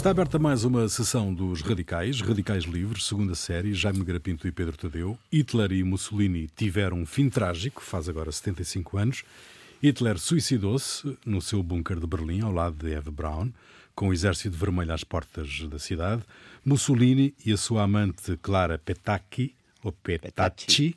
Está 0.00 0.12
aberta 0.12 0.38
mais 0.38 0.64
uma 0.64 0.88
sessão 0.88 1.32
dos 1.34 1.60
Radicais, 1.60 2.22
Radicais 2.22 2.64
Livres, 2.64 3.04
segunda 3.04 3.34
série, 3.34 3.74
Jaime 3.74 4.02
Garapinto 4.02 4.48
e 4.48 4.50
Pedro 4.50 4.74
Tadeu. 4.74 5.18
Hitler 5.30 5.72
e 5.72 5.84
Mussolini 5.84 6.48
tiveram 6.56 6.96
um 6.96 7.04
fim 7.04 7.28
trágico, 7.28 7.82
faz 7.82 8.08
agora 8.08 8.32
75 8.32 8.96
anos. 8.96 9.24
Hitler 9.82 10.18
suicidou-se 10.18 11.18
no 11.26 11.42
seu 11.42 11.62
bunker 11.62 12.00
de 12.00 12.06
Berlim, 12.06 12.40
ao 12.40 12.50
lado 12.50 12.76
de 12.76 12.94
Ed 12.94 13.10
Brown, 13.10 13.50
com 13.94 14.08
o 14.08 14.12
exército 14.14 14.56
vermelho 14.56 14.94
às 14.94 15.04
portas 15.04 15.68
da 15.68 15.78
cidade. 15.78 16.22
Mussolini 16.64 17.34
e 17.44 17.52
a 17.52 17.58
sua 17.58 17.82
amante 17.82 18.38
Clara 18.38 18.78
Petacchi, 18.78 19.54
ou 19.84 19.92
Petacci, 19.92 20.96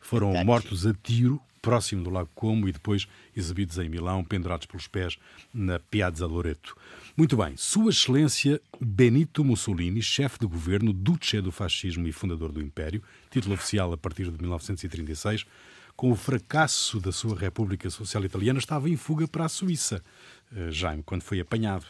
foram 0.00 0.28
Petacci. 0.28 0.46
mortos 0.46 0.86
a 0.86 0.94
tiro 1.02 1.42
próximo 1.60 2.04
do 2.04 2.10
Lago 2.10 2.30
Como 2.34 2.68
e 2.68 2.72
depois 2.72 3.08
exibidos 3.34 3.78
em 3.78 3.88
Milão, 3.88 4.22
pendurados 4.22 4.66
pelos 4.66 4.86
pés 4.86 5.18
na 5.52 5.80
Piazza 5.80 6.26
Loreto. 6.26 6.76
Muito 7.16 7.36
bem, 7.36 7.56
Sua 7.56 7.90
Excelência 7.90 8.60
Benito 8.80 9.44
Mussolini, 9.44 10.02
chefe 10.02 10.36
de 10.40 10.48
governo, 10.48 10.92
duce 10.92 11.40
do 11.40 11.52
fascismo 11.52 12.08
e 12.08 12.12
fundador 12.12 12.50
do 12.50 12.60
Império, 12.60 13.00
título 13.30 13.54
oficial 13.54 13.92
a 13.92 13.96
partir 13.96 14.24
de 14.24 14.36
1936, 14.36 15.46
com 15.94 16.10
o 16.10 16.16
fracasso 16.16 16.98
da 16.98 17.12
sua 17.12 17.38
República 17.38 17.88
Social 17.88 18.24
Italiana, 18.24 18.58
estava 18.58 18.90
em 18.90 18.96
fuga 18.96 19.28
para 19.28 19.44
a 19.44 19.48
Suíça. 19.48 20.02
Uh, 20.50 20.72
Jaime, 20.72 21.04
quando 21.04 21.22
foi 21.22 21.38
apanhado. 21.38 21.86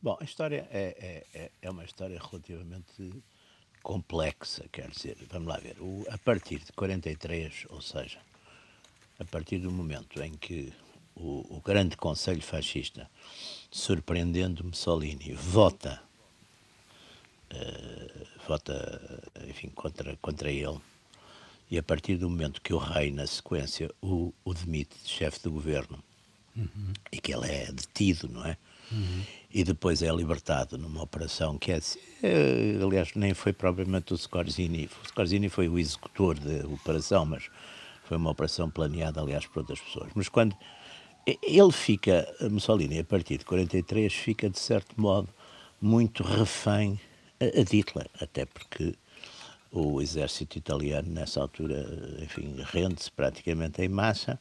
Bom, 0.00 0.16
a 0.18 0.24
história 0.24 0.66
é, 0.70 1.26
é, 1.34 1.50
é 1.60 1.70
uma 1.70 1.84
história 1.84 2.18
relativamente 2.18 3.12
complexa, 3.82 4.64
quer 4.72 4.88
dizer, 4.88 5.18
vamos 5.30 5.48
lá 5.48 5.58
ver, 5.58 5.76
o, 5.80 6.02
a 6.08 6.16
partir 6.16 6.60
de 6.60 6.72
43, 6.72 7.66
ou 7.68 7.82
seja, 7.82 8.20
a 9.18 9.24
partir 9.26 9.58
do 9.58 9.70
momento 9.70 10.22
em 10.22 10.32
que 10.32 10.72
o, 11.16 11.56
o 11.56 11.60
grande 11.60 11.96
Conselho 11.96 12.42
Fascista, 12.42 13.10
surpreendendo 13.76 14.64
Mussolini, 14.64 15.34
vota, 15.34 16.00
uh, 17.52 18.26
vota 18.48 19.22
enfim, 19.46 19.68
contra, 19.68 20.16
contra 20.16 20.50
ele, 20.50 20.78
e 21.70 21.76
a 21.76 21.82
partir 21.82 22.16
do 22.16 22.30
momento 22.30 22.62
que 22.62 22.72
o 22.72 22.78
rei, 22.78 23.12
na 23.12 23.26
sequência, 23.26 23.90
o, 24.00 24.32
o 24.44 24.54
demite 24.54 24.96
de 25.04 25.10
chefe 25.10 25.40
de 25.42 25.50
governo, 25.50 26.02
uhum. 26.56 26.92
e 27.12 27.20
que 27.20 27.34
ele 27.34 27.50
é 27.50 27.70
detido, 27.70 28.28
não 28.28 28.46
é? 28.46 28.56
Uhum. 28.90 29.22
E 29.52 29.62
depois 29.62 30.02
é 30.02 30.10
libertado 30.10 30.78
numa 30.78 31.02
operação 31.02 31.58
que 31.58 31.70
é, 31.70 31.80
é 32.22 32.82
aliás, 32.82 33.10
nem 33.14 33.34
foi 33.34 33.52
propriamente 33.52 34.14
o 34.14 34.16
Scorzini. 34.16 34.88
O 35.04 35.08
Scorzini 35.08 35.50
foi 35.50 35.68
o 35.68 35.78
executor 35.78 36.38
da 36.38 36.66
operação, 36.68 37.26
mas 37.26 37.50
foi 38.04 38.16
uma 38.16 38.30
operação 38.30 38.70
planeada, 38.70 39.20
aliás, 39.20 39.44
por 39.46 39.60
outras 39.60 39.80
pessoas. 39.80 40.10
Mas 40.14 40.28
quando 40.28 40.56
ele 41.26 41.72
fica, 41.72 42.26
Mussolini, 42.50 43.00
a 43.00 43.04
partir 43.04 43.38
de 43.38 43.44
43, 43.44 44.12
fica, 44.12 44.48
de 44.48 44.58
certo 44.58 45.00
modo, 45.00 45.28
muito 45.80 46.22
refém 46.22 47.00
a, 47.40 47.74
Hitler, 47.74 48.08
até 48.20 48.46
porque 48.46 48.94
o 49.72 50.00
exército 50.00 50.56
italiano, 50.56 51.08
nessa 51.10 51.40
altura, 51.40 51.84
enfim, 52.22 52.56
rende-se 52.64 53.10
praticamente 53.10 53.82
em 53.82 53.88
massa, 53.88 54.38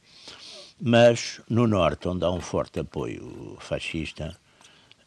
mas 0.79 1.41
no 1.49 1.67
norte, 1.67 2.07
onde 2.07 2.23
há 2.23 2.29
um 2.29 2.39
forte 2.39 2.79
apoio 2.79 3.57
fascista, 3.59 4.35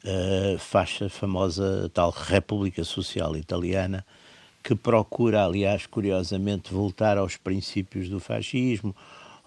uh, 0.05 0.59
faz 0.59 0.99
a 1.03 1.09
famosa 1.09 1.91
tal 1.95 2.11
República 2.11 2.83
Social 2.85 3.37
Italiana, 3.37 4.05
que 4.63 4.75
procura, 4.75 5.45
aliás, 5.45 5.87
curiosamente, 5.87 6.73
voltar 6.73 7.17
aos 7.17 7.37
princípios 7.37 8.09
do 8.09 8.19
fascismo, 8.21 8.95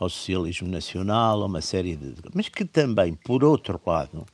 ao 0.01 0.09
socialismo 0.09 0.67
nacional, 0.67 1.43
a 1.43 1.45
uma 1.45 1.61
série 1.61 1.95
de. 1.95 2.15
mas 2.33 2.49
que 2.49 2.65
também, 2.65 3.13
por 3.13 3.43
outro 3.43 3.79
lado, 3.85 4.25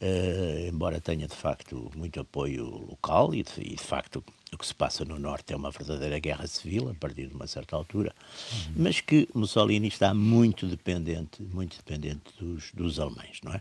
uh, 0.00 0.68
embora 0.68 1.00
tenha 1.00 1.26
de 1.26 1.34
facto 1.34 1.90
muito 1.96 2.20
apoio 2.20 2.64
local, 2.64 3.34
e 3.34 3.42
de, 3.42 3.60
e 3.60 3.74
de, 3.74 3.82
facto 3.82 4.22
o 4.52 4.56
que 4.56 4.64
se 4.64 4.72
passa 4.72 5.04
no 5.04 5.18
Norte 5.18 5.52
é 5.52 5.56
uma 5.56 5.72
verdadeira 5.72 6.20
guerra 6.20 6.46
civil, 6.46 6.88
a 6.88 6.94
partir 6.94 7.26
de 7.26 7.34
uma 7.34 7.48
certa 7.48 7.74
altura, 7.74 8.14
uhum. 8.52 8.74
mas 8.76 9.00
que 9.00 9.28
Mussolini 9.34 9.88
está 9.88 10.14
muito 10.14 10.64
dependente, 10.68 11.42
muito 11.42 11.76
dependente 11.76 12.32
dos, 12.38 12.70
dos 12.72 13.00
alemães, 13.00 13.40
não 13.42 13.52
é? 13.52 13.60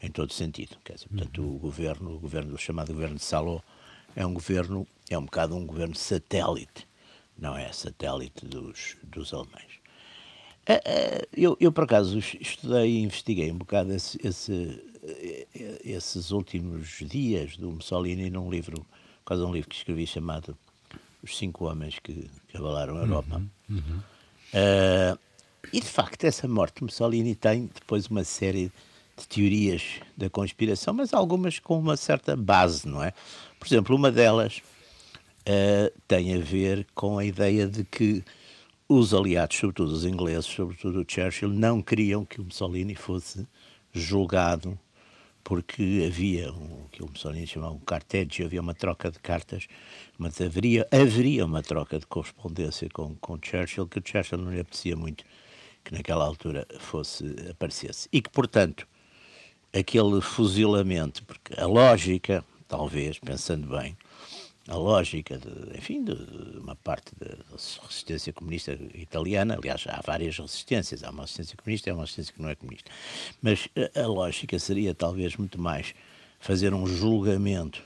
Em 0.00 0.10
todo 0.10 0.32
sentido. 0.32 0.78
Quer 0.82 0.94
dizer, 0.94 1.08
portanto, 1.08 1.42
uhum. 1.42 1.56
o 1.56 1.58
governo, 1.58 2.14
o 2.14 2.18
governo, 2.18 2.54
o 2.54 2.58
chamado 2.58 2.94
governo 2.94 3.16
de 3.16 3.24
Saló, 3.24 3.60
é 4.16 4.24
um 4.24 4.32
governo, 4.32 4.86
é 5.10 5.18
um 5.18 5.24
bocado 5.26 5.54
um 5.54 5.66
governo 5.66 5.94
satélite, 5.94 6.88
não 7.36 7.54
é 7.58 7.70
satélite 7.74 8.46
dos, 8.46 8.96
dos 9.02 9.34
alemães. 9.34 9.81
Ah, 10.66 10.80
ah, 10.84 11.26
eu, 11.36 11.56
eu, 11.60 11.72
por 11.72 11.84
acaso, 11.84 12.18
estudei 12.18 12.90
e 12.90 13.02
investiguei 13.02 13.50
um 13.50 13.58
bocado 13.58 13.92
esse, 13.92 14.18
esse, 14.24 14.82
esses 15.84 16.30
últimos 16.30 16.98
dias 17.00 17.56
do 17.56 17.70
Mussolini 17.70 18.30
num 18.30 18.50
livro, 18.50 18.86
quase 19.24 19.42
um 19.42 19.52
livro 19.52 19.68
que 19.68 19.76
escrevi 19.76 20.06
chamado 20.06 20.56
Os 21.22 21.36
Cinco 21.36 21.64
Homens 21.64 21.98
que, 21.98 22.30
que 22.48 22.56
Abalaram 22.56 22.96
a 22.96 23.00
Europa. 23.00 23.42
Uhum, 23.68 23.76
uhum. 23.76 23.98
Uh, 24.54 25.18
e, 25.72 25.80
de 25.80 25.86
facto, 25.86 26.24
essa 26.24 26.46
morte 26.46 26.76
de 26.76 26.84
Mussolini 26.84 27.34
tem 27.34 27.70
depois 27.74 28.06
uma 28.06 28.24
série 28.24 28.70
de 29.16 29.28
teorias 29.28 30.00
da 30.16 30.30
conspiração, 30.30 30.94
mas 30.94 31.12
algumas 31.12 31.58
com 31.58 31.78
uma 31.78 31.96
certa 31.96 32.36
base, 32.36 32.86
não 32.86 33.02
é? 33.02 33.12
Por 33.58 33.66
exemplo, 33.66 33.96
uma 33.96 34.10
delas 34.10 34.62
uh, 35.40 36.00
tem 36.06 36.34
a 36.34 36.38
ver 36.38 36.86
com 36.94 37.18
a 37.18 37.24
ideia 37.24 37.66
de 37.66 37.84
que 37.84 38.24
os 38.98 39.14
aliados, 39.14 39.56
sobretudo 39.56 39.92
os 39.92 40.04
ingleses, 40.04 40.46
sobretudo 40.46 41.00
o 41.00 41.04
Churchill, 41.06 41.48
não 41.48 41.82
queriam 41.82 42.24
que 42.24 42.40
o 42.40 42.44
Mussolini 42.44 42.94
fosse 42.94 43.46
julgado 43.92 44.78
porque 45.44 46.04
havia 46.06 46.52
o 46.52 46.88
que 46.90 47.02
o 47.02 47.08
Mussolini 47.08 47.46
chamava 47.46 47.74
um 47.74 47.80
carteggio, 47.80 48.46
havia 48.46 48.60
uma 48.60 48.74
troca 48.74 49.10
de 49.10 49.18
cartas, 49.18 49.66
mas 50.16 50.40
haveria, 50.40 50.86
haveria 50.90 51.44
uma 51.44 51.62
troca 51.62 51.98
de 51.98 52.06
correspondência 52.06 52.88
com, 52.92 53.16
com 53.16 53.38
Churchill, 53.42 53.88
que 53.88 54.00
Churchill 54.04 54.38
não 54.38 54.52
lhe 54.52 54.60
apetecia 54.60 54.96
muito 54.96 55.24
que 55.84 55.92
naquela 55.92 56.24
altura 56.24 56.66
fosse, 56.78 57.24
aparecesse. 57.50 58.08
E 58.12 58.22
que, 58.22 58.30
portanto, 58.30 58.86
aquele 59.72 60.20
fuzilamento, 60.20 61.24
porque 61.24 61.58
a 61.58 61.66
lógica 61.66 62.44
talvez, 62.72 63.18
pensando 63.18 63.68
bem, 63.68 63.94
a 64.72 64.76
lógica, 64.76 65.38
de, 65.38 65.76
enfim, 65.76 66.02
de, 66.02 66.12
uma 66.58 66.74
parte 66.74 67.12
da 67.18 67.36
resistência 67.52 68.32
comunista 68.32 68.72
italiana, 68.94 69.54
aliás, 69.54 69.84
há 69.86 70.00
várias 70.04 70.38
resistências, 70.38 71.04
há 71.04 71.10
uma 71.10 71.22
resistência 71.22 71.56
comunista 71.56 71.88
e 71.88 71.92
há 71.92 71.94
uma 71.94 72.04
resistência 72.04 72.32
que 72.32 72.40
não 72.40 72.48
é 72.48 72.54
comunista, 72.54 72.90
mas 73.42 73.68
a, 73.94 74.00
a 74.00 74.06
lógica 74.06 74.58
seria 74.58 74.94
talvez 74.94 75.36
muito 75.36 75.60
mais 75.60 75.94
fazer 76.40 76.72
um 76.72 76.86
julgamento 76.86 77.82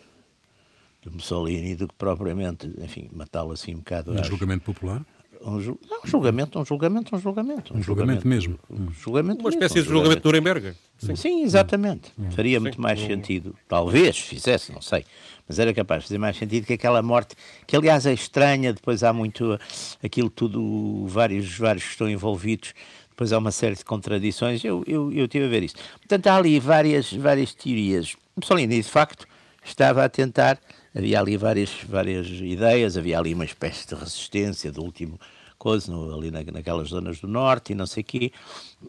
de 1.03 1.11
Mussolini 1.11 1.75
do 1.75 1.89
que 1.89 1.95
propriamente, 1.95 2.73
enfim, 2.79 3.11
matá-lo 3.13 3.51
assim 3.51 3.75
um 3.75 3.79
bocado. 3.79 4.13
Um 4.13 4.25
julgamento 4.25 4.65
popular? 4.65 5.05
Um, 5.43 5.61
ju 5.61 5.79
não, 5.89 5.99
um 6.05 6.07
julgamento, 6.07 6.59
um 6.59 6.65
julgamento, 6.65 7.17
um 7.17 7.19
julgamento. 7.19 7.75
Um, 7.75 7.79
um 7.79 7.83
julgamento, 7.83 8.23
julgamento, 8.23 8.29
mesmo. 8.29 8.59
Um 8.71 8.91
julgamento 8.93 9.41
Uma 9.41 9.51
espécie 9.51 9.75
mesmo, 9.77 9.89
de 9.89 9.95
julgamento 9.95 10.21
de 10.21 10.27
Nuremberg. 10.27 10.75
Sim, 10.99 11.17
Sim 11.17 11.43
exatamente. 11.43 12.13
Hum. 12.19 12.31
Faria 12.31 12.59
Sim. 12.59 12.63
muito 12.63 12.81
mais 12.81 13.01
sentido, 13.01 13.55
talvez 13.69 14.19
fizesse, 14.19 14.73
não 14.73 14.81
sei, 14.81 15.05
mas 15.49 15.59
era 15.59 15.73
capaz 15.75 16.03
de 16.03 16.09
fazer 16.09 16.19
mais 16.19 16.37
sentido 16.37 16.67
que 16.67 16.73
aquela 16.73 17.03
morte, 17.03 17.35
que 17.67 17.77
aliás 17.77 18.07
é 18.07 18.13
estranha, 18.13 18.73
depois 18.73 19.03
há 19.03 19.13
muito 19.13 19.59
aquilo 20.03 20.31
tudo, 20.31 21.07
vários, 21.07 21.57
vários 21.59 21.85
que 21.85 21.91
estão 21.91 22.09
envolvidos, 22.09 22.73
depois 23.11 23.33
há 23.33 23.39
uma 23.39 23.51
série 23.51 23.75
de 23.75 23.85
contradições, 23.85 24.63
eu, 24.63 24.85
eu, 24.87 25.11
eu 25.13 25.27
tive 25.27 25.47
a 25.47 25.49
ver 25.49 25.63
isso. 25.63 25.77
Portanto, 25.99 26.27
há 26.27 26.37
ali 26.37 26.61
várias, 26.61 27.13
várias 27.13 27.55
teorias. 27.55 28.15
Mussolini, 28.37 28.77
de 28.77 28.89
facto, 28.89 29.27
estava 29.65 30.05
a 30.05 30.09
tentar, 30.09 30.59
havia 30.97 31.21
ali 31.21 31.37
várias, 31.37 31.71
várias 31.87 32.27
ideias, 32.29 32.97
havia 32.97 33.19
ali 33.19 33.35
uma 33.35 33.45
espécie 33.45 33.87
de 33.87 33.95
resistência 33.95 34.73
do 34.73 34.83
último 34.83 35.21
coisa, 35.59 35.91
no, 35.91 36.15
ali 36.15 36.31
na, 36.31 36.43
naquelas 36.45 36.89
zonas 36.89 37.21
do 37.21 37.29
norte 37.29 37.73
e 37.73 37.75
não 37.75 37.87
sei 37.87 38.03
o 38.03 38.05
quê, 38.05 38.33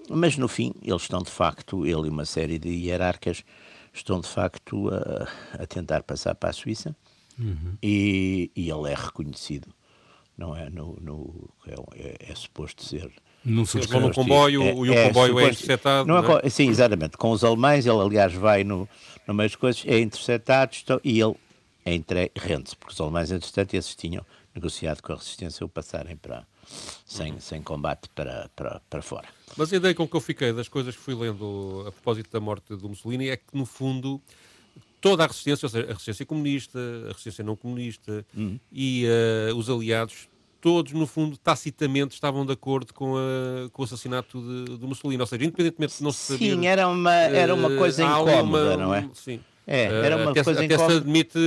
mas 0.09 0.37
no 0.37 0.47
fim 0.47 0.73
eles 0.81 1.01
estão 1.01 1.21
de 1.21 1.31
facto, 1.31 1.85
ele 1.85 2.07
e 2.07 2.09
uma 2.09 2.25
série 2.25 2.57
de 2.57 2.69
hierarcas, 2.69 3.43
estão 3.93 4.19
de 4.19 4.27
facto 4.27 4.89
a, 4.89 5.63
a 5.63 5.65
tentar 5.65 6.03
passar 6.03 6.35
para 6.35 6.49
a 6.49 6.53
Suíça 6.53 6.95
uhum. 7.39 7.77
e, 7.81 8.51
e, 8.55 8.69
ele 8.69 8.91
é 8.91 8.95
reconhecido, 8.95 9.67
não 10.37 10.55
é? 10.55 10.69
No, 10.69 10.97
no 11.01 11.49
é, 11.65 11.73
é, 11.95 12.31
é, 12.31 12.35
suposto 12.35 12.83
ser. 12.83 13.11
Não 13.43 13.65
se 13.65 13.79
vão 13.79 14.01
no 14.01 14.13
comboio 14.13 14.61
é, 14.61 14.71
e 14.71 14.73
o 14.73 14.93
é 14.93 15.07
comboio 15.07 15.39
é 15.39 15.43
interceptado. 15.45 16.07
Não 16.07 16.17
é? 16.17 16.49
Sim, 16.49 16.69
exatamente. 16.69 17.17
Com 17.17 17.31
os 17.31 17.43
alemães, 17.43 17.85
ele 17.85 17.99
aliás 17.99 18.33
vai 18.33 18.63
no, 18.63 18.87
no 19.25 19.33
meio 19.33 19.49
das 19.49 19.55
coisas, 19.55 19.83
é 19.87 19.99
interceptado 19.99 20.73
e 21.03 21.19
ele 21.19 21.31
é 21.31 21.46
entre, 21.87 22.31
rende-se, 22.35 22.75
porque 22.75 22.93
os 22.93 22.99
alemães, 22.99 23.31
entretanto, 23.31 23.73
esses 23.73 23.95
tinham 23.95 24.25
negociado 24.53 25.01
com 25.01 25.13
a 25.13 25.15
resistência 25.15 25.65
o 25.65 25.69
passarem 25.69 26.17
para, 26.17 26.45
sem, 27.05 27.33
uhum. 27.33 27.39
sem 27.39 27.61
combate 27.61 28.09
para, 28.13 28.49
para, 28.55 28.81
para 28.89 29.01
fora. 29.01 29.27
Mas 29.55 29.71
a 29.71 29.77
ideia 29.77 29.95
com 29.95 30.07
que 30.07 30.15
eu 30.15 30.21
fiquei 30.21 30.51
das 30.51 30.67
coisas 30.67 30.95
que 30.95 31.01
fui 31.01 31.15
lendo 31.15 31.85
a 31.87 31.91
propósito 31.91 32.29
da 32.31 32.39
morte 32.39 32.75
do 32.75 32.89
Mussolini 32.89 33.29
é 33.29 33.37
que, 33.37 33.45
no 33.53 33.65
fundo, 33.65 34.21
toda 34.99 35.23
a 35.23 35.27
resistência, 35.27 35.65
ou 35.65 35.69
seja, 35.69 35.85
a 35.85 35.91
resistência 35.93 36.25
comunista, 36.25 36.79
a 37.05 37.07
resistência 37.09 37.43
não 37.43 37.55
comunista 37.55 38.25
uhum. 38.35 38.59
e 38.71 39.05
uh, 39.51 39.55
os 39.55 39.69
aliados, 39.69 40.27
todos, 40.59 40.91
no 40.91 41.07
fundo, 41.07 41.37
tacitamente 41.37 42.15
estavam 42.15 42.45
de 42.45 42.51
acordo 42.51 42.93
com, 42.93 43.15
a, 43.15 43.69
com 43.69 43.81
o 43.81 43.85
assassinato 43.85 44.41
de, 44.41 44.77
de 44.77 44.85
Mussolini. 44.85 45.21
Ou 45.21 45.27
seja, 45.27 45.45
independentemente 45.45 45.97
de 45.97 46.03
não 46.03 46.11
se 46.11 46.33
saber... 46.33 46.51
Sim, 46.51 46.67
era 46.67 46.87
uma, 46.87 47.13
era 47.13 47.53
uma 47.53 47.69
coisa 47.77 48.03
uh, 48.03 48.21
incómoda, 48.21 48.75
uma, 48.75 48.77
não 48.77 48.93
é? 48.93 49.09
Sim. 49.13 49.39
É, 49.67 49.83
era 49.83 50.15
uma 50.15 50.31
até, 50.31 50.43
coisa 50.43 50.63
até 50.63 50.77
se 50.77 50.83
admite 50.97 51.37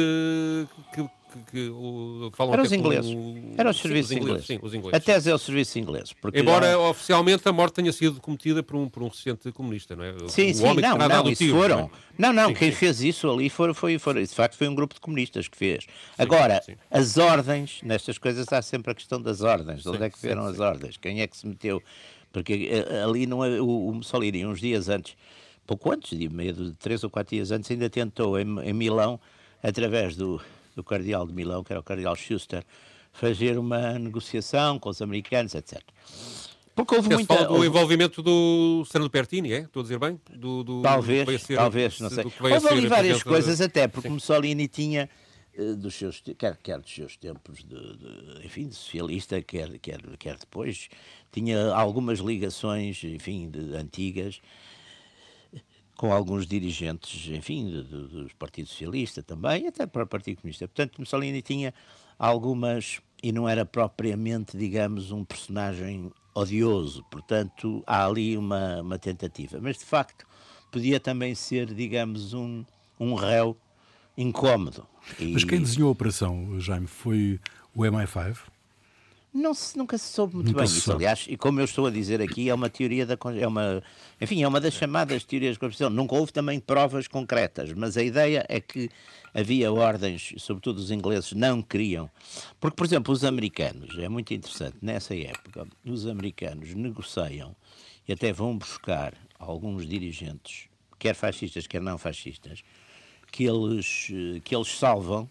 que, 0.92 1.02
que, 1.02 1.10
que 1.50 1.68
o, 1.70 2.30
falam 2.34 2.52
Eram 2.52 2.64
que 2.64 2.66
os 2.66 2.72
é 2.72 2.76
por 2.76 2.80
ingleses. 2.92 3.10
um- 3.12 3.54
Era 3.56 3.70
os 3.70 3.78
serviços 3.80 4.10
os 4.10 4.16
ingleses. 4.18 4.46
Sim, 4.46 4.58
os 4.60 4.74
ingleses. 4.74 4.96
A 4.96 5.00
tese 5.00 5.30
é 5.30 5.34
o 5.34 5.38
serviço 5.38 5.78
inglês. 5.78 6.12
Embora 6.34 6.74
há- 6.74 6.78
oficialmente 6.90 7.48
a 7.48 7.52
morte 7.52 7.74
tenha 7.74 7.90
sido 7.92 8.20
cometida 8.20 8.62
por 8.62 8.76
um, 8.76 8.88
por 8.90 9.02
um 9.02 9.08
recente 9.08 9.50
comunista, 9.52 9.96
não 9.96 10.04
é? 10.04 10.12
Sim, 10.28 10.50
o 10.50 10.54
sim, 10.54 10.64
homem 10.64 10.76
que 10.76 10.82
não, 10.82 10.98
terá 10.98 11.08
não, 11.22 11.30
isso 11.30 11.42
tiro, 11.44 11.56
foram. 11.56 11.76
não 11.78 11.84
é? 11.86 11.90
Não, 12.18 12.32
não, 12.34 12.48
Sim, 12.48 12.54
quem 12.54 12.70
sim. 12.72 12.76
fez 12.76 13.00
isso 13.02 13.30
ali 13.30 13.48
foi, 13.48 13.72
foi, 13.72 13.98
foi, 13.98 14.22
de 14.26 14.34
facto 14.34 14.54
foi 14.56 14.68
um 14.68 14.74
grupo 14.74 14.94
de 14.94 15.00
comunistas 15.00 15.48
que 15.48 15.56
fez. 15.56 15.86
Agora, 16.18 16.60
sim. 16.62 16.74
as 16.90 17.16
ordens, 17.16 17.80
nestas 17.82 18.18
coisas 18.18 18.52
há 18.52 18.60
sempre 18.60 18.90
a 18.92 18.94
questão 18.94 19.20
das 19.22 19.40
ordens. 19.40 19.82
De 19.82 19.88
onde 19.88 20.02
é 20.04 20.10
que 20.10 20.20
vieram 20.20 20.44
as 20.44 20.60
ordens? 20.60 20.98
Quem 20.98 21.22
é 21.22 21.26
que 21.26 21.36
se 21.38 21.46
meteu? 21.46 21.82
Porque 22.32 22.68
eh, 22.70 23.02
ali 23.02 23.26
não 23.26 23.42
é, 23.44 23.60
o, 23.60 23.88
o 23.88 23.94
Mussolini, 23.94 24.44
uns 24.44 24.60
dias 24.60 24.88
antes, 24.90 25.16
pouco 25.70 25.92
antes, 25.92 26.18
de 26.18 26.28
meio 26.28 26.52
de 26.52 26.72
três 26.72 27.04
ou 27.04 27.10
quatro 27.10 27.36
dias 27.36 27.52
antes, 27.52 27.70
ainda 27.70 27.88
tentou 27.88 28.36
em, 28.40 28.58
em 28.60 28.72
Milão, 28.72 29.20
através 29.62 30.16
do, 30.16 30.40
do 30.74 30.82
cardeal 30.82 31.24
de 31.24 31.32
Milão, 31.32 31.62
que 31.62 31.72
era 31.72 31.78
o 31.78 31.82
cardeal 31.84 32.16
Schuster, 32.16 32.64
fazer 33.12 33.56
uma 33.56 33.96
negociação 33.96 34.80
com 34.80 34.88
os 34.88 35.00
americanos, 35.00 35.54
etc. 35.54 35.80
Porque 36.74 36.94
houve 36.96 37.08
muita. 37.14 37.34
fala 37.34 37.46
do 37.46 37.54
houve- 37.54 37.66
envolvimento 37.68 38.20
do 38.20 38.84
Sandro 38.90 39.08
Pertini, 39.10 39.52
é? 39.52 39.58
Estou 39.60 39.80
a 39.80 39.82
dizer 39.84 39.98
bem? 40.00 40.20
Do, 40.32 40.64
do- 40.64 40.82
Talvez, 40.82 41.42
ser- 41.42 41.54
talvez, 41.56 42.00
não 42.00 42.10
sei. 42.10 42.24
Houve 42.24 42.68
ali 42.68 42.86
várias 42.88 43.22
coisas, 43.22 43.58
da- 43.60 43.66
até 43.66 43.86
porque 43.86 44.08
Sim. 44.08 44.14
Mussolini 44.14 44.66
tinha, 44.66 45.08
eh, 45.54 45.74
dos 45.74 45.94
seus, 45.94 46.20
quer, 46.36 46.56
quer 46.60 46.80
dos 46.80 46.92
seus 46.92 47.16
tempos 47.16 47.58
de, 47.58 47.96
de, 47.96 48.44
enfim, 48.46 48.66
de 48.66 48.74
socialista, 48.74 49.40
quer, 49.42 49.78
quer, 49.78 50.00
quer 50.18 50.36
depois, 50.36 50.88
tinha 51.30 51.72
algumas 51.74 52.18
ligações, 52.18 53.04
enfim, 53.04 53.48
de, 53.50 53.76
antigas, 53.76 54.40
com 56.00 56.14
alguns 56.14 56.46
dirigentes, 56.46 57.28
enfim, 57.28 57.66
de- 57.66 57.82
do 57.82 58.30
Partido 58.38 58.66
Socialista 58.66 59.22
também, 59.22 59.66
até 59.66 59.86
para 59.86 60.04
o 60.04 60.06
Partido 60.06 60.40
Comunista. 60.40 60.66
Portanto, 60.66 60.98
Mussolini 60.98 61.42
tinha 61.42 61.74
algumas, 62.18 63.02
e 63.22 63.30
não 63.30 63.46
era 63.46 63.66
propriamente, 63.66 64.56
digamos, 64.56 65.12
um 65.12 65.22
personagem 65.26 66.10
odioso, 66.34 67.04
portanto, 67.10 67.84
há 67.86 68.06
ali 68.06 68.34
uma, 68.34 68.80
uma 68.80 68.98
tentativa. 68.98 69.58
Mas, 69.60 69.76
de 69.76 69.84
facto, 69.84 70.26
podia 70.72 70.98
também 70.98 71.34
ser, 71.34 71.66
digamos, 71.74 72.32
um, 72.32 72.64
um 72.98 73.12
réu 73.12 73.54
incómodo. 74.16 74.86
E 75.18 75.34
Mas 75.34 75.44
quem 75.44 75.60
desenhou 75.60 75.90
a 75.90 75.92
operação, 75.92 76.58
Jaime, 76.58 76.86
foi 76.86 77.38
o 77.76 77.82
MI5? 77.82 78.38
Não 79.32 79.54
se, 79.54 79.78
nunca 79.78 79.96
se 79.96 80.12
soube 80.12 80.34
muito 80.34 80.48
Nunca 80.48 80.58
bem 80.58 80.66
isso, 80.66 80.80
soube. 80.80 81.04
aliás, 81.04 81.26
e 81.28 81.36
como 81.36 81.60
eu 81.60 81.64
estou 81.64 81.86
a 81.86 81.90
dizer 81.90 82.20
aqui, 82.20 82.48
é 82.48 82.54
uma 82.54 82.68
teoria 82.68 83.06
da 83.06 83.16
é 83.38 83.46
uma, 83.46 83.82
enfim, 84.20 84.42
é 84.42 84.48
uma 84.48 84.60
das 84.60 84.74
chamadas 84.74 85.24
teorias 85.24 85.56
da 85.56 85.60
conspiração. 85.60 85.94
Nunca 85.94 86.14
houve 86.16 86.32
também 86.32 86.58
provas 86.58 87.06
concretas, 87.06 87.72
mas 87.72 87.96
a 87.96 88.02
ideia 88.02 88.44
é 88.48 88.60
que 88.60 88.90
havia 89.32 89.72
ordens, 89.72 90.34
sobretudo 90.38 90.78
os 90.78 90.90
ingleses 90.90 91.32
não 91.32 91.62
queriam, 91.62 92.10
porque 92.58 92.76
por 92.76 92.84
exemplo, 92.84 93.12
os 93.12 93.24
americanos, 93.24 93.96
é 93.98 94.08
muito 94.08 94.34
interessante, 94.34 94.76
nessa 94.82 95.14
época, 95.14 95.66
os 95.84 96.06
americanos 96.06 96.74
negociam 96.74 97.54
e 98.08 98.12
até 98.12 98.32
vão 98.32 98.56
buscar 98.58 99.14
alguns 99.38 99.86
dirigentes, 99.86 100.68
quer 100.98 101.14
fascistas, 101.14 101.66
quer 101.66 101.80
não 101.80 101.96
fascistas, 101.96 102.62
que 103.30 103.44
eles 103.44 104.08
eh, 104.10 104.40
que 104.40 104.54
eles 104.54 104.76
salvam 104.76 105.30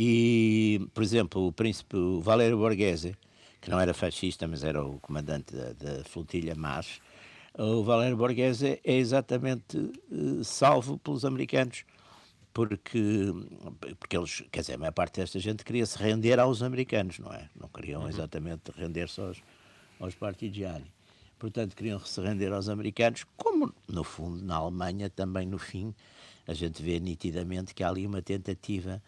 e, 0.00 0.80
por 0.94 1.02
exemplo, 1.02 1.44
o 1.44 1.52
príncipe 1.52 1.96
Valério 2.20 2.56
Borghese, 2.56 3.16
que 3.60 3.68
não 3.68 3.80
era 3.80 3.92
fascista, 3.92 4.46
mas 4.46 4.62
era 4.62 4.80
o 4.84 5.00
comandante 5.00 5.52
da, 5.52 5.72
da 5.72 6.04
flotilha 6.04 6.54
Mas, 6.54 7.00
o 7.58 7.82
Valério 7.82 8.16
Borghese 8.16 8.80
é 8.84 8.94
exatamente 8.94 9.76
eh, 9.76 10.44
salvo 10.44 10.96
pelos 10.98 11.24
americanos, 11.24 11.84
porque, 12.54 13.32
porque 13.98 14.16
eles, 14.16 14.44
quer 14.52 14.60
dizer, 14.60 14.74
a 14.74 14.78
maior 14.78 14.92
parte 14.92 15.20
desta 15.20 15.40
gente 15.40 15.64
queria 15.64 15.84
se 15.84 15.98
render 15.98 16.38
aos 16.38 16.62
americanos, 16.62 17.18
não 17.18 17.32
é? 17.32 17.48
Não 17.60 17.68
queriam 17.68 18.08
exatamente 18.08 18.70
render-se 18.76 19.20
aos, 19.20 19.42
aos 19.98 20.14
partigiani. 20.14 20.92
Portanto, 21.40 21.74
queriam 21.74 21.98
se 21.98 22.20
render 22.20 22.52
aos 22.52 22.68
americanos, 22.68 23.24
como, 23.36 23.74
no 23.88 24.04
fundo, 24.04 24.44
na 24.44 24.54
Alemanha 24.54 25.10
também, 25.10 25.44
no 25.44 25.58
fim, 25.58 25.92
a 26.46 26.54
gente 26.54 26.80
vê 26.80 27.00
nitidamente 27.00 27.74
que 27.74 27.82
há 27.82 27.88
ali 27.88 28.06
uma 28.06 28.22
tentativa 28.22 29.02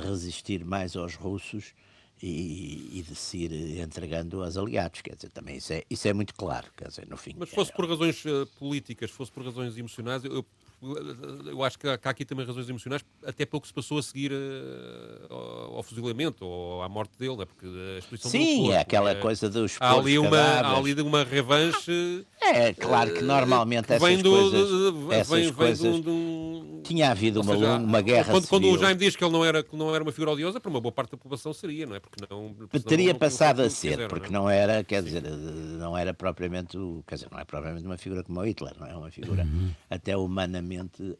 de 0.00 0.06
resistir 0.06 0.64
mais 0.64 0.96
aos 0.96 1.14
russos 1.14 1.74
e, 2.22 2.98
e 2.98 3.02
de 3.02 3.14
se 3.14 3.38
ir 3.38 3.80
entregando 3.80 4.42
aos 4.42 4.56
aliados. 4.56 5.00
Quer 5.00 5.14
dizer, 5.14 5.30
também 5.30 5.56
isso 5.56 5.72
é, 5.72 5.82
isso 5.88 6.06
é 6.08 6.12
muito 6.12 6.34
claro, 6.34 6.68
quer 6.76 6.88
dizer, 6.88 7.06
no 7.08 7.16
fim. 7.16 7.34
Mas 7.38 7.50
fosse 7.50 7.72
por 7.72 7.88
razões 7.88 8.24
eh, 8.24 8.46
políticas, 8.58 9.10
fosse 9.10 9.30
por 9.30 9.44
razões 9.44 9.76
emocionais, 9.76 10.24
eu, 10.24 10.44
eu- 10.82 11.62
acho 11.64 11.78
que 11.78 11.88
há, 11.88 11.96
que 11.98 12.06
há 12.06 12.10
aqui 12.10 12.24
também 12.24 12.44
razões 12.46 12.68
emocionais, 12.68 13.04
até 13.24 13.44
que 13.46 13.66
se 13.66 13.72
passou 13.74 13.98
a 13.98 14.02
seguir 14.02 14.32
eh, 14.32 15.26
ao, 15.30 15.76
ao 15.76 15.82
fuzilamento 15.82 16.44
ou 16.44 16.82
à 16.82 16.88
morte 16.88 17.12
dele, 17.18 17.36
não 17.36 17.42
é? 17.42 17.46
porque 17.46 17.66
a 17.66 17.98
exposição 17.98 18.30
do 18.30 18.36
Sim, 18.36 18.56
corpo, 18.58 18.72
é 18.72 18.78
aquela 18.78 19.10
eh, 19.12 19.14
coisa 19.16 19.48
dos 19.48 19.76
Há 19.80 19.92
ali, 19.94 20.18
uma, 20.18 20.38
há 20.38 20.76
ali 20.76 20.94
uma 21.00 21.24
revanche. 21.24 22.26
É, 22.40 22.72
claro 22.74 23.12
que 23.12 23.22
normalmente 23.22 23.90
eh, 23.90 23.96
essas 23.96 24.08
vem 24.08 24.22
do, 24.22 24.30
coisas... 24.30 24.68
de- 24.68 25.14
essas 25.14 25.28
vem, 25.44 25.52
coisas 25.52 25.78
de 25.80 25.86
um- 25.88 26.00
de 26.00 26.10
um- 26.10 26.80
Tinha 26.84 27.10
havido 27.10 27.40
uma, 27.40 27.54
seja, 27.54 27.76
uma 27.78 28.00
guerra 28.00 28.30
quando, 28.32 28.46
quando 28.46 28.64
o 28.64 28.66
civil. 28.68 28.80
Jaime 28.80 29.00
diz 29.00 29.16
que 29.16 29.24
ele 29.24 29.32
não 29.32 29.44
era, 29.44 29.62
que 29.62 29.74
não 29.74 29.92
era 29.94 30.04
uma 30.04 30.12
figura 30.12 30.30
odiosa, 30.32 30.60
para 30.60 30.70
uma 30.70 30.80
boa 30.80 30.92
parte 30.92 31.10
da 31.12 31.16
população 31.16 31.52
seria, 31.52 31.84
não 31.86 31.96
é? 31.96 32.00
Porque 32.00 32.20
não, 32.30 32.54
porque 32.54 32.78
Teria 32.80 33.12
não- 33.12 33.18
passado 33.18 33.58
não 33.58 33.64
a 33.66 33.70
ser, 33.70 33.90
fizeram, 33.92 34.08
porque 34.08 34.30
não 34.30 34.48
é? 34.48 34.64
não 34.66 34.72
era, 34.72 34.84
quer 34.84 35.02
dizer, 35.02 35.22
não 35.22 35.96
era 35.98 36.14
propriamente, 36.14 36.76
quer 37.06 37.16
dizer, 37.16 37.28
não 37.32 37.40
é 37.40 37.44
propriamente 37.44 37.84
uma 37.86 37.96
figura 37.98 38.22
como 38.22 38.38
o 38.40 38.44
Hitler, 38.46 38.72
não 38.78 38.86
é 38.86 38.94
uma 38.96 39.10
figura 39.10 39.46
até 39.90 40.16
humanamente, 40.16 40.65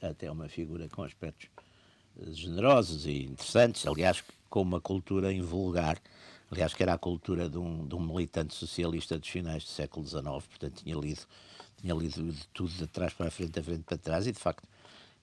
até 0.02 0.30
uma 0.30 0.48
figura 0.48 0.88
com 0.88 1.02
aspectos 1.02 1.48
eh, 2.20 2.32
generosos 2.32 3.06
e 3.06 3.24
interessantes, 3.24 3.86
aliás, 3.86 4.22
com 4.48 4.62
uma 4.62 4.80
cultura 4.80 5.32
invulgar, 5.32 5.98
aliás, 6.50 6.74
que 6.74 6.82
era 6.82 6.94
a 6.94 6.98
cultura 6.98 7.48
de 7.48 7.58
um, 7.58 7.86
de 7.86 7.94
um 7.94 8.00
militante 8.00 8.54
socialista 8.54 9.18
dos 9.18 9.28
finais 9.28 9.64
do 9.64 9.70
século 9.70 10.06
XIX, 10.06 10.24
portanto 10.24 10.82
tinha 10.82 10.96
lido, 10.96 11.22
tinha 11.80 11.94
lido 11.94 12.32
de 12.32 12.46
tudo 12.48 12.70
de 12.70 12.86
trás 12.86 13.12
para 13.12 13.28
a 13.28 13.30
frente, 13.30 13.52
da 13.52 13.62
frente 13.62 13.84
para 13.84 13.98
trás, 13.98 14.26
e 14.26 14.32
de 14.32 14.38
facto 14.38 14.66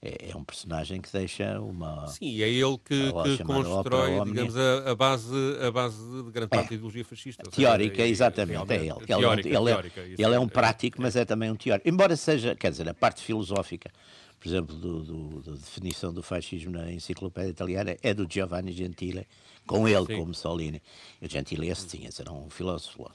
é, 0.04 0.30
é 0.30 0.36
um 0.36 0.44
personagem 0.44 1.00
que 1.00 1.10
deixa 1.10 1.58
uma... 1.60 2.06
Sim, 2.08 2.42
é 2.42 2.48
ele 2.48 2.76
que, 2.84 3.10
que 3.24 3.36
chamada 3.38 3.44
constrói, 3.64 4.24
digamos, 4.24 4.54
a, 4.56 4.90
a 4.90 4.94
base, 4.94 5.34
a 5.66 5.70
base 5.70 5.98
de 6.24 6.30
grande 6.30 6.48
parte 6.50 6.68
da 6.68 6.74
ideologia 6.74 7.04
fascista. 7.04 7.42
ou 7.46 7.50
seja, 7.52 7.66
Teórica, 7.68 8.02
é- 8.02 8.08
exatamente, 8.08 8.72
é 8.72 8.76
ele. 8.76 8.88
realmente- 9.06 9.08
Ele, 9.08 9.16
é 9.16 9.18
um- 9.18 9.20
teórica, 9.20 9.48
ele 9.48 9.56
é- 9.56 9.72
teórica, 9.72 10.00
ele 10.02 10.34
é 10.34 10.38
um 10.38 10.44
é- 10.44 10.48
prático, 10.48 11.00
mas 11.00 11.16
é 11.16 11.24
também 11.24 11.50
um 11.50 11.56
teórico. 11.56 11.88
Embora 11.88 12.14
seja, 12.16 12.54
quer 12.54 12.70
dizer, 12.70 12.88
a 12.88 12.94
parte 12.94 13.22
filosófica, 13.22 13.90
por 14.38 14.48
exemplo, 14.48 14.76
do, 14.76 15.02
do- 15.02 15.42
da 15.42 15.52
definição 15.52 16.12
do 16.12 16.22
fascismo 16.22 16.70
na 16.72 16.92
enciclopédia 16.92 17.48
italiana 17.50 17.96
é 18.02 18.12
do 18.12 18.26
Giovanni 18.30 18.72
Gentile, 18.72 19.26
com 19.66 19.88
ele, 19.88 20.04
Sim. 20.04 20.16
com 20.18 20.26
Mussolini. 20.26 20.82
E 21.22 21.26
o 21.26 21.30
Gentile 21.30 21.68
esse 21.70 21.86
tinha, 21.86 22.10
era 22.20 22.30
um 22.30 22.50
filósofo, 22.50 23.10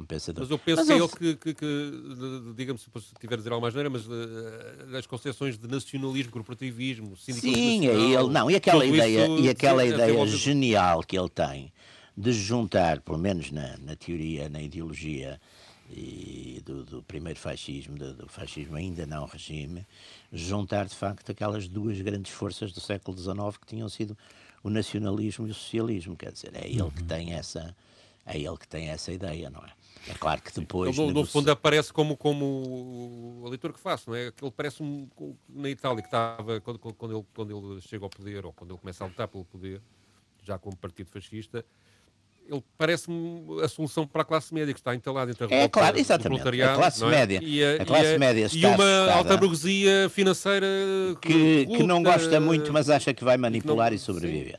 um 0.00 0.04
pensador. 0.04 0.42
Mas 0.42 0.50
eu 0.50 0.58
penso 0.58 0.84
Mas 0.84 1.14
que 1.14 1.28
é 1.28 1.34
que, 1.34 1.54
que, 1.54 2.74
se 2.98 3.14
tiver 3.20 3.34
a 3.34 3.36
dizer 3.36 3.52
alguma 3.52 3.70
maneira, 3.70 3.90
mas 3.90 4.06
eh, 4.06 4.98
as 4.98 5.06
concepções 5.06 5.58
de 5.58 5.68
nacionalismo, 5.68 6.32
corporativismo, 6.32 7.16
sindicalismo 7.16 7.62
Sim, 7.62 7.88
é 7.88 7.92
ele, 7.92 8.28
não, 8.28 8.50
e 8.50 8.56
aquela 8.56 8.84
ideia, 8.84 9.24
isso, 9.24 9.38
e 9.38 9.48
aquela 9.48 9.82
sim, 9.82 9.90
é 9.90 9.94
ideia 9.94 10.26
genial 10.26 11.02
que 11.02 11.18
ele 11.18 11.28
tem 11.28 11.72
de 12.16 12.32
juntar, 12.32 13.00
pelo 13.00 13.18
menos 13.18 13.50
na, 13.50 13.76
na 13.78 13.96
teoria, 13.96 14.48
na 14.48 14.60
ideologia 14.60 15.40
e 15.88 16.62
do, 16.64 16.84
do 16.84 17.02
primeiro 17.02 17.38
fascismo, 17.38 17.96
do, 17.96 18.14
do 18.14 18.28
fascismo 18.28 18.76
ainda 18.76 19.06
não 19.06 19.26
regime, 19.26 19.86
juntar 20.32 20.86
de 20.86 20.94
facto 20.94 21.32
aquelas 21.32 21.66
duas 21.66 22.00
grandes 22.00 22.32
forças 22.32 22.72
do 22.72 22.80
século 22.80 23.16
XIX 23.16 23.56
que 23.58 23.66
tinham 23.66 23.88
sido 23.88 24.16
o 24.62 24.70
nacionalismo 24.70 25.46
e 25.46 25.50
o 25.50 25.54
socialismo, 25.54 26.16
quer 26.16 26.32
dizer, 26.32 26.52
é 26.54 26.68
ele 26.68 26.90
que 26.90 27.02
tem 27.02 27.32
essa, 27.32 27.74
é 28.26 28.38
ele 28.38 28.56
que 28.56 28.68
tem 28.68 28.88
essa 28.88 29.12
ideia, 29.12 29.50
não 29.50 29.60
é? 29.60 29.79
É 30.08 30.14
claro 30.14 30.40
que 30.40 30.52
depois 30.58 30.96
Ele, 30.96 31.06
no, 31.08 31.12
no 31.12 31.26
fundo 31.26 31.50
aparece 31.50 31.92
como, 31.92 32.16
como 32.16 33.42
a 33.46 33.50
leitura 33.50 33.72
que 33.72 33.78
faço, 33.80 34.10
não 34.10 34.16
é? 34.16 34.32
Que 34.32 34.44
ele 34.44 34.50
parece 34.56 34.82
um, 34.82 35.08
na 35.48 35.68
Itália 35.68 36.00
que 36.02 36.08
estava 36.08 36.60
quando, 36.60 36.78
quando, 36.78 37.16
ele, 37.16 37.26
quando 37.34 37.72
ele 37.72 37.80
chega 37.82 38.04
ao 38.04 38.10
poder 38.10 38.44
ou 38.46 38.52
quando 38.52 38.70
ele 38.70 38.78
começa 38.80 39.04
a 39.04 39.06
lutar 39.06 39.28
pelo 39.28 39.44
poder, 39.44 39.80
já 40.42 40.58
como 40.58 40.74
partido 40.76 41.10
fascista, 41.10 41.64
ele 42.48 42.64
parece-me 42.78 43.62
a 43.62 43.68
solução 43.68 44.06
para 44.06 44.22
a 44.22 44.24
classe 44.24 44.52
média 44.52 44.72
que 44.74 44.80
está 44.80 44.94
entalada 44.94 45.30
entre 45.30 45.44
a 45.44 45.48
É, 45.56 45.68
claro, 45.68 45.98
exatamente. 45.98 46.42
A 46.62 46.74
classe 46.74 47.00
não 47.00 47.08
é? 47.08 47.10
média- 47.26 47.40
e 47.42 47.62
a, 47.62 47.82
a 47.82 47.84
classe 47.84 48.10
e 48.10 48.14
a- 48.14 48.18
média 48.18 48.40
e 48.40 48.44
está 48.46 48.68
uma 48.68 48.74
assustada. 48.84 49.12
alta 49.14 49.36
burguesia 49.36 50.08
financeira 50.10 50.66
que, 51.20 51.66
que 51.66 51.82
não 51.84 52.02
corrupta, 52.02 52.24
gosta 52.24 52.40
muito, 52.40 52.72
mas 52.72 52.88
acha 52.90 53.12
que 53.14 53.22
vai 53.22 53.36
manipular 53.36 53.90
não- 53.90 53.96
e 53.96 53.98
sobreviver. 53.98 54.58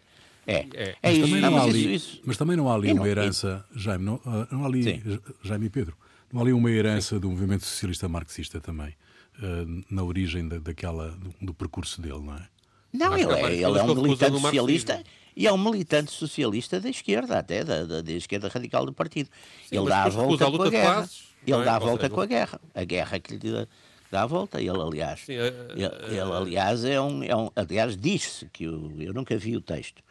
É, 0.51 0.67
É. 0.73 0.89
é, 0.89 0.95
Mas 1.03 1.17
isso. 1.17 1.25
também, 1.27 1.41
Não, 1.41 1.61
ali, 1.63 1.95
isso, 1.95 2.21
mas 2.25 2.37
também 2.37 2.57
não 2.57 2.69
há 2.69 2.75
ali 2.75 2.87
não- 2.89 2.95
uma 3.01 3.07
e- 3.07 3.11
herança, 3.11 3.65
Jaime, 3.75 4.05
não, 4.05 4.19
ah, 4.25 4.47
não 4.51 4.63
há 4.63 4.67
ali, 4.67 4.83
Sim. 4.83 5.01
Jaime 5.43 5.65
e 5.65 5.69
Pedro, 5.69 5.95
não 6.31 6.39
há 6.39 6.43
ali 6.43 6.53
uma 6.53 6.69
herança 6.71 7.19
do 7.19 7.29
movimento 7.29 7.65
socialista 7.65 8.07
marxista 8.09 8.59
também, 8.59 8.93
ah, 9.41 9.83
na 9.89 10.03
origem 10.03 10.47
da, 10.47 10.57
daquela, 10.59 11.09
do, 11.11 11.33
do 11.41 11.53
percurso 11.53 12.01
dele, 12.01 12.19
não 12.21 12.35
é? 12.35 12.47
Não, 12.93 13.13
ele 13.17 13.23
é, 13.23 13.41
várias 13.41 13.59
ele 13.61 13.79
é 13.79 13.83
um 13.83 13.95
militante 13.95 14.39
socialista 14.41 15.03
e 15.35 15.47
é 15.47 15.53
um 15.53 15.57
militante 15.57 16.11
socialista 16.11 16.79
da 16.81 16.89
esquerda, 16.89 17.39
até 17.39 17.63
da, 17.63 17.85
da, 17.85 18.01
da 18.01 18.11
esquerda 18.11 18.49
radical 18.49 18.85
do 18.85 18.91
partido. 18.91 19.29
Sim, 19.65 19.77
ele 19.77 19.87
dá 19.87 20.03
a 20.03 20.09
volta 20.09 20.51
com 20.51 20.61
a 20.63 20.69
guerra. 20.69 20.93
classes, 20.95 21.23
ele 21.47 21.61
é? 21.61 21.63
dá 21.63 21.75
a 21.77 21.79
volta 21.79 22.09
com 22.09 22.19
a 22.19 22.25
guerra. 22.25 22.59
A 22.75 22.83
guerra 22.83 23.17
que 23.19 23.37
lhe, 23.37 23.67
dá 24.11 24.23
a 24.23 24.25
volta. 24.25 24.59
Ele, 24.59 24.69
aliás, 24.69 25.21
Sim, 25.21 25.33
ele, 25.33 25.55
ele, 25.75 26.19
aliás, 26.19 26.83
é 26.83 26.99
um, 26.99 27.23
é 27.23 27.35
um 27.35 27.49
aliás, 27.55 27.95
diz-se 27.95 28.45
que 28.47 28.65
eu, 28.65 28.91
eu 28.99 29.13
nunca 29.13 29.37
vi 29.37 29.55
o 29.55 29.61
texto, 29.61 30.03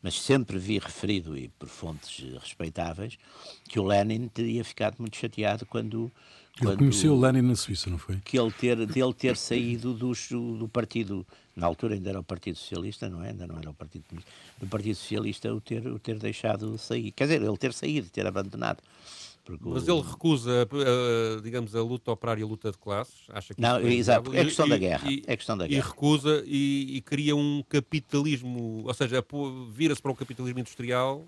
mas 0.00 0.20
sempre 0.20 0.58
vi 0.58 0.78
referido, 0.78 1.36
e 1.36 1.48
por 1.48 1.68
fontes 1.68 2.24
respeitáveis, 2.40 3.18
que 3.68 3.80
o 3.80 3.84
Lenin 3.84 4.28
teria 4.28 4.64
ficado 4.64 4.96
muito 4.98 5.16
chateado 5.16 5.66
quando. 5.66 6.10
Ele 6.56 6.66
quando, 6.66 6.78
conheceu 6.78 7.14
o 7.14 7.20
Lenin 7.20 7.42
na 7.42 7.54
Suíça, 7.54 7.90
não 7.90 7.98
foi? 7.98 8.16
Que 8.24 8.38
ele 8.38 8.50
ter, 8.50 8.76
dele 8.86 9.14
ter 9.14 9.36
saído 9.36 9.92
do, 9.94 10.12
do 10.56 10.68
partido, 10.68 11.26
na 11.54 11.66
altura 11.66 11.94
ainda 11.94 12.10
era 12.10 12.20
o 12.20 12.24
Partido 12.24 12.56
Socialista, 12.58 13.08
não 13.08 13.22
é? 13.22 13.28
Ainda 13.28 13.46
não 13.46 13.58
era 13.58 13.70
o 13.70 13.74
Partido 13.74 14.04
Comunista, 14.08 14.32
do 14.58 14.66
Partido 14.66 14.94
Socialista 14.96 15.54
o 15.54 15.60
ter, 15.60 15.86
o 15.86 15.98
ter 16.00 16.18
deixado 16.18 16.76
sair. 16.76 17.12
Quer 17.12 17.24
dizer, 17.24 17.42
ele 17.42 17.56
ter 17.56 17.72
saído, 17.72 18.08
ter 18.10 18.26
abandonado. 18.26 18.82
Mas 19.60 19.88
ele 19.88 20.00
recusa, 20.00 20.68
uh, 20.70 21.40
digamos, 21.40 21.74
a 21.74 21.82
luta 21.82 22.10
operária 22.10 22.40
e 22.40 22.44
a 22.44 22.46
luta 22.46 22.70
de 22.70 22.78
classes? 22.78 23.24
Acha 23.30 23.54
que 23.54 23.60
não, 23.60 23.78
é 23.78 23.92
exato, 23.92 24.34
é 24.34 24.44
questão 24.44 24.66
e, 24.66 24.70
da 24.70 24.78
guerra. 24.78 25.10
E, 25.10 25.22
é 25.26 25.36
questão 25.36 25.56
da 25.56 25.66
guerra. 25.66 25.84
E 25.84 25.88
recusa 25.88 26.42
e, 26.46 26.96
e 26.96 27.00
cria 27.00 27.34
um 27.34 27.62
capitalismo, 27.68 28.82
ou 28.84 28.94
seja, 28.94 29.24
vira-se 29.70 30.02
para 30.02 30.12
um 30.12 30.14
capitalismo 30.14 30.60
industrial 30.60 31.26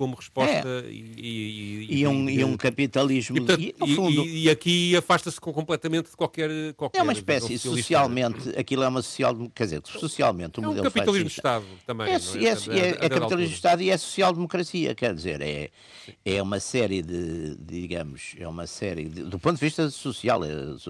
como 0.00 0.16
resposta 0.16 0.66
é. 0.66 0.90
e, 0.90 1.86
e, 1.90 2.00
e, 2.00 2.06
um, 2.06 2.26
e, 2.26 2.42
um, 2.42 2.56
capitalismo. 2.56 3.36
E, 3.36 3.40
portanto, 3.42 3.94
fundo, 3.94 4.24
aqui 4.50 4.96
afasta-se 4.96 5.38
completamente 5.38 6.08
de 6.08 6.16
qualquer, 6.16 6.72
qualquer 6.72 7.00
é 7.00 7.02
uma 7.02 7.12
espécie 7.12 7.58
socialmente 7.58 8.48
aquilo 8.58 8.82
é 8.82 8.88
uma 8.88 9.02
social 9.02 9.36
quer 9.54 9.64
dizer 9.64 9.82
socialmente 9.84 10.58
o 10.58 10.62
é 10.62 10.66
um 10.66 10.68
modelo 10.68 10.90
capitalismo 10.90 11.28
de 11.28 11.34
Estado 11.34 11.66
também 11.86 12.06
é, 12.06 12.14
é? 12.14 12.16
é, 12.16 12.78
é, 12.78 12.88
é 13.04 13.08
capitalismo 13.10 13.50
de 13.50 13.54
Estado 13.54 13.82
e 13.82 13.90
é 13.90 13.98
social 13.98 14.32
democracia 14.32 14.94
quer 14.94 15.14
dizer 15.14 15.42
é 15.42 15.70
é 16.24 16.42
uma 16.42 16.60
série 16.60 17.02
de, 17.02 17.56
de 17.56 17.80
digamos 17.82 18.34
é 18.38 18.48
uma 18.48 18.66
série 18.66 19.04
de, 19.04 19.24
do 19.24 19.38
ponto 19.38 19.56
de 19.56 19.60
vista 19.60 19.90
social 19.90 20.42
é 20.42 20.48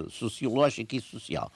sociológico 0.09 0.95
e 0.95 1.01
social 1.01 1.51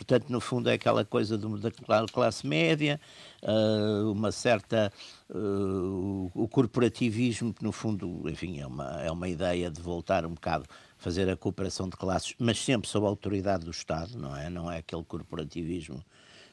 Portanto, 0.00 0.30
no 0.30 0.40
fundo, 0.40 0.70
é 0.70 0.72
aquela 0.72 1.04
coisa 1.04 1.36
da 1.36 1.70
classe 2.10 2.46
média, 2.46 2.98
uh, 3.42 4.10
uma 4.10 4.32
certa. 4.32 4.90
Uh, 5.28 6.30
o 6.34 6.48
corporativismo, 6.48 7.52
que 7.52 7.62
no 7.62 7.70
fundo, 7.70 8.26
enfim, 8.26 8.60
é 8.60 8.66
uma, 8.66 9.02
é 9.02 9.10
uma 9.10 9.28
ideia 9.28 9.70
de 9.70 9.80
voltar 9.80 10.24
um 10.24 10.32
bocado 10.32 10.64
fazer 10.96 11.28
a 11.28 11.36
cooperação 11.36 11.86
de 11.86 11.96
classes, 11.96 12.34
mas 12.38 12.58
sempre 12.58 12.88
sob 12.88 13.04
a 13.04 13.10
autoridade 13.10 13.66
do 13.66 13.70
Estado, 13.70 14.18
não 14.18 14.34
é? 14.34 14.48
Não 14.48 14.72
é 14.72 14.78
aquele 14.78 15.04
corporativismo 15.04 16.02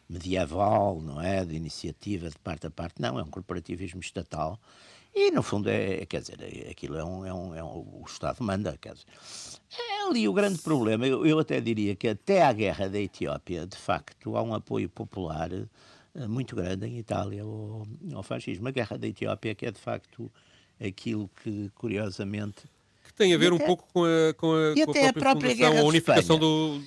medieval, 0.09 1.01
não 1.01 1.21
é? 1.21 1.43
De 1.43 1.55
iniciativa 1.55 2.29
de 2.29 2.37
parte 2.39 2.67
a 2.67 2.71
parte, 2.71 3.01
não, 3.01 3.19
é 3.19 3.23
um 3.23 3.29
corporativismo 3.29 3.99
estatal. 3.99 4.59
E, 5.13 5.31
no 5.31 5.41
fundo, 5.41 5.67
é, 5.67 6.05
quer 6.05 6.21
dizer, 6.21 6.37
é, 6.41 6.69
aquilo 6.69 6.95
é 6.95 7.03
um, 7.03 7.25
é 7.25 7.33
um, 7.33 7.55
é 7.55 7.63
um, 7.63 8.01
o 8.01 8.03
Estado 8.05 8.43
manda, 8.43 8.77
quer 8.79 8.93
dizer. 8.93 9.07
É 9.75 10.07
ali 10.07 10.27
o 10.27 10.33
grande 10.33 10.59
problema. 10.59 11.07
Eu, 11.07 11.25
eu 11.25 11.39
até 11.39 11.59
diria 11.59 11.95
que 11.95 12.07
até 12.07 12.43
à 12.43 12.53
guerra 12.53 12.87
da 12.87 12.99
Etiópia, 12.99 13.65
de 13.65 13.75
facto, 13.75 14.37
há 14.37 14.43
um 14.43 14.53
apoio 14.53 14.87
popular 14.87 15.51
eh, 15.51 16.27
muito 16.27 16.55
grande 16.55 16.85
em 16.85 16.99
Itália 16.99 17.41
ao, 17.41 17.87
ao 18.13 18.21
fascismo. 18.21 18.67
A 18.67 18.71
guerra 18.71 18.95
da 18.95 19.07
Etiópia 19.07 19.55
que 19.55 19.65
é, 19.65 19.71
de 19.71 19.79
facto, 19.79 20.31
aquilo 20.79 21.29
que, 21.43 21.71
curiosamente... 21.73 22.65
Que 23.03 23.13
tem 23.13 23.33
a 23.33 23.37
ver 23.39 23.51
até, 23.51 23.63
um 23.63 23.65
pouco 23.65 23.87
com 23.91 24.03
a, 24.03 24.33
com 24.35 24.53
a, 24.53 24.73
e 24.75 24.85
com 24.85 24.91
até 24.91 25.07
a 25.07 25.13
própria, 25.13 25.55
guerra 25.55 25.79
a 25.79 25.83
unificação 25.83 26.37
do 26.37 26.79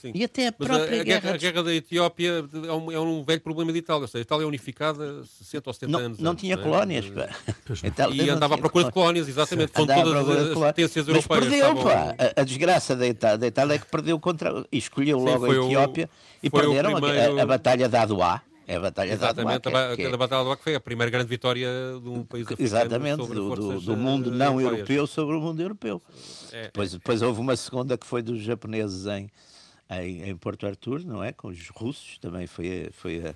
Sim. 0.00 0.12
E 0.14 0.22
até 0.22 0.46
a 0.46 0.52
própria 0.52 0.98
a, 0.98 1.00
a, 1.00 1.04
guerra, 1.04 1.34
a 1.34 1.36
guerra 1.36 1.62
da 1.62 1.74
Etiópia 1.74 2.44
é 2.52 2.72
um, 2.72 2.92
é 2.92 3.00
um, 3.00 3.24
velho 3.24 3.40
problema 3.40 3.72
de 3.72 3.80
Itália. 3.80 4.02
Ou 4.02 4.08
seja, 4.08 4.22
a 4.22 4.22
Itália 4.22 4.44
é 4.44 4.46
unificada 4.46 5.24
60 5.24 5.70
ou 5.70 5.74
70 5.74 5.92
não, 5.92 5.98
anos. 5.98 6.18
Não 6.20 6.34
tinha 6.36 6.54
é? 6.54 6.56
colónias, 6.56 7.10
pá. 7.10 7.28
E 8.12 8.30
andava 8.30 8.54
à 8.54 8.58
procura 8.58 8.84
de 8.84 8.92
colónias, 8.92 9.28
exatamente, 9.28 9.72
com 9.72 9.84
todas 9.84 10.28
as 10.28 10.54
potências 10.54 11.08
europeias. 11.08 11.26
Mas 11.28 11.48
perdeu, 11.50 11.76
pá. 11.82 12.14
A, 12.16 12.40
a, 12.40 12.44
desgraça 12.44 12.94
da 12.94 13.08
Itália, 13.08 13.38
da 13.38 13.46
Itália 13.48 13.74
é 13.74 13.78
que 13.78 13.86
perdeu 13.86 14.20
contra. 14.20 14.64
E 14.70 14.78
escolheu 14.78 15.18
logo 15.18 15.46
Sim, 15.46 15.52
a 15.52 15.64
Etiópia 15.64 16.10
o, 16.42 16.46
e 16.46 16.50
perderam 16.50 16.92
primeiro... 16.92 17.38
a, 17.38 17.42
a, 17.42 17.46
Batalha 17.46 17.88
da 17.88 18.02
Aduá. 18.02 18.42
É 18.68 18.76
a 18.76 18.80
Batalha 18.80 19.12
Exatamente, 19.12 19.62
da 19.62 19.70
Aduá. 19.70 19.96
Que, 19.96 20.02
é, 20.02 20.08
que 20.08 20.14
é... 20.14 20.16
Batalha 20.16 20.28
da 20.28 20.40
Aduá 20.40 20.56
que 20.56 20.62
foi 20.62 20.74
a 20.76 20.80
primeira 20.80 21.10
grande 21.10 21.28
vitória 21.28 21.68
de 22.00 22.08
um 22.08 22.22
país 22.22 22.44
africano 22.44 22.66
Exatamente, 22.66 23.16
do, 23.16 23.56
do, 23.56 23.80
do, 23.80 23.96
mundo 23.96 24.30
não 24.30 24.60
europeu 24.60 25.06
sobre 25.06 25.34
o 25.34 25.40
mundo 25.40 25.60
europeu. 25.60 26.00
É, 26.52 26.64
depois, 26.64 26.94
é, 26.94 26.98
depois 26.98 27.22
houve 27.22 27.40
uma 27.40 27.56
segunda 27.56 27.98
que 27.98 28.06
foi 28.06 28.22
dos 28.22 28.40
japoneses 28.40 29.06
em, 29.06 29.30
em, 29.90 30.28
em, 30.28 30.36
Porto 30.36 30.66
Artur, 30.66 31.04
não 31.04 31.22
é? 31.22 31.32
Com 31.32 31.48
os 31.48 31.68
russos, 31.68 32.18
também 32.18 32.46
foi, 32.46 32.90
foi 32.92 33.26
a. 33.26 33.34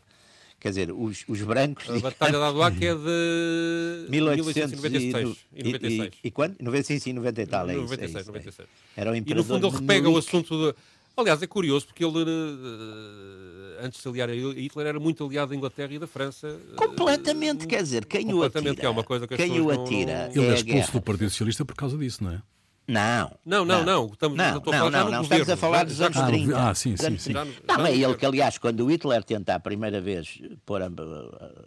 Quer 0.61 0.69
dizer, 0.69 0.93
os, 0.93 1.25
os 1.27 1.43
brancos. 1.43 1.91
A 1.91 1.99
Batalha 1.99 2.39
da 2.39 2.49
Aduac 2.49 2.77
é 2.87 2.95
de 2.95 4.07
1896. 4.11 5.37
E, 5.55 5.65
96. 5.65 6.01
E, 6.01 6.27
e, 6.27 6.29
e 6.29 6.31
quando? 6.31 6.57
95 6.61 7.09
e 7.09 7.13
90 7.13 7.43
e 7.43 7.47
tal, 7.47 7.69
é 7.69 7.75
96, 7.75 8.11
isso, 8.11 8.17
é 8.17 8.21
isso, 8.21 8.29
96. 8.29 8.69
É. 8.69 9.01
Era 9.01 9.11
o 9.11 9.17
imperador 9.17 9.45
E 9.45 9.49
no 9.49 9.55
fundo 9.55 9.67
ele 9.67 9.81
repega 9.81 10.09
o 10.09 10.17
assunto 10.17 10.57
de. 10.57 10.75
Aliás, 11.15 11.43
é 11.43 11.47
curioso 11.47 11.87
porque 11.87 12.03
ele, 12.05 12.21
eh, 12.21 13.85
antes 13.85 13.99
de 13.99 14.03
se 14.03 14.09
aliar 14.09 14.31
a 14.31 14.35
Hitler, 14.35 14.87
era 14.87 14.99
muito 14.99 15.23
aliado 15.27 15.51
da 15.51 15.57
Inglaterra 15.57 15.93
e 15.93 15.99
da 15.99 16.07
França. 16.07 16.49
Eh, 16.49 16.75
completamente, 16.75 17.67
quer 17.67 17.83
dizer, 17.83 18.07
quem 18.07 18.33
o 18.33 18.43
atira. 18.43 18.75
Que 18.75 18.87
é 18.87 18.89
uma 18.89 19.05
coisa 19.05 19.27
que 19.27 19.37
quem 19.37 19.61
o 19.61 19.71
atira. 19.71 20.29
Não, 20.29 20.37
não... 20.37 20.43
Ele 20.45 20.53
é 20.53 20.55
expulso 20.55 20.93
do 20.93 21.03
Partido 21.03 21.29
Socialista 21.29 21.65
por 21.67 21.75
causa 21.75 21.99
disso, 21.99 22.25
não 22.25 22.33
é? 22.33 22.43
Não. 22.87 23.31
Não, 23.45 23.65
não, 23.65 23.85
não. 23.85 24.07
Estamos, 24.07 24.37
não, 24.37 24.61
não, 24.61 24.91
não, 24.91 25.11
não. 25.11 25.23
estamos 25.23 25.49
a 25.49 25.57
falar 25.57 25.85
dos 25.85 26.01
anos 26.01 26.21
30. 26.21 26.71
Ah, 26.71 26.75
sim, 26.75 26.97
sim, 26.97 27.17
sim. 27.17 27.33
Não, 27.33 27.87
é 27.87 27.97
ele 27.97 28.15
que, 28.15 28.27
aliás, 28.27 28.59
quando 28.59 28.85
o 28.85 28.91
Hitler 28.91 29.23
tenta 29.23 29.55
a 29.55 29.61
primeira 29.61 30.01
vez 30.01 30.41
pôr, 30.67 30.83
a, 30.83 30.91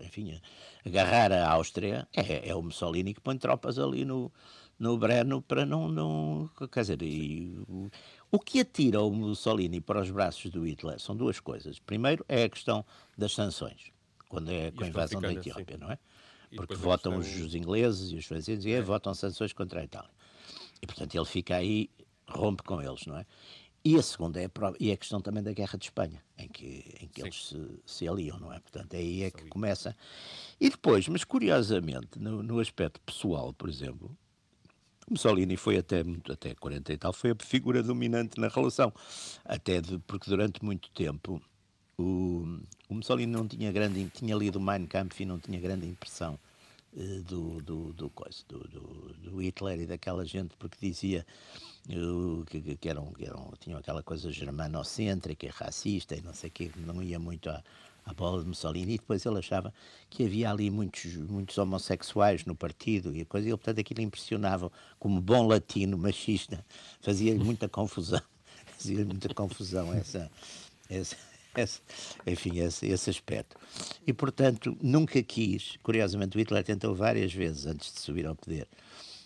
enfim, 0.01 0.39
agarrar 0.85 1.31
a 1.31 1.49
Áustria, 1.51 2.07
é, 2.13 2.49
é 2.49 2.55
o 2.55 2.61
Mussolini 2.61 3.13
que 3.13 3.21
põe 3.21 3.37
tropas 3.37 3.79
ali 3.79 4.03
no, 4.03 4.31
no 4.77 4.97
Breno 4.97 5.41
para 5.41 5.65
não, 5.65 5.87
não 5.87 6.49
quer 6.71 6.81
dizer, 6.81 7.01
e, 7.01 7.57
o, 7.67 7.89
o 8.31 8.39
que 8.39 8.59
atira 8.59 9.01
o 9.01 9.11
Mussolini 9.11 9.79
para 9.79 10.01
os 10.01 10.11
braços 10.11 10.51
do 10.51 10.67
Hitler 10.67 10.99
são 10.99 11.15
duas 11.15 11.39
coisas. 11.39 11.79
Primeiro 11.79 12.25
é 12.27 12.43
a 12.43 12.49
questão 12.49 12.85
das 13.17 13.31
sanções, 13.33 13.91
quando 14.27 14.51
é 14.51 14.71
com 14.71 14.83
a 14.83 14.87
invasão 14.87 15.21
da 15.21 15.31
Etiópia, 15.31 15.77
sim. 15.77 15.81
não 15.81 15.91
é? 15.91 15.97
Porque 16.55 16.75
votam 16.75 17.17
os, 17.17 17.27
os 17.37 17.55
ingleses 17.55 18.11
e 18.11 18.15
os 18.15 18.25
franceses 18.25 18.65
e 18.65 18.71
é. 18.71 18.81
votam 18.81 19.13
sanções 19.13 19.51
contra 19.51 19.81
a 19.81 19.83
Itália. 19.83 20.09
E, 20.81 20.87
portanto, 20.87 21.15
ele 21.15 21.25
fica 21.25 21.55
aí, 21.55 21.89
rompe 22.27 22.63
com 22.63 22.81
eles, 22.81 23.05
não 23.05 23.17
é? 23.17 23.25
E 23.83 23.95
a 23.97 24.01
segunda 24.01 24.41
é 24.41 24.45
a, 24.45 24.49
prova, 24.49 24.75
e 24.79 24.89
é 24.89 24.93
a 24.93 24.97
questão 24.97 25.21
também 25.21 25.43
da 25.43 25.53
Guerra 25.53 25.77
de 25.77 25.85
Espanha, 25.85 26.23
em 26.39 26.47
que, 26.47 26.95
em 26.99 27.07
que 27.07 27.21
eles 27.21 27.49
se, 27.49 27.79
se, 27.85 28.07
aliam, 28.07 28.39
não 28.39 28.51
é? 28.51 28.59
Portanto, 28.59 28.95
aí 28.95 29.21
é 29.21 29.29
que 29.29 29.45
começa. 29.45 29.95
E 30.59 30.71
depois, 30.71 31.07
mas 31.07 31.23
curiosamente, 31.23 32.17
no, 32.17 32.41
no 32.41 32.59
aspecto 32.59 32.99
pessoal, 33.01 33.53
por 33.53 33.69
exemplo, 33.69 34.17
Mussolini 35.07 35.55
foi 35.55 35.77
até, 35.77 36.03
até 36.31 36.55
40 36.55 36.93
e 36.93 36.97
tal, 36.97 37.13
foi 37.13 37.31
a 37.31 37.35
figura 37.39 37.83
dominante 37.83 38.39
na 38.39 38.47
relação. 38.47 38.91
Até 39.43 39.79
de, 39.79 39.99
porque 39.99 40.31
durante 40.31 40.65
muito 40.65 40.89
tempo 40.89 41.39
o, 41.95 42.59
o 42.89 42.95
Mussolini 42.95 43.31
não 43.31 43.47
tinha 43.47 43.71
grande, 43.71 44.09
tinha 44.09 44.35
lido 44.35 44.59
Mein 44.59 44.87
Kampf 44.87 45.21
e 45.21 45.25
não 45.25 45.39
tinha 45.39 45.59
grande 45.59 45.85
impressão 45.85 46.39
do, 47.25 47.61
do, 47.61 47.93
do, 47.93 48.09
coisa, 48.09 48.39
do, 48.47 48.59
do, 48.59 49.13
do, 49.15 49.41
Hitler 49.41 49.81
e 49.81 49.85
daquela 49.85 50.25
gente, 50.25 50.55
porque 50.57 50.77
dizia 50.79 51.25
uh, 51.89 52.45
que, 52.45 52.75
que, 52.77 52.89
eram, 52.89 53.11
que 53.11 53.25
eram, 53.25 53.51
tinham 53.59 53.79
aquela 53.79 54.01
coisa 54.01 54.31
germanocêntrica 54.31 55.49
racista 55.51 56.15
e 56.15 56.21
não 56.21 56.33
sei 56.33 56.49
o 56.49 56.53
que, 56.53 56.71
não 56.77 57.03
ia 57.03 57.19
muito 57.19 57.49
à, 57.49 57.61
à 58.05 58.13
bola 58.13 58.41
de 58.41 58.47
Mussolini, 58.47 58.93
e 58.93 58.97
depois 58.97 59.25
ele 59.25 59.39
achava 59.39 59.73
que 60.09 60.23
havia 60.23 60.49
ali 60.49 60.69
muitos, 60.71 61.15
muitos 61.15 61.57
homossexuais 61.57 62.45
no 62.45 62.55
partido 62.55 63.13
e 63.15 63.25
coisa, 63.25 63.47
e 63.47 63.51
ele, 63.51 63.57
portanto, 63.57 63.79
aquilo 63.79 64.01
impressionava 64.01 64.71
como 64.97 65.19
bom 65.19 65.45
latino, 65.47 65.97
machista, 65.97 66.65
fazia 67.01 67.35
muita 67.35 67.67
confusão, 67.67 68.21
fazia 68.77 69.03
muita 69.03 69.33
confusão 69.33 69.93
essa, 69.93 70.31
essa 70.89 71.17
esse, 71.61 71.81
enfim, 72.25 72.59
esse, 72.59 72.87
esse 72.87 73.09
aspecto. 73.09 73.57
E, 74.05 74.13
portanto, 74.13 74.77
nunca 74.81 75.21
quis, 75.23 75.77
curiosamente, 75.83 76.37
o 76.37 76.39
Hitler 76.39 76.63
tentou 76.63 76.93
várias 76.95 77.33
vezes, 77.33 77.65
antes 77.65 77.93
de 77.93 77.99
subir 77.99 78.25
ao 78.25 78.35
poder, 78.35 78.67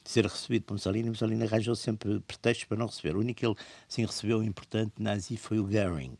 ser 0.03 0.25
recebido 0.25 0.63
por 0.63 0.73
Mussolini, 0.73 1.07
e 1.07 1.09
Mussolini 1.11 1.43
arranjou 1.43 1.75
sempre 1.75 2.19
pretextos 2.21 2.65
para 2.65 2.77
não 2.77 2.87
receber. 2.87 3.15
O 3.15 3.19
único 3.19 3.39
que 3.39 3.45
ele, 3.45 3.55
assim, 3.87 4.05
recebeu 4.05 4.43
importante 4.43 4.93
nazi 4.99 5.37
foi 5.37 5.59
o 5.59 5.63
Goering. 5.63 6.17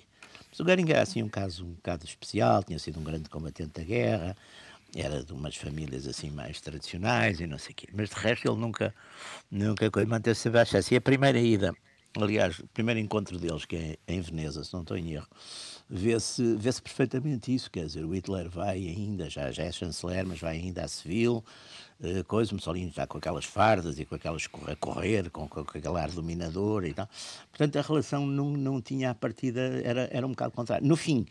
Mas 0.49 0.59
o 0.59 0.63
Goering 0.63 0.89
era, 0.89 1.01
assim, 1.01 1.23
um 1.23 1.29
caso 1.29 1.65
um 1.65 1.73
bocado 1.73 2.05
especial, 2.05 2.63
tinha 2.63 2.79
sido 2.79 2.99
um 2.99 3.03
grande 3.03 3.29
combatente 3.29 3.71
da 3.73 3.83
guerra, 3.83 4.35
era 4.95 5.23
de 5.23 5.33
umas 5.33 5.55
famílias 5.55 6.07
assim 6.07 6.29
mais 6.31 6.59
tradicionais 6.61 7.39
e 7.39 7.47
não 7.47 7.57
sei 7.57 7.73
o 7.73 7.75
quê. 7.75 7.87
Mas 7.93 8.09
de 8.09 8.15
resto 8.15 8.47
ele 8.47 8.59
nunca, 8.59 8.93
nunca 9.51 9.89
manteve-se 10.07 10.47
abaixo. 10.47 10.77
Assim, 10.77 10.95
a 10.95 11.01
primeira 11.01 11.39
ida, 11.39 11.73
aliás, 12.17 12.59
o 12.59 12.67
primeiro 12.67 12.99
encontro 12.99 13.37
deles, 13.37 13.65
que 13.65 13.75
é 13.75 13.97
em 14.07 14.21
Veneza, 14.21 14.63
se 14.63 14.73
não 14.73 14.81
estou 14.81 14.97
em 14.97 15.13
erro, 15.13 15.27
vê-se 15.89 16.55
vê 16.55 16.71
perfeitamente 16.73 17.53
isso. 17.53 17.69
Quer 17.69 17.85
dizer, 17.85 18.05
o 18.05 18.13
Hitler 18.13 18.49
vai 18.49 18.77
ainda, 18.87 19.29
já, 19.29 19.51
já 19.51 19.63
é 19.63 19.71
chanceler, 19.71 20.25
mas 20.25 20.39
vai 20.39 20.57
ainda 20.57 20.83
a 20.83 20.87
Seville, 20.87 21.37
uh, 21.99 22.23
coisa, 22.27 22.53
Mussolini 22.53 22.89
está 22.89 23.05
com 23.07 23.17
aquelas 23.17 23.45
fardas 23.45 23.99
e 23.99 24.05
com 24.05 24.15
aquelas 24.15 24.47
correr, 24.79 25.29
com, 25.29 25.47
com, 25.47 25.63
com 25.63 25.77
aquele 25.77 25.99
ar 25.99 26.11
dominador 26.11 26.85
e 26.85 26.93
tal. 26.93 27.09
Portanto, 27.49 27.77
a 27.77 27.81
relação 27.81 28.25
não, 28.25 28.51
não 28.51 28.81
tinha 28.81 29.11
a 29.11 29.15
partida, 29.15 29.61
era, 29.83 30.09
era 30.11 30.25
um 30.25 30.31
bocado 30.31 30.51
contrário. 30.53 30.87
No 30.87 30.95
fim, 30.95 31.25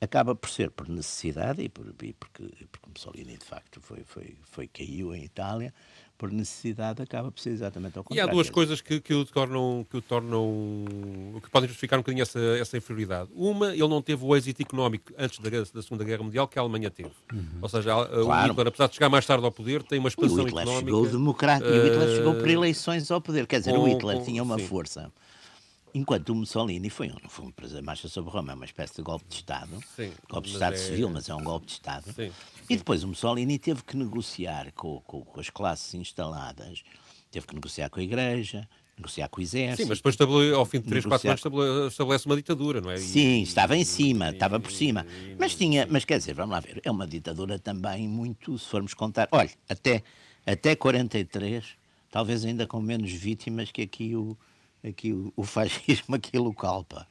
acaba 0.00 0.34
por 0.34 0.50
ser 0.50 0.70
por 0.70 0.88
necessidade 0.88 1.62
e, 1.62 1.68
por, 1.68 1.86
e 2.02 2.12
porque, 2.12 2.44
porque 2.70 2.88
Mussolini, 2.88 3.36
de 3.36 3.44
facto, 3.44 3.80
foi, 3.80 4.04
foi, 4.04 4.36
foi, 4.42 4.68
caiu 4.68 5.14
em 5.14 5.24
Itália, 5.24 5.72
por 6.16 6.30
necessidade, 6.30 7.02
acaba 7.02 7.30
por 7.30 7.40
ser 7.40 7.50
exatamente 7.50 7.98
ao 7.98 8.02
E 8.02 8.06
contrário. 8.06 8.30
há 8.30 8.32
duas 8.32 8.48
coisas 8.48 8.80
que, 8.80 9.00
que 9.00 9.12
o 9.12 9.24
tornam, 9.24 9.84
que 9.90 9.96
o 9.96 10.00
tornam, 10.02 10.84
que 11.42 11.50
podem 11.50 11.68
justificar 11.68 11.98
um 11.98 12.02
bocadinho 12.02 12.22
essa, 12.22 12.38
essa 12.58 12.76
inferioridade. 12.76 13.30
Uma, 13.34 13.72
ele 13.72 13.88
não 13.88 14.00
teve 14.00 14.24
o 14.24 14.34
êxito 14.36 14.62
económico 14.62 15.12
antes 15.18 15.38
da, 15.40 15.50
da 15.50 15.82
Segunda 15.82 16.04
Guerra 16.04 16.22
Mundial 16.22 16.46
que 16.48 16.58
a 16.58 16.62
Alemanha 16.62 16.90
teve. 16.90 17.10
Ou 17.60 17.68
seja, 17.68 17.90
Claro. 17.94 18.26
o 18.26 18.46
Hitler, 18.52 18.66
apesar 18.68 18.86
de 18.88 18.94
chegar 18.94 19.08
mais 19.08 19.26
tarde 19.26 19.44
ao 19.44 19.52
poder, 19.52 19.82
tem 19.82 19.98
uma 19.98 20.06
E 20.06 20.08
o 20.08 20.10
expansão 20.10 20.44
Hitler 20.44 20.62
económica. 20.62 20.86
chegou 20.86 21.06
democrático, 21.08 21.68
e 21.70 21.78
o 21.78 21.84
Hitler 21.84 22.08
eh, 22.08 22.16
chegou 22.16 22.34
por 22.34 22.48
eleições 22.48 23.10
ao 23.10 23.20
poder. 23.20 23.46
Quer 23.46 23.58
dizer, 23.58 23.72
o 23.72 23.80
com- 23.80 23.88
Hitler 23.88 24.18
com- 24.18 24.24
tinha 24.24 24.42
uma 24.42 24.58
sim. 24.58 24.66
força. 24.66 25.12
Enquanto 25.94 26.30
o 26.30 26.34
Mussolini 26.34 26.90
foi 26.90 27.08
um, 27.08 27.28
foi 27.28 27.46
um 27.46 27.50
prazer 27.52 27.80
marcha 27.80 28.08
sobre 28.08 28.30
Roma, 28.32 28.52
é 28.52 28.54
uma 28.56 28.64
espécie 28.64 28.96
de 28.96 29.02
golpe 29.02 29.24
de 29.28 29.36
Estado. 29.36 29.78
Sim, 29.94 30.10
golpe 30.28 30.48
de 30.48 30.54
Estado 30.54 30.74
é- 30.74 30.78
civil, 30.78 31.08
mas 31.08 31.28
é 31.28 31.34
um 31.34 31.44
golpe 31.44 31.66
de 31.66 31.72
Estado. 31.72 32.12
Sim, 32.12 32.32
E 32.68 32.76
depois 32.76 33.04
o 33.04 33.08
Mussolini 33.08 33.58
teve 33.58 33.82
que 33.84 33.96
negociar 33.96 34.72
com, 34.72 35.00
com- 35.02 35.20
com 35.24 35.38
as 35.40 35.50
classes 35.50 35.94
instaladas, 35.94 36.82
teve 37.30 37.46
que 37.46 37.54
negociar 37.54 37.88
com 37.90 38.00
a 38.00 38.02
Igreja, 38.02 38.68
negociar 38.96 39.28
com 39.28 39.38
o 39.40 39.42
Exército. 39.42 39.82
Sim, 39.82 39.88
mas 39.88 39.98
depois 39.98 40.16
ao 40.52 40.64
fim 40.64 40.80
de 40.80 40.88
3, 40.88 41.04
4 41.04 41.28
Negociar. 41.28 41.30
anos 41.30 41.40
estabele- 41.40 41.86
estabelece 41.88 42.26
uma 42.26 42.36
ditadura, 42.36 42.80
não 42.80 42.90
é? 42.90 42.94
E- 42.96 42.98
Sim, 42.98 43.42
estava 43.42 43.76
em 43.76 43.84
cima, 43.84 44.30
e- 44.30 44.32
estava 44.32 44.58
por 44.58 44.72
cima. 44.72 45.06
e- 45.30 45.36
Mas 45.38 45.54
tinha, 45.54 45.86
mas 45.88 46.04
quer 46.04 46.18
dizer, 46.18 46.34
vamos 46.34 46.52
lá 46.52 46.60
ver, 46.60 46.80
é 46.84 46.90
uma 46.90 47.06
ditadura 47.06 47.56
também 47.58 48.08
muito, 48.08 48.58
se 48.58 48.66
formos 48.66 48.94
contar, 48.94 49.28
olha, 49.30 49.50
até, 49.68 50.02
até 50.44 50.74
43, 50.74 51.64
talvez 52.10 52.44
ainda 52.44 52.66
com 52.66 52.80
menos 52.80 53.12
vítimas 53.12 53.70
que 53.70 53.82
aqui 53.82 54.14
o, 54.16 54.36
aqui 54.86 55.12
o, 55.12 55.32
o 55.36 55.42
fascismo 55.44 56.14
aqui 56.14 56.36
local, 56.38 56.84
pá. 56.84 57.06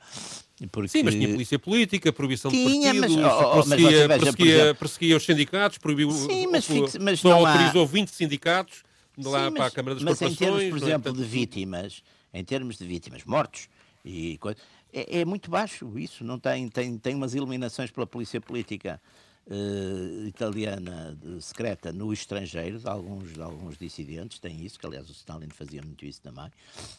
Porque, 0.72 0.88
Sim, 0.88 1.04
mas 1.04 1.14
tinha 1.16 1.28
polícia 1.28 1.60
política, 1.60 2.14
proibição 2.14 2.50
Tinha, 2.52 2.94
de 2.94 3.00
mas- 3.00 3.14
partidos, 3.16 3.34
oh, 3.34 3.52
oh, 3.52 3.56
mas 3.58 3.68
perseguia, 3.68 3.90
você 3.90 4.08
veja, 4.08 4.08
por 4.08 4.20
perseguia, 4.20 4.56
exemplo- 4.56 4.76
perseguia 4.80 5.18
os 5.18 5.26
sindicatos, 5.26 5.78
proibiu, 5.78 6.12
Sim, 6.12 6.48
mas 6.48 6.66
fixe- 6.66 7.00
mas 7.00 7.20
só 7.20 7.32
há- 7.46 7.52
autorizou 7.52 7.86
20 7.88 8.10
sindicatos 8.10 8.84
de 9.18 9.28
lá 9.28 9.46
Sim, 9.48 9.52
para 9.54 9.62
a 9.64 9.66
mas- 9.66 9.74
Câmara 9.74 9.96
das 9.96 10.04
mas 10.04 10.22
em 10.22 10.26
Corporações. 10.30 10.38
termos, 10.60 10.64
por 10.74 10.80
não 10.80 10.88
é? 10.88 10.90
exemplo, 10.90 11.04
Portanto, 11.12 11.24
de 11.24 11.30
vítimas, 11.30 12.04
em 12.34 12.44
termos 12.46 12.78
de 12.78 12.86
vítimas, 12.86 13.24
mortos 13.26 13.68
e 14.06 14.38
coisa, 14.38 14.58
é, 14.94 15.20
é 15.22 15.26
muito 15.26 15.50
baixo 15.52 15.92
isso. 16.00 16.24
Não 16.24 16.40
tem, 16.40 16.70
tem, 16.70 16.98
tem 16.98 17.16
umas 17.16 17.36
eliminações 17.36 17.92
pela 17.92 18.08
polícia 18.08 18.40
política 18.40 19.02
eh, 19.50 20.28
italiana 20.28 21.18
secreta 21.42 21.92
no 21.92 22.14
estrangeiro, 22.14 22.80
de 22.80 22.88
alguns, 22.88 23.34
de 23.34 23.42
alguns 23.42 23.78
dissidentes, 23.78 24.40
tem 24.40 24.64
isso, 24.64 24.80
que 24.80 24.86
aliás 24.86 25.10
o 25.10 25.12
Stalin 25.12 25.50
fazia 25.50 25.82
muito 25.82 26.06
isso 26.06 26.22
também. 26.22 26.50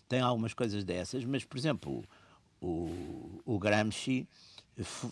Tem 0.08 0.20
algumas 0.20 0.52
coisas 0.52 0.84
dessas, 0.84 1.24
mas, 1.24 1.44
por 1.44 1.56
exemplo, 1.56 2.04
o, 2.60 3.40
o 3.44 3.58
Gramsci 3.58 4.28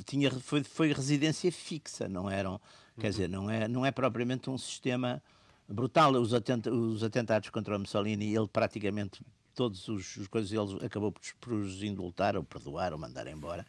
tinha, 0.05 0.31
foi, 0.31 0.63
foi 0.63 0.93
residência 0.93 1.51
fixa, 1.53 2.09
não 2.09 2.29
eram, 2.29 2.61
quer 2.99 3.11
dizer, 3.11 3.29
não 3.29 3.49
é, 3.49 3.67
não 3.69 3.87
é 3.87 3.91
propriamente 3.91 4.51
um 4.51 4.59
sistema 4.59 5.23
brutal. 5.69 6.13
Os, 6.13 6.35
atenta, 6.35 6.71
os 6.73 7.03
atentados 7.03 7.49
contra 7.51 7.77
o 7.77 7.79
Mussolini, 7.79 8.35
ele 8.35 8.49
praticamente 8.49 9.23
todos 9.55 9.87
os, 9.89 10.17
os 10.17 10.27
coisas 10.29 10.51
ele 10.53 10.85
acabou 10.87 11.13
por, 11.13 11.21
por 11.41 11.53
os 11.55 11.83
indultar 11.83 12.37
ou 12.37 12.43
perdoar 12.43 12.93
ou 12.93 12.99
mandar 12.99 13.27
embora. 13.27 13.67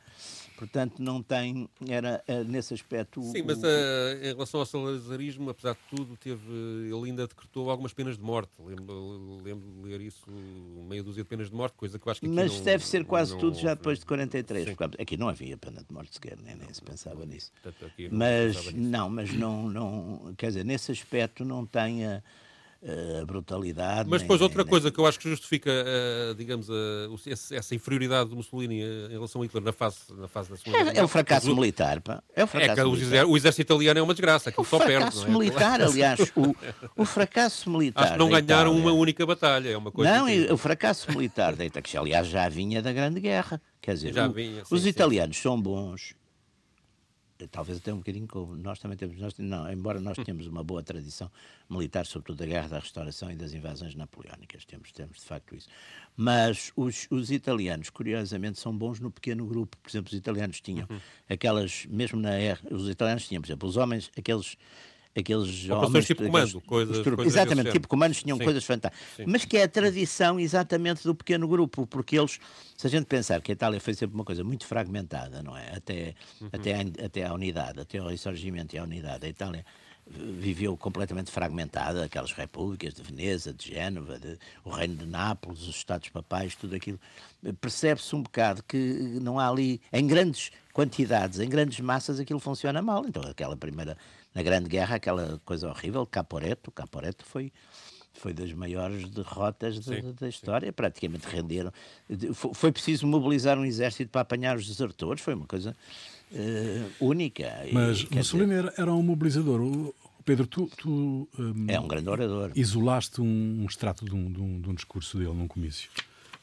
Portanto, 0.57 1.01
não 1.01 1.21
tem, 1.21 1.67
era 1.87 2.23
eh, 2.27 2.43
nesse 2.43 2.73
aspecto. 2.73 3.19
o- 3.19 3.31
Sim, 3.31 3.41
mas 3.43 3.61
o- 3.61 3.65
eh, 3.67 4.19
em 4.29 4.33
relação 4.33 4.59
ao 4.59 4.65
salazarismo, 4.65 5.49
apesar 5.49 5.73
de 5.73 5.79
tudo, 5.95 6.15
teve, 6.15 6.41
ele 6.51 7.09
ainda 7.09 7.27
decretou 7.27 7.69
algumas 7.69 7.93
penas 7.93 8.17
de 8.17 8.23
morte. 8.23 8.51
Lembro, 8.59 9.41
lembro 9.43 9.69
de 9.71 9.87
ler 9.89 10.01
isso, 10.01 10.29
meia 10.29 11.03
dúzia 11.03 11.23
de 11.23 11.29
penas 11.29 11.49
de 11.49 11.55
morte, 11.55 11.73
coisa 11.75 11.97
que 11.99 12.07
eu 12.07 12.11
acho 12.11 12.21
que 12.21 12.27
mas 12.27 12.55
não- 12.57 12.63
deve 12.63 12.85
ser 12.85 13.03
quase 13.05 13.31
não 13.33 13.39
tudo 13.39 13.57
já 13.57 13.73
depois 13.73 13.99
de 13.99 14.05
43. 14.05 14.69
Sim. 14.69 14.75
porque 14.75 15.01
aqui 15.01 15.17
não 15.17 15.27
havia 15.27 15.57
pena 15.57 15.83
de 15.83 15.93
morte 15.93 16.13
sequer, 16.13 16.37
nem, 16.41 16.55
nem 16.55 16.73
se 16.73 16.81
pensava 16.81 17.25
nisso. 17.25 17.51
Portanto, 17.61 17.91
Mas 18.11 18.55
pensava 18.55 18.71
nisso. 18.77 18.89
não, 18.91 19.09
mas 19.09 19.33
não, 19.33 19.69
não, 19.69 20.33
quer 20.37 20.47
dizer, 20.47 20.63
nesse 20.63 20.91
aspecto 20.91 21.43
não 21.43 21.65
tem 21.65 22.05
a, 22.05 22.23
a 23.21 23.25
brutalidade. 23.25 24.09
Mas 24.09 24.21
depois 24.21 24.39
nem- 24.39 24.45
outra 24.45 24.63
nem- 24.63 24.69
coisa 24.69 24.91
que 24.91 24.99
eu 24.99 25.05
acho 25.05 25.17
que 25.19 25.29
justifica, 25.29 25.69
eh, 25.71 26.33
digamos, 26.37 26.67
eh, 26.69 27.07
o- 27.09 27.17
esse- 27.29 27.55
essa 27.55 27.73
inferioridade 27.73 28.29
do 28.29 28.35
Mussolini 28.35 28.81
eh, 28.81 29.05
em 29.09 29.13
relação 29.13 29.41
a 29.41 29.45
Hitler 29.45 29.63
na 29.63 29.71
fase, 29.71 29.97
na 30.17 30.27
fase 30.27 30.49
da 30.49 30.57
Segunda 30.57 30.77
Guerra 30.77 30.79
É, 30.79 30.81
é 30.81 30.83
o 30.83 30.87
Mundial, 30.95 31.07
fracasso 31.07 31.51
o- 31.51 31.55
militar, 31.55 32.01
pá. 32.01 32.21
É 32.35 32.41
o 32.41 32.43
É 32.43 32.47
fracasso 32.47 32.73
que 32.75 32.81
o 32.81 32.85
militar. 32.91 33.05
exército, 33.07 33.31
o 33.31 33.37
exército 33.37 33.61
italiano 33.61 33.99
é 33.99 34.03
uma 34.03 34.13
desgraça, 34.13 34.49
O 34.49 34.51
aquilo 34.51 34.65
só 34.65 34.77
perde. 34.79 34.93
fracasso 34.95 35.19
não 35.21 35.27
é? 35.27 35.37
militar, 35.39 35.81
aliás, 35.81 36.19
o, 36.35 36.55
o 37.01 37.05
fracasso 37.05 37.69
militar. 37.69 38.03
Acho 38.03 38.11
que 38.13 38.19
não 38.19 38.29
ganharam 38.29 38.75
uma 38.75 38.91
única 38.91 39.25
batalha, 39.25 39.69
é 39.69 39.77
uma 39.77 39.91
coisa. 39.91 40.17
Não, 40.17 40.25
que- 40.25 40.51
o 40.51 40.57
fracasso 40.57 41.09
militar 41.11 41.55
da 41.55 41.65
Itália, 41.65 41.81
que 41.83 41.97
aliás 41.97 42.27
já 42.27 42.49
vinha 42.49 42.81
da 42.81 42.91
Grande 42.91 43.19
Guerra. 43.21 43.61
Quer 43.81 43.93
dizer, 43.95 44.13
Já 44.13 44.27
o- 44.27 44.31
vinha, 44.33 44.63
sim, 44.65 44.75
os 44.75 44.81
sim. 44.83 44.89
italianos 44.89 45.37
são 45.37 45.61
bons, 45.61 46.13
eh, 46.13 46.22
talvez 47.47 47.77
até 47.77 47.93
um 47.93 47.97
bocadinho 47.97 48.27
como 48.27 48.55
nós 48.55 48.79
também 48.79 48.97
temos, 48.97 49.17
nós, 49.19 49.33
não, 49.37 49.71
embora 49.71 49.99
nós 49.99 50.17
tenhamos 50.17 50.47
uma 50.47 50.63
boa 50.63 50.81
tradição 50.83 51.29
militar, 51.69 52.05
sobretudo 52.05 52.37
da 52.39 52.45
Guerra 52.45 52.67
da 52.67 52.79
Restauração 52.79 53.31
e 53.31 53.35
das 53.35 53.53
invasões 53.53 53.95
napoleónicas, 53.95 54.65
temos, 54.65 54.91
temos 54.91 55.17
de 55.17 55.23
facto 55.25 55.55
isso. 55.55 55.67
Mas 56.15 56.71
os, 56.75 57.07
os 57.09 57.31
italianos, 57.31 57.89
curiosamente, 57.89 58.59
são 58.59 58.75
bons 58.77 58.99
no 58.99 59.09
pequeno 59.11 59.45
grupo. 59.45 59.77
Por 59.77 59.89
exemplo, 59.89 60.11
os 60.11 60.17
italianos 60.17 60.61
tinham 60.61 60.87
Uhum. 60.89 60.99
aquelas, 61.29 61.85
mesmo 61.87 62.19
na 62.19 62.31
R, 62.35 62.59
os 62.71 62.87
italianos 62.89 63.27
tinham, 63.27 63.41
por 63.41 63.47
exemplo, 63.47 63.67
os 63.69 63.77
homens, 63.77 64.11
aqueles 64.17 64.57
aqueles 65.15 65.69
homens 65.69 66.05
tipo 66.07 66.23
comando, 66.25 66.59
coisas- 66.61 66.97
coisas 67.03 67.25
exatamente 67.35 67.71
tipo 67.71 67.87
comandos 67.87 68.21
tinham 68.23 68.37
Sim. 68.37 68.43
coisas 68.43 68.63
fantásticas 68.63 69.07
Sim. 69.17 69.25
mas 69.27 69.45
que 69.45 69.57
é 69.57 69.63
a 69.63 69.67
tradição 69.67 70.39
exatamente 70.39 71.03
do 71.03 71.13
pequeno 71.13 71.47
grupo 71.47 71.85
porque 71.85 72.17
eles 72.17 72.39
se 72.75 72.87
a 72.87 72.89
gente 72.89 73.05
pensar 73.05 73.39
que 73.41 73.51
a 73.51 73.53
Itália 73.53 73.79
foi 73.79 73.93
sempre 73.93 74.15
uma 74.15 74.23
coisa 74.25 74.43
muito 74.43 74.65
fragmentada 74.65 75.43
não 75.43 75.55
é 75.55 75.75
até 75.75 76.15
Uhum. 76.41 76.49
até 76.51 76.73
a, 76.75 77.05
até 77.05 77.25
a 77.25 77.33
unidade 77.33 77.79
até 77.79 77.99
ao 77.99 78.07
ressurgimento 78.07 78.75
e 78.75 78.79
à 78.79 78.83
unidade 78.83 79.25
a 79.25 79.29
Itália 79.29 79.63
viveu 80.05 80.75
completamente 80.75 81.31
fragmentada 81.31 82.03
aquelas 82.03 82.33
repúblicas 82.33 82.93
de 82.93 83.01
Veneza 83.01 83.53
de 83.53 83.69
Génova 83.69 84.19
de, 84.19 84.37
o 84.65 84.69
reino 84.69 84.95
de 84.95 85.05
Nápoles 85.05 85.61
os 85.61 85.75
estados 85.75 86.09
papais 86.09 86.55
tudo 86.55 86.75
aquilo 86.75 86.99
percebe-se 87.61 88.13
um 88.15 88.21
bocado 88.23 88.61
que 88.63 88.77
não 89.21 89.39
há 89.39 89.47
ali 89.49 89.79
em 89.93 90.05
grandes 90.05 90.51
quantidades 90.73 91.39
em 91.39 91.47
grandes 91.47 91.79
massas 91.79 92.19
aquilo 92.19 92.39
funciona 92.39 92.81
mal 92.81 93.05
então 93.07 93.21
aquela 93.23 93.55
primeira 93.55 93.97
na 94.33 94.41
Grande 94.43 94.67
Guerra, 94.69 94.95
aquela 94.95 95.39
coisa 95.45 95.69
horrível, 95.69 96.05
Caporeto, 96.05 96.71
Caporeto 96.71 97.25
foi, 97.25 97.51
foi 98.13 98.33
das 98.33 98.51
maiores 98.53 99.07
derrotas 99.09 99.79
de- 99.79 99.85
Sim, 100.01 100.15
da 100.19 100.27
história, 100.29 100.71
praticamente 100.73 101.27
renderam. 101.27 101.71
De- 102.09 102.33
fo- 102.33 102.53
Foi 102.53 102.71
preciso 102.71 103.05
mobilizar 103.07 103.57
um 103.57 103.65
exército 103.65 104.09
para 104.11 104.21
apanhar 104.21 104.57
os 104.57 104.65
desertores, 104.67 105.21
foi 105.21 105.33
uma 105.35 105.45
coisa 105.45 105.75
eh, 106.33 106.83
única. 106.99 107.43
E, 107.67 107.73
Mas 107.73 108.03
quer 108.05 108.17
Mussolini 108.17 108.53
era, 108.53 108.73
era 108.77 108.91
um 108.93 109.03
mobilizador. 109.03 109.93
Pedro, 110.25 110.47
tu, 110.47 110.69
tu 110.77 111.27
hum, 111.37 111.53
dizer, 111.53 111.73
é 111.73 111.79
um 111.79 111.87
grande 111.87 112.07
orador. 112.09 112.51
isolaste 112.55 113.19
um, 113.21 113.25
um 113.61 113.65
extrato 113.65 114.05
de 114.05 114.15
um, 114.15 114.31
de, 114.31 114.41
um, 114.41 114.61
de 114.61 114.69
um 114.69 114.73
discurso 114.73 115.17
dele 115.17 115.33
num 115.33 115.47
comício. 115.49 115.89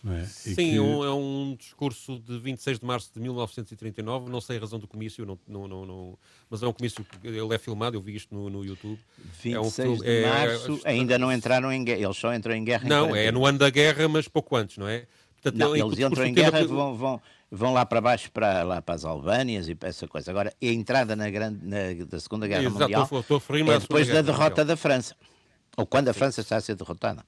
Não 0.03 0.15
é? 0.15 0.23
E 0.23 0.27
Sim, 0.27 0.55
que- 0.55 0.81
um- 0.81 1.05
é 1.05 1.13
um 1.13 1.55
discurso 1.59 2.19
de 2.21 2.39
26 2.39 2.79
de 2.79 2.87
março 2.87 3.11
de 3.13 3.21
1939, 3.21 4.31
não 4.31 4.41
sei 4.41 4.57
a 4.57 4.61
razão 4.61 4.79
do 4.79 4.87
comício, 4.89 5.27
não, 5.27 5.39
não, 5.47 5.69
não, 5.69 5.85
não- 5.87 6.19
mas 6.49 6.63
é 6.63 6.67
um 6.67 6.73
comício 6.73 7.05
que 7.05 7.27
ele 7.29 7.55
é 7.55 7.59
filmado, 7.59 7.97
eu 7.97 8.01
vi 8.01 8.17
isto 8.17 8.35
no, 8.35 8.49
no 8.49 8.65
YouTube. 8.65 8.99
26 9.43 9.79
é 9.79 9.91
um 9.91 9.97
de 9.99 10.09
é- 10.11 10.29
março, 10.29 10.81
ainda 10.85 11.19
não 11.19 11.31
entraram 11.31 11.71
em 11.73 11.85
guerra, 11.85 12.01
eles 12.01 12.17
só 12.17 12.35
entram 12.35 12.55
em 12.55 12.65
guerra 12.65 12.87
em 12.87 12.89
Não, 12.89 13.09
41. 13.09 13.29
é 13.29 13.31
no 13.33 13.45
ano 13.45 13.59
da 13.59 13.69
guerra, 13.69 14.09
mas 14.09 14.27
pouco 14.27 14.57
antes, 14.57 14.79
não 14.79 14.89
é? 14.89 15.07
Portanto, 15.43 15.59
Não, 15.59 15.75
ele- 15.77 15.85
eles 15.85 15.99
entram 15.99 16.27
em 16.27 16.33
guerra, 16.35 16.53
teve- 16.61 16.67
vão, 16.73 16.95
vão, 16.97 17.21
vão 17.51 17.73
lá 17.75 17.85
para 17.85 18.01
baixo, 18.01 18.31
para, 18.33 18.63
lá 18.63 18.81
para 18.83 18.95
as 18.95 19.05
Albânias 19.05 19.69
e 19.69 19.75
para 19.75 19.89
essa 19.91 20.07
coisa. 20.09 20.31
Agora, 20.31 20.51
a 20.63 20.67
entrada 20.67 21.15
na 21.15 21.29
grande, 21.31 21.59
na, 21.67 22.05
da 22.07 22.19
Segunda 22.21 22.47
Guerra 22.47 22.63
Exato, 22.65 22.81
Mundial 22.81 23.03
estou 23.05 23.21
estou 23.21 23.37
é 23.39 23.79
depois 23.79 24.07
da 24.09 24.23
derrota 24.23 24.49
Mundial. 24.51 24.67
da 24.67 24.77
França. 24.77 25.15
Ou 25.77 25.87
quando 25.87 26.09
a 26.09 26.13
França 26.15 26.41
está 26.41 26.57
a 26.57 26.61
ser 26.61 26.75
derrotada. 26.75 27.25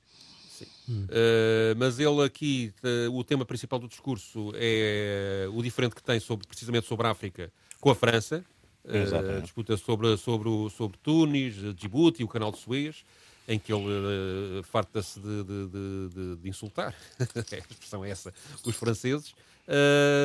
Uh, 0.89 1.75
mas 1.77 1.99
ele 2.01 2.23
aqui, 2.25 2.73
uh, 3.09 3.17
o 3.17 3.23
tema 3.25 3.45
principal 3.45 3.79
do 3.79 3.87
discurso 3.89 4.53
é 4.55 5.47
o 5.53 5.63
diferente 5.63 5.95
que 5.95 6.03
tem 6.03 6.19
sobre, 6.19 6.47
precisamente 6.47 6.87
sobre 6.87 7.07
a 7.07 7.11
África 7.11 7.53
com 7.81 7.91
a 7.91 7.95
França. 7.95 8.45
Uh, 8.85 9.41
disputa 9.43 9.77
sobre, 9.77 10.17
sobre, 10.17 10.49
o- 10.49 10.69
sobre 10.69 10.99
Tunis, 11.03 11.55
Djibouti 11.77 12.23
e 12.23 12.25
o 12.25 12.29
canal 12.29 12.51
de 12.51 12.59
Suez, 12.59 13.05
em 13.47 13.57
que 13.59 13.73
ele 13.73 13.85
uh, 13.87 14.63
farta-se 14.65 15.21
de, 15.21 15.45
de- 15.45 15.69
de- 15.69 16.37
de- 16.43 16.49
insultar, 16.49 16.93
a 17.21 17.57
expressão 17.57 18.05
é 18.05 18.11
essa, 18.11 18.33
os 18.65 18.75
franceses. 18.75 19.35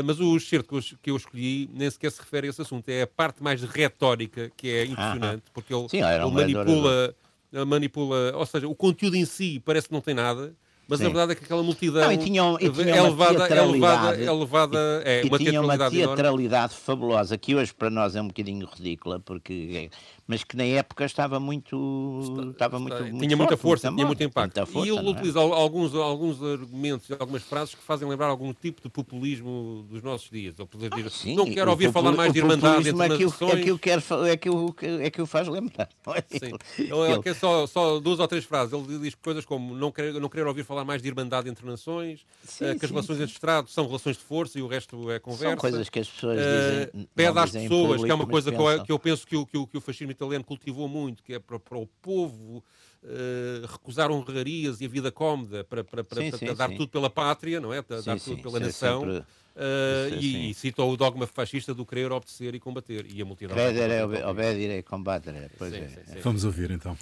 Mas 0.04 0.20
o 0.20 0.36
excerto 0.36 0.82
que 1.02 1.12
eu, 1.12 1.16
escolhi 1.16 1.70
nem 1.72 1.90
sequer 1.92 2.12
se 2.12 2.20
refere 2.20 2.48
a 2.48 2.50
esse 2.50 2.60
assunto. 2.62 2.90
É 2.90 3.04
a 3.04 3.08
parte 3.08 3.42
mais 3.44 3.62
retórica 3.62 4.52
que 4.58 4.68
é 4.68 4.86
impressionante, 4.86 5.44
porque 5.54 5.72
ele, 5.74 5.88
Sim, 5.90 6.02
ele 6.02 6.26
manipula, 6.32 7.16
manipula, 7.52 8.34
ou 8.36 8.46
seja, 8.46 8.68
o 8.68 8.76
conteúdo 8.76 9.16
em 9.16 9.26
si 9.26 9.60
parece 9.64 9.88
que 9.88 9.94
não 9.94 10.02
tem 10.02 10.14
nada, 10.14 10.54
mas 10.88 11.00
a 11.02 11.04
Sim. 11.04 11.10
verdade 11.10 11.32
é 11.34 11.36
que 11.36 11.44
aquela 11.44 11.64
multidão 11.64 12.02
Não, 12.02 12.12
e 12.12 12.18
tinham- 12.18 12.58
e 12.60 12.66
é 12.66 12.70
levada, 12.70 12.94
é 12.94 13.02
levada, 13.02 13.48
teatralidade. 13.48 14.24
é 14.24 14.32
levada, 14.32 14.80
é 15.06 15.22
e 15.22 15.28
uma 15.28 15.38
tinha 15.38 15.52
uma 15.62 15.78
teatralidade 15.78 15.98
enorme. 15.98 16.16
teatralidade 16.16 16.76
fabulosa, 16.76 17.38
que 17.38 17.56
hoje 17.56 17.74
para 17.74 17.90
nós 17.90 18.16
é 18.16 18.22
um 18.22 18.28
bocadinho 18.28 18.68
ridícula, 18.68 19.20
porque 19.20 19.90
mas 20.28 20.44
que 20.44 20.58
na 20.58 20.64
época 20.66 21.06
estava 21.06 21.40
muito. 21.40 22.20
Estava 22.52 22.78
muito, 22.80 22.96
muito 22.96 23.10
tinha 23.20 23.20
forte, 23.20 23.36
muita 23.38 23.58
força, 23.58 23.88
muito 23.90 23.98
tinha 23.98 24.08
muito 24.08 24.24
impacto. 24.24 24.58
muita 24.58 24.66
força, 24.72 24.88
e 24.88 24.92
ele 24.92 25.02
não 25.02 25.08
é? 25.10 25.12
utiliza 25.14 25.40
alguns, 25.40 25.96
alguns 25.96 26.44
argumentos, 26.44 27.10
algumas 27.18 27.44
frases 27.44 27.74
que 27.74 27.82
fazem 27.82 28.08
lembrar 28.08 28.28
algum 28.28 28.54
tipo 28.54 28.82
de 28.82 28.90
populismo 28.90 29.86
dos 29.90 30.04
nossos 30.04 30.30
dias. 30.30 30.56
Ele 30.58 30.68
poderia 30.68 30.98
dizer, 30.98 31.10
Sim, 31.12 31.36
não 31.36 31.46
quero 31.50 31.72
ouvir 31.72 31.92
falar 31.92 32.12
mais 32.12 32.34
de 32.34 32.40
irmandade 32.40 32.90
entre 32.90 33.04
é 33.06 33.18
que 33.18 33.26
o- 33.26 33.30
nações. 33.30 33.54
É 33.54 33.56
que 33.62 33.70
é 33.70 34.38
que 34.38 34.50
o 34.50 34.76
é 35.02 35.10
que 35.10 35.22
o 35.22 35.26
faz 35.26 35.48
lembrar. 35.48 35.88
é? 36.08 36.22
Sim. 36.38 36.52
Ele- 36.78 36.92
Ele, 36.92 37.12
ele- 37.14 37.22
quer 37.24 37.36
só, 37.36 37.66
só 37.66 38.00
duas 38.00 38.20
ou 38.20 38.28
três 38.28 38.44
frases. 38.44 38.74
Ele 38.74 39.00
diz 39.00 39.16
coisas 39.16 39.46
como 39.46 39.74
não 39.76 39.92
querer, 39.92 40.14
não 40.20 40.28
querer 40.30 40.46
ouvir 40.46 40.64
falar 40.66 40.84
mais 40.84 41.02
de 41.02 41.08
irmandade 41.08 41.50
entre 41.50 41.66
nações, 41.66 42.26
Sim, 42.44 42.66
eh, 42.66 42.76
que 42.76 42.86
as 42.86 42.90
sim, 42.90 42.94
relações 42.96 43.18
sim. 43.18 43.24
entre 43.24 43.34
Estados 43.36 43.74
são 43.74 43.86
relações 43.88 44.18
de 44.18 44.24
força 44.24 44.60
e 44.60 44.62
o 44.62 44.68
resto 44.68 45.10
é 45.10 45.20
conversa. 45.20 45.50
São 45.52 45.58
coisas 45.58 45.90
que 45.90 46.00
as 46.00 46.10
pessoas 46.10 46.40
Eh, 46.40 46.90
dizem. 46.94 47.08
pede 47.16 47.40
às 47.40 47.52
pessoas, 47.52 48.04
que 48.04 48.12
é 48.12 48.14
uma 48.14 48.26
público, 48.26 48.32
coisa 48.32 48.52
que 48.52 48.58
eu, 48.58 48.86
que 48.86 48.92
eu 48.92 49.00
penso 49.00 49.26
que 49.28 49.36
o, 49.38 49.46
que, 49.46 49.58
o, 49.58 49.68
que 49.68 49.78
o 49.78 49.82
fascismo 49.82 50.12
italiano 50.18 50.44
cultivou 50.44 50.88
muito, 50.90 51.24
que 51.24 51.34
é 51.36 51.40
para, 51.40 51.60
para 51.60 51.78
o 51.78 51.86
povo 52.02 52.64
eh, 53.04 53.62
recusar 53.68 54.12
honrarias 54.12 54.82
e 54.82 54.86
a 54.86 54.90
vida 54.90 55.12
cómoda, 55.12 55.64
para, 55.64 55.84
para, 55.84 56.04
para, 56.04 56.22
Sim, 56.22 56.30
para 56.32 56.40
sim, 56.40 56.54
dar 56.54 56.70
sim. 56.70 56.76
tudo 56.76 56.90
pela 56.90 57.10
pátria, 57.10 57.60
não 57.62 57.72
é? 57.74 57.82
Dar 57.82 58.02
Sim, 58.02 58.18
tudo 58.18 58.36
sim, 58.38 58.42
pela 58.42 58.58
é 58.58 58.62
nação. 58.62 59.02
sempre- 59.02 59.26
é 59.60 60.10
e, 60.12 60.18
assim. 60.18 60.50
e 60.50 60.54
cita 60.54 60.84
o 60.84 60.96
dogma 60.96 61.26
fascista 61.26 61.74
do 61.74 61.84
querer 61.86 62.12
obedecer 62.12 62.54
e 62.54 62.60
combater. 62.60 63.06
E 63.12 63.20
a 63.22 63.26
multidão. 63.26 63.56
Credere, 63.56 64.04
obe- 64.04 64.24
obedire, 64.24 64.84
combattere. 64.84 65.50
Pois 65.58 65.74
Sim, 65.74 65.82
é. 65.82 65.88
sim, 65.88 66.14
sim. 66.14 66.20
Vamos 66.22 66.44
ouvir 66.44 66.70
então. 66.72 66.96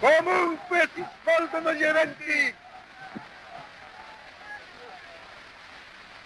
Comunque 0.00 0.88
si 0.94 1.04
svolgono 1.22 1.72
gli 1.74 1.82
eventi. 1.84 2.54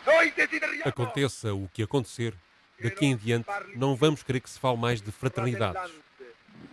Noi 0.07 0.33
desideriamo 0.33 0.83
Aconteça 0.85 1.53
o 1.55 1.69
que 1.69 1.83
acontecer, 1.83 2.35
daqui 2.83 3.07
em 3.07 3.17
diante 3.17 3.49
não 3.75 3.95
vamos 3.97 4.23
querer 4.23 4.41
que 4.41 4.51
se 4.51 4.59
fale 4.59 4.77
mais 4.77 5.01
de 5.01 5.11
fraternidades, 5.13 5.93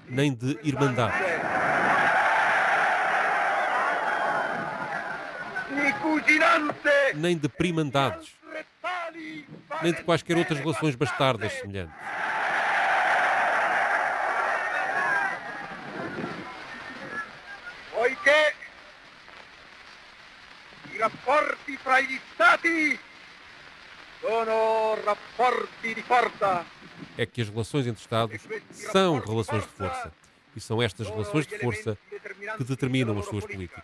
nem 0.08 0.34
de 0.34 0.58
irmandade, 0.64 1.16
Ni 5.72 5.94
cuginanze. 5.94 7.14
nem 7.16 7.38
de 7.38 7.48
primandades, 7.48 8.36
nem 9.82 9.94
de 9.94 10.04
quaisquer 10.04 10.38
outras 10.38 10.60
relações 10.60 10.96
bastardas 10.96 11.54
semelhantes. 11.54 11.96
Poiché 17.92 18.54
i 20.94 20.98
rapporti 20.98 21.78
fra 21.78 22.00
gli 22.00 22.20
stati 22.34 23.00
sono 24.22 24.98
rapporti 25.04 25.94
di 25.94 26.02
forza. 26.04 26.66
É 27.18 27.26
que 27.26 27.42
as 27.42 27.50
relações 27.50 27.88
entre 27.88 28.02
Estados 28.02 28.42
são 28.72 29.20
relações 29.20 29.64
de 29.64 29.70
força. 29.70 30.14
E 30.56 30.60
são 30.60 30.82
estas 30.82 31.10
relações 31.10 31.48
de 31.48 31.58
força 31.58 31.98
que 32.58 32.64
determinam 32.64 33.18
as 33.18 33.26
suas 33.26 33.46
políticas. 33.46 33.84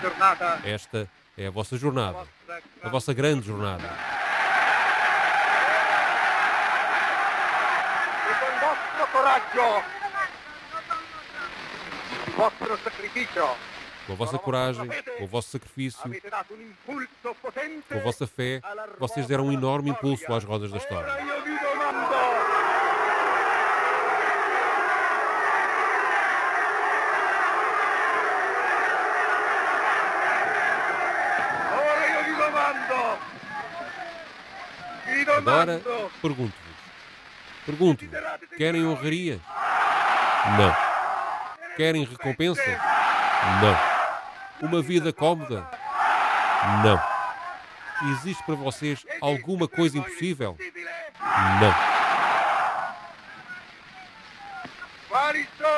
Giornata. 0.00 0.60
Esta 0.64 1.08
é 1.36 1.46
a 1.46 1.50
vossa 1.50 1.76
jornada, 1.76 2.26
a 2.82 2.88
vossa 2.88 3.12
grande 3.12 3.46
jornada. 3.46 3.90
e 8.28 8.34
con 8.38 8.52
il 8.52 8.60
vostro 8.60 9.06
coraggio, 9.12 9.82
il 12.26 12.32
vostro 12.34 12.78
sacrificio, 12.84 13.56
Com 14.06 14.12
a 14.12 14.16
vossa 14.16 14.38
coragem, 14.38 14.88
com 15.18 15.24
o 15.24 15.26
vosso 15.26 15.50
sacrifício, 15.50 16.00
com 17.88 17.98
a 17.98 18.00
vossa 18.00 18.26
fé, 18.26 18.60
vocês 18.98 19.26
deram 19.26 19.46
um 19.46 19.52
enorme 19.52 19.90
impulso 19.90 20.32
às 20.32 20.42
rodas 20.42 20.70
da 20.70 20.78
história. 20.78 21.12
Agora, 35.36 35.80
pergunto-vos. 36.20 36.70
Pergunto-vos. 37.64 38.18
Querem 38.56 38.86
honraria? 38.86 39.40
Não. 40.58 41.76
Querem 41.76 42.04
recompensa? 42.04 42.62
Não. 43.62 43.89
Uma 44.62 44.82
vida 44.82 45.12
cómoda? 45.12 45.68
Não. 46.84 47.00
Existe 48.12 48.42
para 48.44 48.54
vocês 48.54 49.04
alguma 49.20 49.66
coisa 49.68 49.98
impossível? 49.98 50.56
Não. 51.60 51.90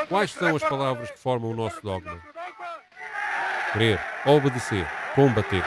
Quais 0.09 0.33
são 0.33 0.57
as 0.57 0.63
palavras 0.63 1.11
que 1.11 1.19
formam 1.19 1.51
o 1.51 1.57
nosso 1.57 1.81
dogma? 1.83 2.21
Crer, 3.73 4.01
obedecer, 4.27 4.87
combater. 5.15 5.65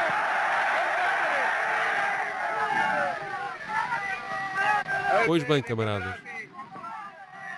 Pois 5.25 5.43
bem, 5.43 5.63
camaradas, 5.63 6.15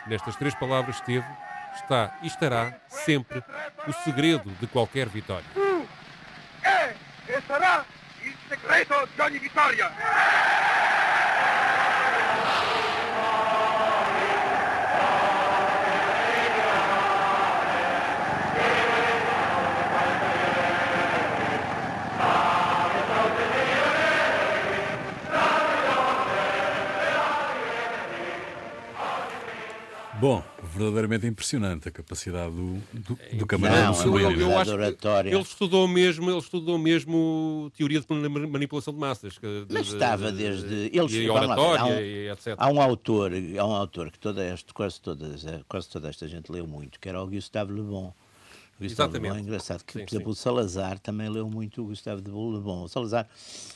nestas 0.07 0.37
três 0.37 0.55
palavras 0.55 0.95
esteve, 0.95 1.25
está 1.75 2.17
e 2.21 2.27
estará 2.27 2.73
sempre 2.87 3.43
o 3.87 3.93
segredo 4.03 4.49
de 4.59 4.67
qualquer 4.67 5.07
vitória. 5.07 5.47
è 6.61 6.93
e 7.27 7.41
sarà 7.47 7.85
il 8.21 8.35
segreto 8.47 9.07
di 9.15 9.21
ogni 9.21 9.39
Bom, 30.19 30.43
verdadeiramente 30.75 31.27
impressionante 31.27 31.87
a 31.89 31.91
capacidade 31.91 32.51
do, 32.51 32.81
do, 32.91 33.37
do 33.37 33.45
camarada 33.45 33.81
Não, 33.91 34.17
é 34.19 34.23
eu, 34.41 34.57
acho 34.57 34.71
que 34.71 34.75
oratória. 34.77 35.29
ele 35.29 35.41
estudou 35.41 35.87
mesmo, 35.87 36.29
ele 36.29 36.39
estudou 36.39 36.77
mesmo 36.79 37.71
teoria 37.77 37.99
de 38.01 38.07
manipulação 38.29 38.93
de 38.93 38.99
massas. 38.99 39.37
que- 39.37 39.65
de- 39.65 39.73
Mas 39.73 39.87
estava 39.87 40.31
desde- 40.31 40.89
ele- 40.91 41.23
e 41.23 41.27
vamos 41.27 41.47
lá 41.47 41.53
oratória 41.55 41.81
há 41.81 41.85
um- 41.85 41.99
e 41.99 42.29
etc. 42.31 42.55
Há 42.57 42.67
um 42.69 42.81
autor, 42.81 43.31
há 43.59 43.65
um 43.65 43.73
autor 43.73 44.09
que 44.09 44.17
toda 44.17 44.43
esta, 44.43 44.73
quase, 44.73 44.99
todas, 44.99 45.45
quase 45.69 45.87
toda 45.89 46.09
esta 46.09 46.27
gente 46.27 46.51
leu 46.51 46.65
muito, 46.65 46.99
que 46.99 47.07
era 47.07 47.21
o 47.21 47.27
Gustave 47.27 47.71
Le 47.73 47.81
Bon. 47.83 48.11
O 48.79 48.83
Gustave 48.83 49.13
Le 49.13 49.19
Bon 49.19 49.25
é 49.25 49.29
Exatamente. 49.29 49.47
engraçado, 49.47 49.83
que, 49.83 49.93
Sim, 49.93 49.99
por 50.05 50.09
exemplo, 50.15 50.33
sim. 50.35 50.39
o 50.39 50.43
Salazar 50.43 50.99
também 50.99 51.27
leu 51.29 51.49
muito 51.49 51.81
o 51.81 51.85
Gustave 51.85 52.21
de 52.21 52.29
Le 52.29 52.59
Bon. 52.59 52.83
O 52.83 52.87
Salazar 52.87 53.27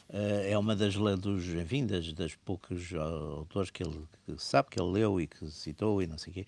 eh, 0.09 0.51
é 0.51 0.57
uma 0.57 0.75
das, 0.75 0.93
dos, 1.19 1.45
enfim, 1.47 1.87
das, 1.87 2.13
das 2.13 2.35
poucos 2.35 2.93
ah, 2.93 2.99
autores 3.37 3.71
que 3.71 3.81
ele 3.83 3.99
que 4.27 4.35
sabe 4.37 4.69
que 4.69 4.79
ele 4.79 4.91
leu 4.91 5.19
e 5.19 5.25
que 5.25 5.49
citou 5.49 6.01
e 6.03 6.07
não 6.07 6.17
sei 6.19 6.31
o 6.31 6.33
quê. 6.35 6.47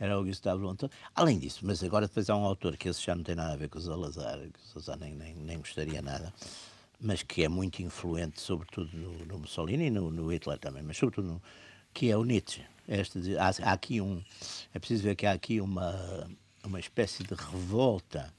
Era 0.00 0.18
o 0.18 0.24
Gustave 0.24 0.60
Le 0.60 0.66
Bon. 0.66 0.72
Então, 0.72 0.90
Além 1.14 1.38
disso, 1.38 1.60
mas 1.62 1.82
agora 1.84 2.08
depois 2.08 2.28
há 2.28 2.36
um 2.36 2.44
autor 2.44 2.76
que 2.76 2.88
esse 2.88 3.00
já 3.00 3.14
não 3.14 3.22
tem 3.22 3.36
nada 3.36 3.52
a 3.52 3.56
ver 3.56 3.68
com 3.68 3.78
o 3.78 3.82
Salazar, 3.82 4.38
que 4.40 4.58
o 4.78 4.80
Salazar 4.82 4.98
nem, 4.98 5.14
nem, 5.14 5.34
nem 5.36 5.58
gostaria 5.58 6.02
nada, 6.02 6.34
mas 7.00 7.22
que 7.22 7.44
é 7.44 7.48
muito 7.48 7.82
influente, 7.82 8.40
sobretudo 8.40 8.90
no, 8.96 9.24
no 9.26 9.38
Mussolini 9.38 9.86
e 9.86 9.90
no, 9.90 10.10
no 10.10 10.32
Hitler 10.32 10.58
também, 10.58 10.82
mas 10.82 10.96
sobretudo 10.96 11.28
no, 11.28 11.42
que 11.94 12.10
é 12.10 12.16
o 12.16 12.24
Nietzsche. 12.24 12.62
Este 12.88 13.20
de- 13.20 13.38
há, 13.38 13.50
há 13.62 13.72
aqui 13.72 14.00
um, 14.00 14.20
é 14.74 14.78
preciso 14.80 15.04
ver 15.04 15.14
que 15.14 15.24
há 15.24 15.32
aqui 15.32 15.60
uma, 15.60 16.28
uma 16.64 16.80
espécie 16.80 17.22
de 17.22 17.34
revolta 17.34 18.32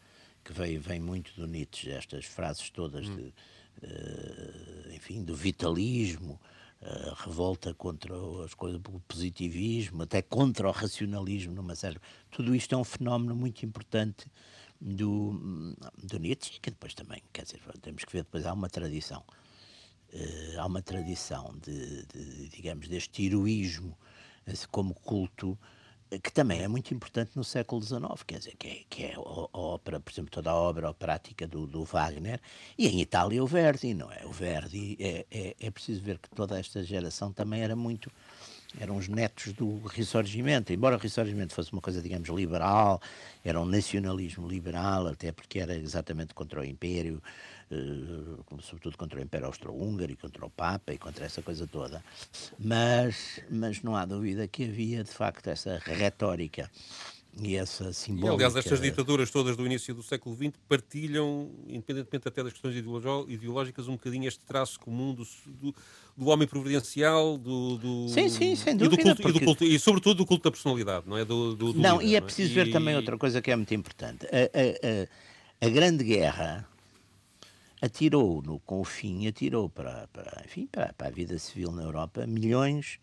que 0.44 0.54
veio, 0.54 0.80
vem 0.82 1.00
muito 1.00 1.34
do 1.36 1.48
Nietzsche, 1.48 1.92
estas 1.92 2.26
frases 2.26 2.70
todas 2.70 3.06
de, 3.06 3.34
eh, 3.82 4.96
enfim, 4.96 5.24
do 5.24 5.36
vitalismo, 5.36 6.40
eh, 6.82 7.14
revolta 7.18 7.74
contra 7.74 8.14
as 8.44 8.54
coisas, 8.54 8.82
o 8.90 9.00
positivismo, 9.02 10.04
até 10.04 10.22
contra 10.22 10.68
o 10.68 10.72
racionalismo 10.72 11.54
numa 11.54 11.76
série. 11.76 12.00
Tudo 12.30 12.54
isto 12.54 12.76
é 12.76 12.78
um 12.78 12.84
fenómeno 12.84 13.36
muito 13.36 13.66
importante 13.66 14.26
do, 14.80 15.76
do 15.98 16.20
Nietzsche, 16.20 16.60
que 16.60 16.70
depois 16.70 16.94
também, 16.94 17.22
quer 17.32 17.44
dizer, 17.44 17.62
temos 17.82 18.04
que 18.04 18.12
ver, 18.12 18.24
depois 18.24 18.46
há 18.46 18.54
uma 18.54 18.70
tradição 18.70 19.24
eh, 20.14 20.56
há 20.58 20.66
uma 20.68 20.82
tradição 20.82 21.56
de, 21.60 22.06
de, 22.06 22.50
digamos, 22.50 22.88
deste 22.88 23.26
heroísmo 23.26 23.98
como 24.70 24.94
culto 24.94 25.58
que 26.20 26.32
também 26.32 26.62
é 26.62 26.68
muito 26.68 26.94
importante 26.94 27.32
no 27.36 27.44
século 27.44 27.82
XIX, 27.82 28.02
quer 28.26 28.38
dizer, 28.40 28.56
que 28.58 28.68
é, 28.68 28.82
que 28.90 29.04
é 29.04 29.14
a, 29.16 29.20
ópera, 29.58 30.00
por 30.00 30.12
exemplo, 30.12 30.32
toda 30.32 30.52
a 30.52 30.56
obra 30.56 30.90
operática 30.90 31.48
do, 31.48 31.66
do 31.66 31.84
Wagner, 31.84 32.40
e 32.78 32.88
em 32.88 33.02
Itália 33.02 33.44
o 33.44 33.48
Verdi, 33.48 33.94
não 33.94 34.12
é? 34.12 34.26
O 34.26 34.32
Verdi, 34.32 34.98
é, 35.00 35.26
é, 35.32 35.56
é 35.60 35.72
preciso 35.72 36.02
ver 36.02 36.18
que 36.18 36.30
toda 36.30 36.60
esta 36.60 36.84
geração 36.84 37.32
também 37.32 37.62
era 37.62 37.76
muito 37.76 38.12
eram 38.80 38.98
os 38.98 39.08
netos 39.08 39.54
do 39.54 39.80
Ressurgimento, 39.88 40.74
embora 40.74 40.96
o 40.96 41.00
Ressurgimento 41.00 41.54
fosse 41.54 41.72
uma 41.72 41.82
coisa, 41.82 42.02
digamos, 42.02 42.30
liberal, 42.30 43.02
era 43.44 43.60
um 43.60 43.66
nacionalismo 43.66 44.48
liberal, 44.48 45.08
até 45.08 45.32
porque 45.32 45.60
era 45.60 45.76
exatamente 45.76 46.34
contra 46.34 46.62
o 46.62 46.66
Império, 46.66 47.22
eh, 47.72 47.76
sobretudo 48.62 48.98
contra 48.98 49.20
o 49.20 49.22
Império 49.24 49.48
Austro-Húngaro 49.48 50.12
e 50.12 50.16
contra 50.16 50.46
o 50.46 50.50
Papa 50.50 50.94
e 50.94 50.98
contra 50.98 51.26
essa 51.26 51.42
coisa 51.42 51.68
toda. 51.68 52.04
Mas, 52.58 53.42
mas 53.50 53.82
não 53.82 53.96
há 53.96 54.06
dúvida 54.06 54.48
que 54.48 54.66
havia, 54.66 55.04
de 55.04 55.12
facto, 55.12 55.48
essa 55.48 55.80
retórica 55.86 56.70
e 57.42 57.56
essa 57.56 57.92
simbólica. 57.92 58.32
E, 58.32 58.36
aliás, 58.36 58.56
estas 58.56 58.80
ditaduras 58.80 59.32
todas 59.32 59.58
do 59.58 59.66
início 59.66 59.94
do 59.94 60.04
século 60.04 60.36
XX 60.36 60.54
partilham, 60.68 61.50
independentemente 61.68 62.28
até 62.28 62.44
das 62.44 62.54
questões 62.54 62.76
ideológicas, 63.28 63.88
um 63.88 63.94
bocadinho 63.94 64.28
este 64.28 64.42
traço 64.46 64.80
comum 64.80 65.14
do, 65.14 65.28
do, 65.46 65.76
do 66.16 66.28
homem 66.28 66.48
providencial, 66.48 67.38
do, 67.38 67.78
do, 67.78 68.10
sim, 68.10 68.30
sim, 68.30 68.56
sem 68.56 68.78
dúvida, 68.78 69.02
e, 69.02 69.04
culto, 69.04 69.22
porque... 69.22 69.38
e, 69.38 69.46
culto, 69.46 69.64
e, 69.64 69.80
sobretudo 69.80 70.18
do 70.18 70.26
culto 70.26 70.44
da 70.44 70.52
personalidade, 70.52 71.08
não 71.08 71.18
é? 71.18 71.26
Do, 71.26 71.56
do 71.56 71.74
não, 71.74 71.98
líder, 71.98 72.12
e 72.12 72.16
é 72.16 72.22
preciso 72.22 72.54
ver 72.54 72.72
também 72.72 72.96
outra 72.96 73.18
coisa 73.18 73.42
que 73.42 73.50
é 73.50 73.56
muito 73.56 73.74
importante. 73.74 74.28
A, 74.28 74.30
a, 74.30 75.66
a, 75.66 75.68
a 75.68 75.70
Grande 75.70 76.04
Guerra 76.04 76.68
atirou, 77.82 78.44
no, 78.44 78.60
com 78.60 78.80
o 78.80 78.86
fim, 78.86 79.28
atirou 79.28 79.70
para, 79.70 80.08
para, 80.14 80.44
enfim, 80.46 80.68
para, 80.72 80.94
para 80.94 81.08
a 81.08 81.12
vida 81.12 81.38
civil 81.40 81.72
na 81.72 81.82
Europa 81.82 82.28
milhões 82.28 83.00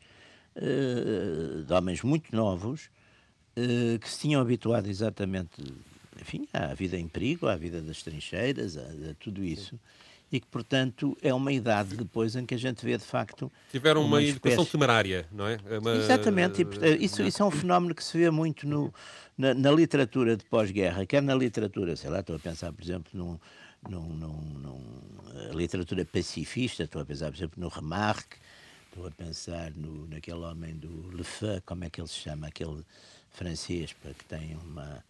uh, 0.56 1.64
de 1.64 1.72
homens 1.72 2.02
muito 2.02 2.34
novos 2.34 2.88
uh, 3.56 3.98
que 3.98 4.08
se 4.08 4.20
tinham 4.20 4.40
habituado 4.40 4.88
exatamente 4.88 5.62
enfim, 6.20 6.46
à 6.52 6.74
vida 6.74 6.98
em 6.98 7.08
perigo, 7.08 7.46
à 7.46 7.56
vida 7.56 7.80
das 7.80 8.02
trincheiras, 8.02 8.76
a, 8.76 8.82
a 8.82 9.14
tudo 9.18 9.44
isso. 9.44 9.78
E 10.32 10.38
que, 10.38 10.46
portanto, 10.46 11.16
é 11.20 11.34
uma 11.34 11.52
idade 11.52 11.96
depois 11.96 12.36
em 12.36 12.46
que 12.46 12.54
a 12.54 12.58
gente 12.58 12.84
vê, 12.84 12.96
de 12.96 13.04
facto... 13.04 13.50
Tiveram 13.72 14.02
uma, 14.02 14.18
uma 14.18 14.22
educação 14.22 14.64
temerária, 14.64 15.26
não 15.32 15.46
é? 15.46 15.58
é 15.68 15.78
uma... 15.78 15.96
Exatamente. 15.96 16.62
E, 16.62 17.04
isso, 17.04 17.20
isso 17.22 17.42
é 17.42 17.46
um 17.46 17.50
fenómeno 17.50 17.94
que 17.94 18.04
se 18.04 18.16
vê 18.16 18.30
muito 18.30 18.64
no, 18.64 18.94
na, 19.36 19.54
na 19.54 19.72
literatura 19.72 20.36
de 20.36 20.44
pós-guerra, 20.44 21.04
quer 21.04 21.20
na 21.20 21.34
literatura, 21.34 21.96
sei 21.96 22.10
lá, 22.10 22.20
estou 22.20 22.36
a 22.36 22.38
pensar, 22.38 22.72
por 22.72 22.84
exemplo, 22.84 23.10
num 23.12 23.38
num, 23.88 24.08
num, 24.14 24.42
num, 24.58 25.52
literatura 25.54 26.04
pacifista, 26.04 26.82
estou 26.82 27.00
a 27.00 27.04
pensar, 27.04 27.30
por 27.30 27.38
exemplo, 27.38 27.60
no 27.60 27.68
Remarque, 27.68 28.36
estou 28.88 29.06
a 29.06 29.10
pensar 29.10 29.70
no, 29.72 30.06
naquele 30.06 30.40
homem 30.40 30.76
do 30.76 31.10
Le 31.16 31.24
Feu, 31.24 31.62
como 31.64 31.84
é 31.84 31.90
que 31.90 31.98
ele 32.00 32.08
se 32.08 32.16
chama, 32.16 32.48
aquele 32.48 32.84
francês 33.32 33.92
que 33.92 34.24
tem 34.24 34.56
uma 34.56 35.04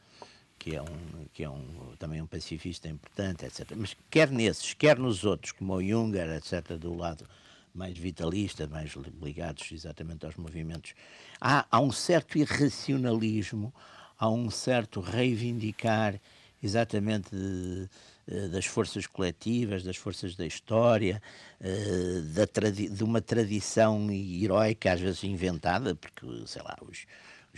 que 0.59 0.77
é 0.77 0.83
um 0.83 1.27
que 1.33 1.43
é 1.43 1.49
um 1.49 1.95
também 1.99 2.21
um 2.21 2.27
pacifista 2.27 2.89
importante, 2.89 3.47
etc. 3.47 3.73
Mas 3.75 3.97
quer 4.11 4.31
nesses, 4.31 4.75
quer 4.75 4.99
nos 4.99 5.25
outros, 5.25 5.53
como 5.53 5.75
o 5.75 5.83
Junger, 5.83 6.29
etc. 6.37 6.77
Do 6.79 6.95
lado 6.95 7.27
mais 7.75 7.97
vitalista, 7.97 8.67
mais 8.67 8.93
ligados 9.23 9.71
exatamente 9.73 10.27
aos 10.27 10.37
movimentos, 10.37 10.93
há, 11.41 11.67
há 11.71 11.81
um 11.81 11.93
certo 11.93 12.37
irracionalismo, 12.37 13.73
há 14.19 14.29
um 14.29 14.51
certo 14.51 15.01
reivindicar 15.01 16.21
exatamente 16.63 17.31
de, 17.35 17.89
eh, 18.29 18.49
das 18.49 18.67
forças 18.67 19.07
coletivas, 19.07 19.83
das 19.83 19.97
forças 19.97 20.37
da 20.37 20.47
história, 20.47 21.23
eh, 21.61 22.21
da 22.35 22.71
de 22.71 23.05
uma 23.05 23.21
tradição 23.21 24.11
heroica, 24.11 24.93
às 24.93 25.01
vezes 25.01 25.25
inventada, 25.25 25.95
porque, 25.95 26.27
sei 26.47 26.63
lá, 26.63 26.77
os, 26.83 27.07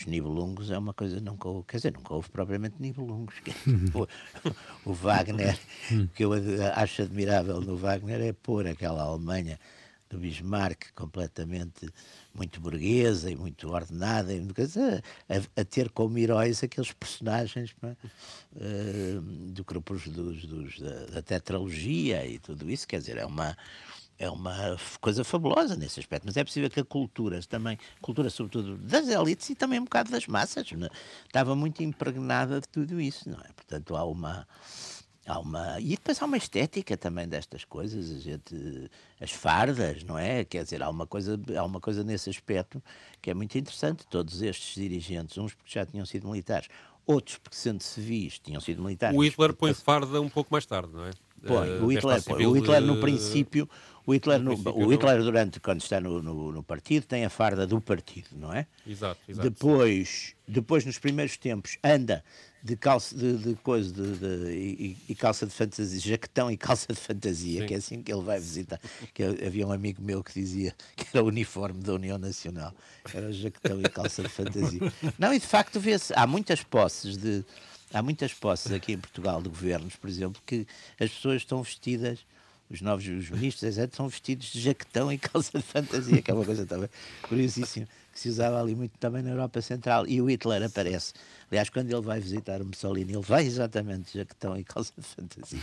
os 0.03 0.07
Nibelungos 0.07 0.71
é 0.71 0.79
uma 0.79 0.93
coisa 0.93 1.21
nunca 1.21 1.49
houve, 1.49 1.67
quer 1.67 1.77
dizer, 1.77 1.93
nunca 1.93 2.15
houve 2.15 2.29
propriamente 2.29 2.77
Nibelungos. 2.81 3.35
o, 3.95 4.91
o 4.91 4.93
Wagner, 4.93 5.59
o 5.93 6.09
que 6.09 6.25
eu 6.25 6.33
acho 6.75 7.03
admirável 7.03 7.61
no 7.61 7.77
Wagner 7.77 8.21
é 8.21 8.33
pôr 8.33 8.67
aquela 8.67 9.03
Alemanha 9.03 9.59
do 10.11 10.19
Bismarck 10.19 10.93
completamente 10.95 11.88
muito 12.35 12.61
burguesa 12.61 13.31
e 13.31 13.37
muito 13.37 13.69
ordenada, 13.71 14.33
e 14.33 14.41
a, 14.41 15.61
a, 15.61 15.65
ter 15.65 15.88
como 15.91 16.19
heróis 16.19 16.62
aqueles 16.62 16.93
personagens 16.93 17.75
uh, 17.83 19.21
do 19.21 19.65
grupos 19.65 20.09
dos, 20.09 20.45
dos, 20.45 20.79
da, 20.79 21.07
da 21.07 21.23
tetralogia 21.23 22.27
e 22.27 22.38
tudo 22.38 22.71
isso, 22.71 22.87
quer 22.87 22.99
dizer, 22.99 23.17
é 23.17 23.25
uma 23.25 23.57
é 24.18 24.31
uma 24.31 24.77
coisa 25.01 25.25
fabulosa 25.25 25.77
nesse 25.77 25.98
aspecto, 25.98 26.25
mas 26.27 26.37
é 26.37 26.44
possível 26.44 26.70
que 26.70 26.81
a 26.81 26.85
cultura 26.85 27.40
também, 27.42 27.79
cultura 28.01 28.31
sobretudo 28.31 28.77
das 28.77 29.09
elites 29.09 29.51
e 29.51 29.55
também 29.55 29.81
um 29.81 29.85
bocado 29.85 30.11
das 30.11 30.27
massas, 30.27 30.70
é? 30.72 30.88
estava 31.27 31.55
muito 31.57 31.83
impregnada 31.83 32.61
de 32.61 32.68
tudo 32.68 33.01
isso, 33.01 33.29
não 33.29 33.38
é? 33.38 33.48
Portanto, 33.55 33.96
há 33.96 34.05
uma 34.05 34.46
há 35.25 35.38
uma 35.38 35.81
e 35.81 35.90
depois 35.90 36.20
há 36.20 36.25
uma 36.25 36.37
estética 36.37 36.96
também 36.96 37.29
destas 37.29 37.64
coisas 37.64 38.11
a 38.11 38.18
gente 38.18 38.90
as 39.20 39.31
fardas 39.31 40.03
não 40.03 40.18
é 40.18 40.44
quer 40.44 40.64
dizer 40.64 40.83
há 40.83 40.90
uma 40.90 41.07
coisa 41.07 41.40
há 41.57 41.64
uma 41.64 41.81
coisa 41.81 42.03
nesse 42.03 42.29
aspecto 42.29 42.83
que 43.20 43.31
é 43.31 43.35
muito 43.35 43.57
interessante 43.57 44.05
todos 44.11 44.42
estes 44.42 44.75
dirigentes 44.75 45.38
uns 45.38 45.55
porque 45.55 45.70
já 45.79 45.87
tinham 45.87 46.05
sido 46.05 46.29
militares 46.29 46.66
outros 47.07 47.38
porque 47.38 47.57
sendo 47.57 47.81
civis 47.85 48.40
tinham 48.40 48.61
sido 48.61 48.83
militares 48.83 49.16
o 49.16 49.22
Hitler 49.22 49.55
põe 49.55 49.72
farda 49.72 50.20
um 50.20 50.29
pouco 50.29 50.53
mais 50.53 50.66
tarde 50.66 50.92
não 50.92 51.07
é 51.07 51.12
Põe, 51.46 51.81
o 51.81 51.90
eh, 51.90 51.94
Hitler, 51.94 52.22
põe. 52.22 52.46
o 52.46 52.53
Hitler 52.53 52.81
no 52.83 53.01
princípio, 53.01 53.68
o 54.07 54.15
Hitler, 54.15 54.41
no, 54.41 54.55
o 54.55 54.93
Hitler 54.93 55.23
durante, 55.23 55.61
quando 55.61 55.81
está 55.81 56.01
no, 56.01 56.23
no, 56.23 56.53
no, 56.53 56.62
partido, 56.62 57.07
tem 57.07 57.25
a 57.25 57.31
farda 57.31 57.67
do 57.67 57.81
partido, 57.81 58.29
não 58.33 58.53
é? 58.53 58.67
Exato, 58.87 59.21
exato. 59.29 59.49
Depois, 59.49 60.35
depois 60.47 60.85
nos 60.85 60.99
primeiros 60.99 61.37
tempos, 61.37 61.79
anda 61.85 62.25
de 62.62 62.77
calça 62.77 63.17
de, 63.17 63.38
de 63.38 63.55
coisa 63.57 63.93
de, 63.93 64.17
de 64.17 64.53
e, 64.53 64.97
e, 65.09 65.15
calça 65.15 65.47
de 65.47 65.53
fantasia, 65.53 66.01
jaquetão 66.01 66.51
e 66.51 66.57
calça 66.57 66.93
de 66.93 66.99
fantasia, 66.99 67.61
Sim. 67.61 67.67
que 67.67 67.75
é 67.75 67.77
assim 67.77 68.03
que 68.03 68.12
ele 68.12 68.23
vai 68.23 68.38
visitar. 68.38 68.81
Que 69.12 69.25
havia 69.25 69.67
um 69.67 69.73
amigo 69.73 70.03
meu 70.03 70.23
que 70.23 70.33
dizia 70.33 70.75
que 70.97 71.07
era 71.12 71.25
o 71.25 71.29
uniforme 71.29 71.81
da 71.81 71.95
União 71.95 72.19
Nacional, 72.19 72.73
era 73.12 73.33
jaquetão 73.33 73.81
e 73.81 73.85
calça 73.85 74.23
de 74.23 74.29
fantasia. 74.29 74.81
Não, 75.19 75.33
e 75.33 75.38
de 75.38 75.47
facto 75.47 75.81
vê-se, 75.81 76.12
há 76.17 76.27
muitas 76.27 76.62
posses 76.62 77.17
de 77.17 77.45
há 77.93 78.03
muitas 78.03 78.33
posses 78.33 78.73
aqui 78.73 78.93
em 78.93 78.99
Portugal 78.99 79.43
de 79.43 79.49
governos, 79.49 79.97
por 79.97 80.09
exemplo, 80.09 80.41
que 80.47 80.67
as 80.99 81.11
pessoas 81.11 81.43
estão 81.43 81.62
vestidas 81.62 82.21
os 82.73 82.81
novos 82.81 83.07
os 83.07 83.29
ministros, 83.29 83.77
etc., 83.77 83.95
são 83.95 84.09
vestidos 84.09 84.47
de 84.47 84.61
jaquetão 84.61 85.13
e 85.13 85.19
calça 85.19 85.59
de 85.59 85.65
fantasia, 85.65 86.23
que 86.23 86.31
é 86.31 86.35
uma 86.35 86.45
coisa 86.45 86.65
também 86.65 86.89
curiosíssima, 87.23 87.87
que 88.13 88.19
se 88.19 88.29
usava 88.29 88.61
ali 88.61 88.75
muito 88.75 88.97
também 88.99 89.23
na 89.23 89.31
Europa 89.31 89.61
Central. 89.61 90.07
E 90.07 90.21
o 90.21 90.31
Hitler 90.31 90.63
aparece. 90.63 91.13
Aliás, 91.51 91.69
quando 91.69 91.91
ele 91.91 92.01
vai 92.01 92.19
visitar 92.19 92.63
o 92.63 92.65
Mussolini, 92.65 93.13
ele 93.13 93.23
vai 93.23 93.45
exatamente 93.45 94.13
de 94.13 94.19
jaquetão 94.19 94.57
e 94.57 94.65
calça 94.65 94.93
de 94.97 95.07
fantasia. 95.07 95.61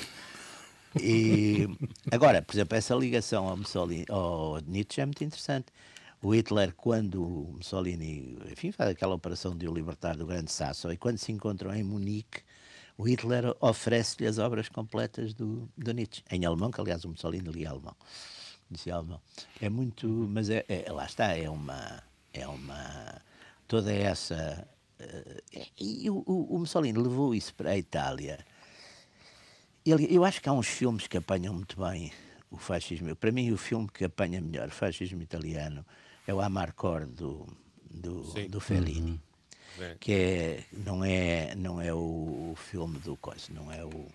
E 0.99 1.67
agora, 2.11 2.41
por 2.41 2.55
exemplo, 2.55 2.77
essa 2.77 2.95
ligação 2.95 3.47
ao 3.47 3.57
Mussolini, 3.57 4.05
ao 4.09 4.59
Nietzsche 4.61 5.01
é 5.01 5.05
muito 5.05 5.23
interessante. 5.23 5.67
O 6.21 6.35
Hitler, 6.35 6.73
quando 6.75 7.23
o 7.23 7.53
Mussolini, 7.57 8.37
enfim, 8.51 8.71
faz 8.71 8.89
aquela 8.89 9.15
operação 9.15 9.55
de 9.55 9.67
o 9.67 9.73
libertar 9.73 10.17
do 10.17 10.25
Grande 10.25 10.51
Sasso, 10.51 10.91
e 10.91 10.97
quando 10.97 11.17
se 11.17 11.31
encontram 11.31 11.73
em 11.73 11.83
Munique, 11.83 12.41
o 12.99 13.03
Hitler 13.07 13.55
oferece-lhe 13.61 14.27
as 14.27 14.39
obras 14.39 14.67
completas 14.67 15.33
do, 15.33 15.69
do 15.77 15.93
Nietzsche, 15.93 16.21
em 16.29 16.45
alemão, 16.45 16.69
que 16.69 16.81
aliás 16.81 17.05
o 17.05 17.09
Mussolini 17.09 17.47
lia 17.47 17.69
alemão. 17.69 17.95
Dizia 18.69 18.95
alemão. 18.95 19.21
É 19.61 19.69
muito, 19.69 20.05
mas 20.29 20.49
é, 20.49 20.65
é, 20.67 20.91
lá 20.91 21.05
está, 21.05 21.33
é 21.33 21.49
uma, 21.49 22.03
é 22.33 22.45
uma, 22.45 23.21
toda 23.69 23.89
essa, 23.93 24.67
uh, 24.99 25.65
e 25.79 26.09
o, 26.09 26.25
o, 26.27 26.59
Mussolini 26.59 26.99
levou 26.99 27.33
isso 27.33 27.55
para 27.55 27.69
a 27.69 27.77
Itália. 27.77 28.45
Ele, 29.85 30.13
eu 30.13 30.25
acho 30.25 30.41
que 30.41 30.49
há 30.49 30.51
uns 30.51 30.67
filmes 30.67 31.07
que 31.07 31.17
apanham 31.17 31.53
muito 31.53 31.79
bem 31.79 32.11
o 32.51 32.57
fascismo. 32.57 33.15
Para 33.15 33.31
mim, 33.31 33.49
o 33.53 33.57
filme 33.57 33.87
que 33.87 34.03
apanha 34.03 34.41
melhor 34.41 34.67
o 34.67 34.71
fascismo 34.71 35.21
italiano 35.21 35.85
é 36.27 36.33
o 36.33 36.41
Amarcord 36.41 37.09
do, 37.13 37.47
do, 37.89 38.23
do 38.49 38.59
Fellini. 38.59 39.11
Uhum 39.11 39.28
que 39.99 40.13
é, 40.13 40.63
não 40.71 41.03
é 41.03 41.55
não 41.55 41.81
é 41.81 41.93
o, 41.93 42.51
o 42.51 42.55
filme 42.55 42.99
do 42.99 43.15
coisa, 43.17 43.51
não 43.53 43.71
é 43.71 43.83
o 43.83 44.07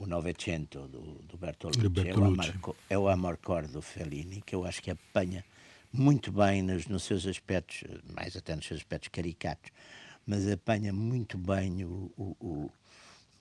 o 0.00 0.06
Novecento 0.06 0.88
do, 0.88 1.00
do 1.28 1.36
Bertolucci, 1.36 1.86
Bertolucci. 1.90 2.52
É, 2.88 2.96
o 2.98 3.06
Amor, 3.06 3.38
é 3.38 3.52
o 3.52 3.66
do 3.68 3.82
Fellini, 3.82 4.40
que 4.40 4.54
eu 4.54 4.64
acho 4.64 4.82
que 4.82 4.90
apanha 4.90 5.44
muito 5.92 6.32
bem 6.32 6.62
nos, 6.62 6.86
nos 6.86 7.02
seus 7.02 7.26
aspectos, 7.26 7.84
mais 8.14 8.34
até 8.34 8.56
nos 8.56 8.66
seus 8.66 8.80
aspectos 8.80 9.10
caricatos, 9.10 9.70
mas 10.26 10.50
apanha 10.50 10.90
muito 10.90 11.36
bem 11.36 11.84
o, 11.84 12.10
o, 12.16 12.36
o, 12.40 12.72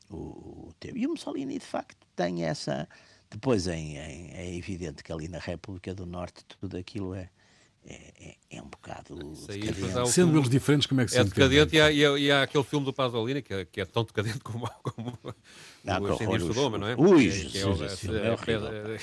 o, 0.09 0.15
o 0.17 0.73
E 0.93 1.07
o 1.07 1.11
Mussolini, 1.11 1.57
de 1.57 1.65
facto, 1.65 2.05
tem 2.13 2.43
essa. 2.43 2.89
Depois 3.29 3.67
em, 3.67 3.97
em, 3.97 4.31
é 4.33 4.53
evidente 4.55 5.01
que 5.01 5.13
ali 5.13 5.29
na 5.29 5.39
República 5.39 5.93
do 5.95 6.05
Norte 6.05 6.43
tudo 6.43 6.75
aquilo 6.75 7.13
é, 7.13 7.29
é, 7.85 7.93
é, 8.19 8.35
é, 8.57 8.61
um 8.61 8.67
bocado 8.67 9.15
decadente. 9.15 10.11
Sendo 10.11 10.37
eles 10.37 10.49
diferentes, 10.49 10.85
como 10.85 11.01
é 11.01 11.05
que 11.05 11.11
se 11.11 11.17
É 11.17 11.23
decadente 11.23 11.75
e 11.75 11.81
há, 11.81 11.91
e, 11.91 12.05
há, 12.05 12.19
e 12.19 12.31
há, 12.31 12.43
aquele 12.43 12.63
filme 12.63 12.85
do 12.85 12.93
Pasolini 12.93 13.41
que 13.41 13.53
é, 13.53 13.65
que 13.65 13.81
é 13.81 13.85
tão 13.85 14.03
decadente 14.03 14.39
como, 14.39 14.69
como 14.83 15.17
não, 15.83 16.01
o 16.01 16.13
Ascendidos 16.13 16.47
do 16.47 16.53
Doma, 16.53 16.77
não 16.77 16.87
é? 16.87 16.95
Ui, 16.95 17.29
que, 17.29 17.57
é, 17.57 17.61
é, 17.61 17.65
horrível. 17.65 18.97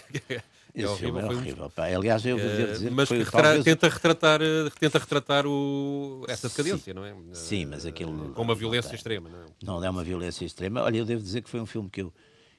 Esse 0.76 0.98
filme 0.98 1.20
é 1.20 1.24
horrível. 1.24 1.70
Pá. 1.70 1.86
Aliás, 1.86 2.24
eu 2.26 2.36
vou 2.36 2.48
dizer 2.48 2.90
mas 2.90 3.08
que, 3.08 3.16
retra 3.16 3.64
tenta 3.64 3.88
retratar, 3.88 4.40
tenta 4.78 4.98
retratar 4.98 5.46
o, 5.46 6.24
essa 6.28 6.50
decadência, 6.50 6.92
sim, 6.92 6.92
não 6.92 7.04
é? 7.04 7.14
Sim, 7.32 7.64
mas 7.64 7.86
aquilo. 7.86 8.32
Com 8.34 8.42
uma 8.42 8.54
violência 8.54 8.94
extrema, 8.94 9.30
não 9.30 9.38
é? 9.38 9.46
Não 9.62 9.84
é 9.84 9.88
uma 9.88 10.04
violência 10.04 10.44
extrema. 10.44 10.82
Olha, 10.82 10.98
eu 10.98 11.04
devo 11.06 11.22
dizer 11.22 11.40
que 11.40 11.48
foi 11.48 11.60
um 11.60 11.66
filme 11.66 11.88
que 11.88 12.02
eu, 12.02 12.12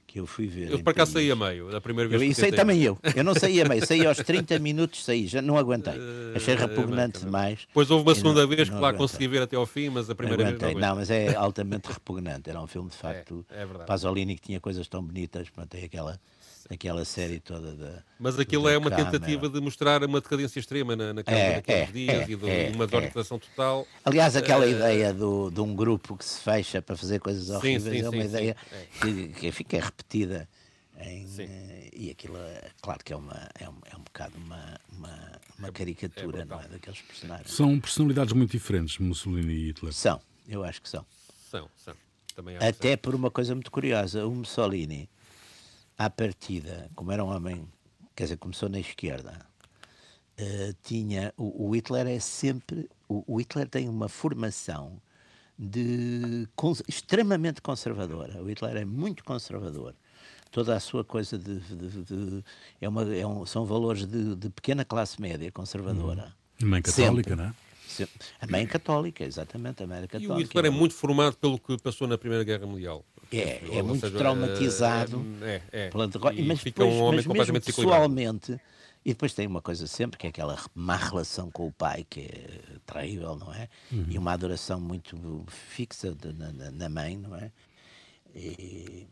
que 0.07 0.19
eu 0.21 0.25
fui 0.25 0.47
ver. 0.47 0.71
Eu 0.71 0.77
acaso 0.77 0.83
Paris. 0.83 1.09
saí 1.09 1.29
a 1.31 1.35
meio, 1.35 1.69
da 1.69 1.81
primeira 1.81 2.09
vez 2.09 2.21
Eu, 2.21 2.27
que 2.29 2.33
tentei. 2.35 2.51
também 2.53 2.81
eu. 2.81 2.97
Eu 3.13 3.23
não 3.25 3.35
saí 3.35 3.61
a 3.61 3.65
meio, 3.67 3.85
saí 3.85 4.05
aos 4.07 4.17
30 4.17 4.57
minutos, 4.57 5.03
saí, 5.03 5.27
já 5.27 5.41
não 5.41 5.57
aguentei. 5.57 5.93
Achei 6.33 6.53
Eh, 6.53 6.57
repugnante 6.57 7.19
também. 7.19 7.25
demais. 7.25 7.59
Depois 7.67 7.91
houve 7.91 8.03
uma 8.07 8.15
segunda 8.15 8.41
não- 8.41 8.47
vez 8.47 8.69
que 8.69 8.73
não 8.73 8.81
lá 8.81 8.87
aguentei. 8.89 9.05
consegui 9.07 9.27
ver 9.27 9.41
até 9.41 9.57
ao 9.57 9.65
fim, 9.65 9.89
mas 9.89 10.09
a 10.09 10.15
primeira 10.15 10.43
vez 10.45 10.55
aguentei. 10.55 10.73
não 10.75 10.79
Não, 10.81 10.87
aguentei. 10.95 11.17
mas 11.25 11.33
é 11.33 11.35
altamente 11.35 11.91
repugnante. 11.91 12.49
Era 12.49 12.61
um 12.61 12.67
filme, 12.67 12.89
de 12.89 12.95
facto, 12.95 13.45
é 13.51 13.65
verdade. 13.65 13.85
Pasolini 13.85 14.35
que 14.35 14.41
tinha 14.41 14.59
coisas 14.61 14.87
tão 14.87 15.03
bonitas. 15.03 15.49
Pronto, 15.49 15.67
tem 15.67 15.83
aquela, 15.83 16.17
aquela 16.69 17.05
série 17.05 17.39
toda 17.39 17.73
da. 17.73 18.03
Mas 18.19 18.37
aquilo 18.39 18.67
é 18.67 18.77
uma 18.77 18.89
câmara. 18.89 19.11
tentativa 19.11 19.49
de 19.49 19.59
mostrar 19.61 20.03
uma 20.03 20.19
decadência 20.21 20.59
extrema 20.59 20.95
na, 20.95 21.13
na 21.13 21.23
Câmara 21.23 21.43
É, 21.43 21.55
daqueles 21.55 21.89
é, 21.89 21.91
dias 21.91 22.29
é, 22.29 22.31
e 22.31 22.35
de 22.35 22.49
é, 22.49 22.71
uma 22.73 22.83
é. 22.83 22.87
desorientação 22.87 23.39
total. 23.39 23.87
Aliás, 24.03 24.35
aquela 24.35 24.65
Eh, 24.65 24.71
ideia 24.71 25.13
do, 25.13 25.49
de 25.49 25.61
um 25.61 25.75
grupo 25.75 26.17
que 26.17 26.25
se 26.25 26.41
fecha 26.41 26.81
para 26.81 26.95
fazer 26.97 27.19
coisas 27.19 27.49
horríveis 27.49 27.99
sim, 27.99 28.05
é 28.05 28.09
uma 28.09 28.21
sim, 28.21 28.27
ideia 28.29 28.55
sim, 28.69 28.75
é. 28.75 28.87
que, 29.01 29.27
que 29.39 29.51
fica 29.51 29.79
repetida. 29.79 30.47
Em, 30.99 31.27
Sim. 31.27 31.43
eh, 31.43 31.89
e 31.93 32.09
aquilo, 32.09 32.37
é, 32.37 32.71
claro 32.81 33.03
que 33.03 33.13
é, 33.13 33.15
uma, 33.15 33.49
é, 33.59 33.69
um, 33.69 33.75
é 33.91 33.95
um 33.95 34.01
bocado 34.01 34.35
uma, 34.37 34.79
uma, 34.91 35.31
uma 35.59 35.71
caricatura 35.71 36.43
não 36.43 36.59
é, 36.59 36.67
daqueles 36.67 36.99
personagens. 37.01 37.51
São 37.51 37.79
personalidades 37.79 38.33
muito 38.33 38.51
diferentes, 38.51 38.97
Mussolini 38.97 39.53
e 39.53 39.67
Hitler. 39.67 39.93
São, 39.93 40.19
eu 40.47 40.63
acho 40.63 40.81
que 40.81 40.89
são. 40.89 41.05
São, 41.51 41.69
são. 41.77 41.93
Até 42.59 42.97
por 42.97 43.13
uma 43.15 43.29
coisa 43.31 43.53
muito 43.55 43.69
curiosa, 43.71 44.25
o 44.25 44.31
Mussolini, 44.31 45.07
à 45.97 46.09
partida, 46.09 46.89
como 46.95 47.11
era 47.11 47.23
um 47.23 47.29
homem, 47.29 47.67
quer 48.15 48.23
dizer, 48.25 48.37
começou 48.37 48.69
na 48.69 48.79
esquerda, 48.79 49.45
eh, 50.37 50.73
tinha. 50.83 51.33
O, 51.37 51.67
o 51.69 51.75
Hitler 51.75 52.07
é 52.07 52.19
sempre. 52.19 52.89
O, 53.09 53.23
o 53.27 53.37
Hitler 53.39 53.67
tem 53.67 53.89
uma 53.89 54.07
formação 54.07 55.01
de 55.57 56.47
cons- 56.55 56.83
extremamente 56.87 57.61
conservadora. 57.61 58.41
O 58.43 58.47
Hitler 58.49 58.77
é 58.77 58.85
muito 58.85 59.23
conservador. 59.23 59.95
Toda 60.51 60.75
a 60.75 60.79
sua 60.79 61.03
coisa 61.03 61.37
de. 61.37 61.59
de- 61.59 62.03
de- 62.03 62.43
é 62.79 62.87
uma, 62.87 63.03
é 63.15 63.25
um- 63.25 63.45
são 63.45 63.65
valores 63.65 64.05
de, 64.05 64.35
de 64.35 64.49
pequena 64.49 64.85
classe 64.85 65.19
média 65.21 65.51
conservadora. 65.51 66.33
Mãe 66.61 66.81
católica, 66.81 67.29
Sempre. 67.31 67.35
não 67.35 67.45
é? 67.45 67.53
A 68.41 68.47
mãe 68.47 68.67
católica, 68.67 69.23
exatamente, 69.23 69.81
a 69.83 69.87
mãe 69.87 69.97
era 69.97 70.05
E 70.05 70.09
católica. 70.09 70.33
o 70.33 70.37
Hitler 70.39 70.65
é 70.65 70.69
muito 70.69 70.93
formado 70.93 71.35
pelo 71.37 71.57
que 71.59 71.77
passou 71.77 72.07
na 72.07 72.17
Primeira 72.17 72.43
Guerra 72.43 72.65
Mundial. 72.67 73.03
É, 73.31 73.61
é 73.79 73.81
muito 73.83 74.01
seja, 74.01 74.17
traumatizado 74.17 75.25
É, 75.41 75.61
é. 75.71 75.89
pela 75.89 76.07
derrota. 76.07 76.35
Mas 76.41 76.63
depois, 76.63 76.93
um 76.93 77.05
mas 77.11 77.25
mesmo 77.27 77.61
pessoalmente, 77.61 78.61
e 79.05 79.09
depois 79.09 79.33
tem 79.33 79.47
uma 79.47 79.61
coisa 79.61 79.87
sempre, 79.87 80.17
que 80.17 80.27
é 80.27 80.29
aquela 80.29 80.57
má 80.75 80.95
relação 80.95 81.49
com 81.51 81.67
o 81.67 81.71
pai, 81.71 82.05
que 82.09 82.21
é 82.21 82.59
terrível, 82.85 83.35
não 83.35 83.53
é? 83.53 83.67
E 84.09 84.17
uma 84.17 84.31
adoração 84.33 84.79
muito 84.79 85.17
fixa 85.47 86.13
de- 86.13 86.33
na, 86.33 86.51
na- 86.51 86.71
na 86.71 86.89
mãe, 86.89 87.17
não 87.17 87.35
é? 87.35 87.51
E, 88.35 89.07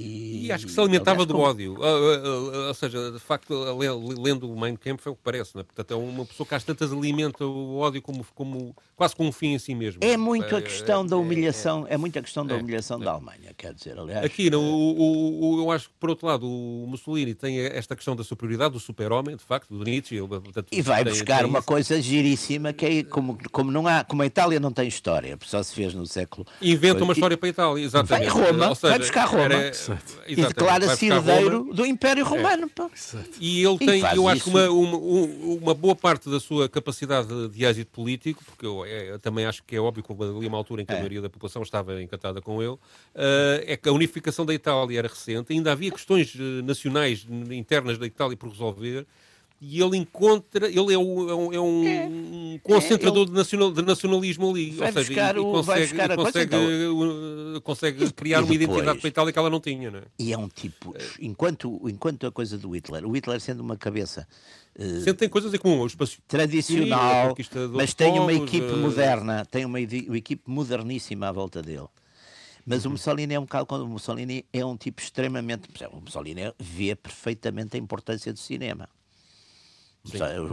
E 0.00 0.52
acho 0.52 0.66
que 0.66 0.72
se 0.72 0.80
alimentava 0.80 1.22
aliás, 1.22 1.26
do 1.28 1.34
como- 1.34 1.46
ódio. 1.46 1.76
Ah, 1.82 1.86
ah, 1.86 2.64
ah, 2.64 2.68
ou 2.68 2.74
seja, 2.74 3.10
de 3.10 3.18
facto, 3.18 3.52
le- 3.78 4.14
lendo 4.22 4.50
o 4.50 4.58
Mein 4.58 4.76
Kampf 4.76 5.06
é 5.06 5.10
o 5.10 5.14
que 5.14 5.20
parece, 5.22 5.58
é? 5.58 5.62
Portanto, 5.62 5.90
é 5.92 5.96
uma 5.96 6.24
pessoa 6.24 6.46
que 6.46 6.54
às 6.54 6.62
tantas 6.64 6.92
alimenta 6.92 7.44
o 7.44 7.76
ódio 7.78 8.00
como, 8.00 8.24
como, 8.34 8.74
quase 8.96 9.14
como 9.16 9.28
um 9.28 9.32
fim 9.32 9.48
em 9.54 9.58
si 9.58 9.74
mesmo. 9.74 10.00
É 10.02 10.16
muito 10.16 10.54
a 10.54 10.58
É, 10.58 10.62
questão 10.62 11.04
da 11.04 11.16
é, 11.16 11.18
humilhação, 11.18 11.86
é, 11.88 11.96
muito 11.96 12.18
a 12.18 12.22
questão 12.22 12.46
da 12.46 12.54
É, 12.54 12.58
humilhação 12.60 13.00
é. 13.00 13.04
da 13.04 13.12
Alemanha, 13.12 13.52
quer 13.56 13.74
dizer, 13.74 13.98
aliás. 13.98 14.24
Aqui, 14.24 14.48
não, 14.50 14.62
o, 14.62 14.98
o- 14.98 15.54
o- 15.56 15.60
eu 15.64 15.70
acho 15.72 15.88
que, 15.88 15.94
por 15.98 16.10
outro 16.10 16.26
lado, 16.26 16.46
o 16.46 16.86
Mussolini 16.88 17.34
tem 17.34 17.58
esta 17.60 17.94
questão 17.96 18.14
da 18.14 18.22
superioridade, 18.24 18.72
do 18.72 18.80
super-homem, 18.80 19.36
de 19.36 19.42
facto, 19.44 19.68
do 19.76 19.84
Nietzsche. 19.84 20.16
ele, 20.16 20.26
portanto, 20.28 20.68
E 20.72 20.80
vai 20.82 21.02
tem- 21.04 21.12
buscar 21.12 21.38
tem 21.38 21.46
uma 21.46 21.58
isso. 21.58 21.68
coisa 21.68 22.00
giríssima 22.00 22.72
que 22.72 22.86
é 22.86 23.02
como, 23.04 23.38
como 23.50 23.70
não 23.70 23.86
há, 23.86 24.04
como 24.04 24.22
a 24.22 24.26
Itália 24.26 24.58
não 24.60 24.70
tem 24.72 24.86
história, 24.88 25.36
só 25.44 25.62
se 25.62 25.74
fez 25.74 25.92
no 25.94 26.06
século. 26.06 26.46
Inventa 26.62 27.02
uma 27.04 27.12
E- 27.12 27.16
história 27.16 27.36
para 27.36 27.48
a 27.48 27.50
Itália, 27.50 27.84
exatamente. 27.84 28.30
Vai 28.30 28.50
Roma, 28.52 28.74
seja, 28.74 28.88
vai 28.90 28.98
buscar 28.98 29.24
Roma. 29.26 29.42
era- 29.44 29.68
E 29.68 29.72
declara-se 30.36 31.06
herdeiro 31.06 31.70
do 31.72 31.84
Império 31.86 32.24
Romano. 32.24 32.68
pá. 32.68 32.90
E 33.40 33.64
ele 33.64 33.74
E 33.80 33.86
tem, 33.86 34.00
faz 34.00 34.16
eu 34.16 34.28
acho 34.28 34.44
que 34.44 34.50
uma, 34.50 34.68
uma, 34.70 34.96
um- 34.96 35.58
uma 35.62 35.74
boa 35.74 35.94
parte 35.96 36.28
da 36.30 36.38
sua 36.40 36.68
capacidade 36.68 37.28
de, 37.48 37.64
êxito 37.64 37.90
político, 37.90 38.42
porque 38.44 38.66
eu, 38.66 38.84
é, 38.84 39.10
eu 39.12 39.18
também 39.18 39.44
acho 39.46 39.62
que 39.64 39.74
é 39.76 39.80
óbvio 39.80 40.02
que 40.04 40.12
ali 40.12 40.46
uma 40.46 40.56
altura 40.58 40.82
em 40.82 40.84
que 40.86 40.92
a 40.92 40.96
É. 40.96 40.98
maioria 40.98 41.22
da 41.22 41.28
população 41.30 41.62
estava 41.62 42.02
encantada 42.02 42.40
com 42.40 42.62
ele, 42.62 42.76
eh, 43.14 43.64
é 43.68 43.76
que 43.76 43.88
a 43.88 43.92
unificação 43.92 44.44
da 44.44 44.54
Itália 44.54 44.98
era 44.98 45.08
recente, 45.08 45.52
ainda 45.52 45.72
havia 45.72 45.90
questões 45.90 46.34
eh, 46.38 46.62
nacionais 46.62 47.26
internas 47.50 47.98
da 47.98 48.06
Itália 48.06 48.36
por 48.36 48.48
resolver. 48.50 49.06
E 49.60 49.82
ele 49.82 49.96
encontra, 49.96 50.68
ele 50.68 50.94
é 50.94 50.98
um, 50.98 51.28
é 51.28 51.34
um- 51.34 51.52
é 51.54 51.60
um 51.60 52.60
concentrador 52.62 53.26
de, 53.26 53.32
nacional, 53.32 53.72
de 53.72 53.82
nacionalismo 53.82 54.48
ali. 54.50 54.70
Vai 54.70 54.86
ou 54.88 54.92
seja, 54.94 55.06
buscar 55.08 55.34
e, 55.34 55.38
e 55.38 55.40
o- 55.42 55.62
vai 55.62 55.80
consegue, 55.80 55.94
e 55.94 55.96
coisa, 55.98 56.16
consegue, 56.16 56.56
uh, 56.56 57.60
consegue 57.62 58.04
E- 58.04 58.12
criar 58.12 58.38
e 58.40 58.42
uma 58.44 58.54
identidade 58.54 58.84
depois? 58.84 59.00
para 59.00 59.08
a 59.08 59.10
Itália 59.10 59.32
que 59.32 59.38
ela 59.40 59.50
não 59.50 59.58
tinha. 59.60 59.90
Não 59.90 59.98
é? 59.98 60.02
E 60.16 60.32
é 60.32 60.38
um 60.38 60.48
tipo, 60.48 60.94
enquanto, 61.20 61.80
enquanto 61.88 62.24
a 62.26 62.30
coisa 62.30 62.56
do 62.56 62.70
Hitler, 62.70 63.04
o 63.04 63.10
Hitler 63.16 63.40
sendo 63.40 63.58
uma 63.60 63.76
cabeça 63.76 64.28
eh, 64.78 65.00
Sempre 65.00 65.14
tem 65.14 65.28
coisas 65.28 65.52
em 65.52 65.58
comum. 65.58 65.80
O 65.80 65.86
espaço 65.88 66.18
tradicional, 66.28 67.34
mas 67.72 67.94
tem 67.94 68.12
uma 68.20 68.30
povos, 68.32 68.46
equipe 68.48 68.72
eh, 68.72 68.76
moderna, 68.76 69.44
tem 69.44 69.64
uma, 69.64 69.78
uma 69.80 70.16
equipe 70.18 70.42
moderníssima 70.46 71.28
à 71.28 71.32
volta 71.32 71.60
dele. 71.60 71.88
Mas 72.64 72.84
Uhum. 72.84 72.90
o 72.90 72.92
Mussolini 72.92 73.34
é 73.34 73.40
um 73.40 73.44
bocado 73.44 73.66
quando 73.66 73.82
o 73.82 73.88
Mussolini 73.88 74.44
é 74.52 74.64
um 74.64 74.76
tipo 74.76 75.00
extremamente. 75.02 75.68
O 75.90 76.00
Mussolini 76.00 76.42
vê 76.60 76.94
perfeitamente 76.94 77.76
a 77.76 77.80
importância 77.80 78.32
do 78.32 78.38
cinema. 78.38 78.88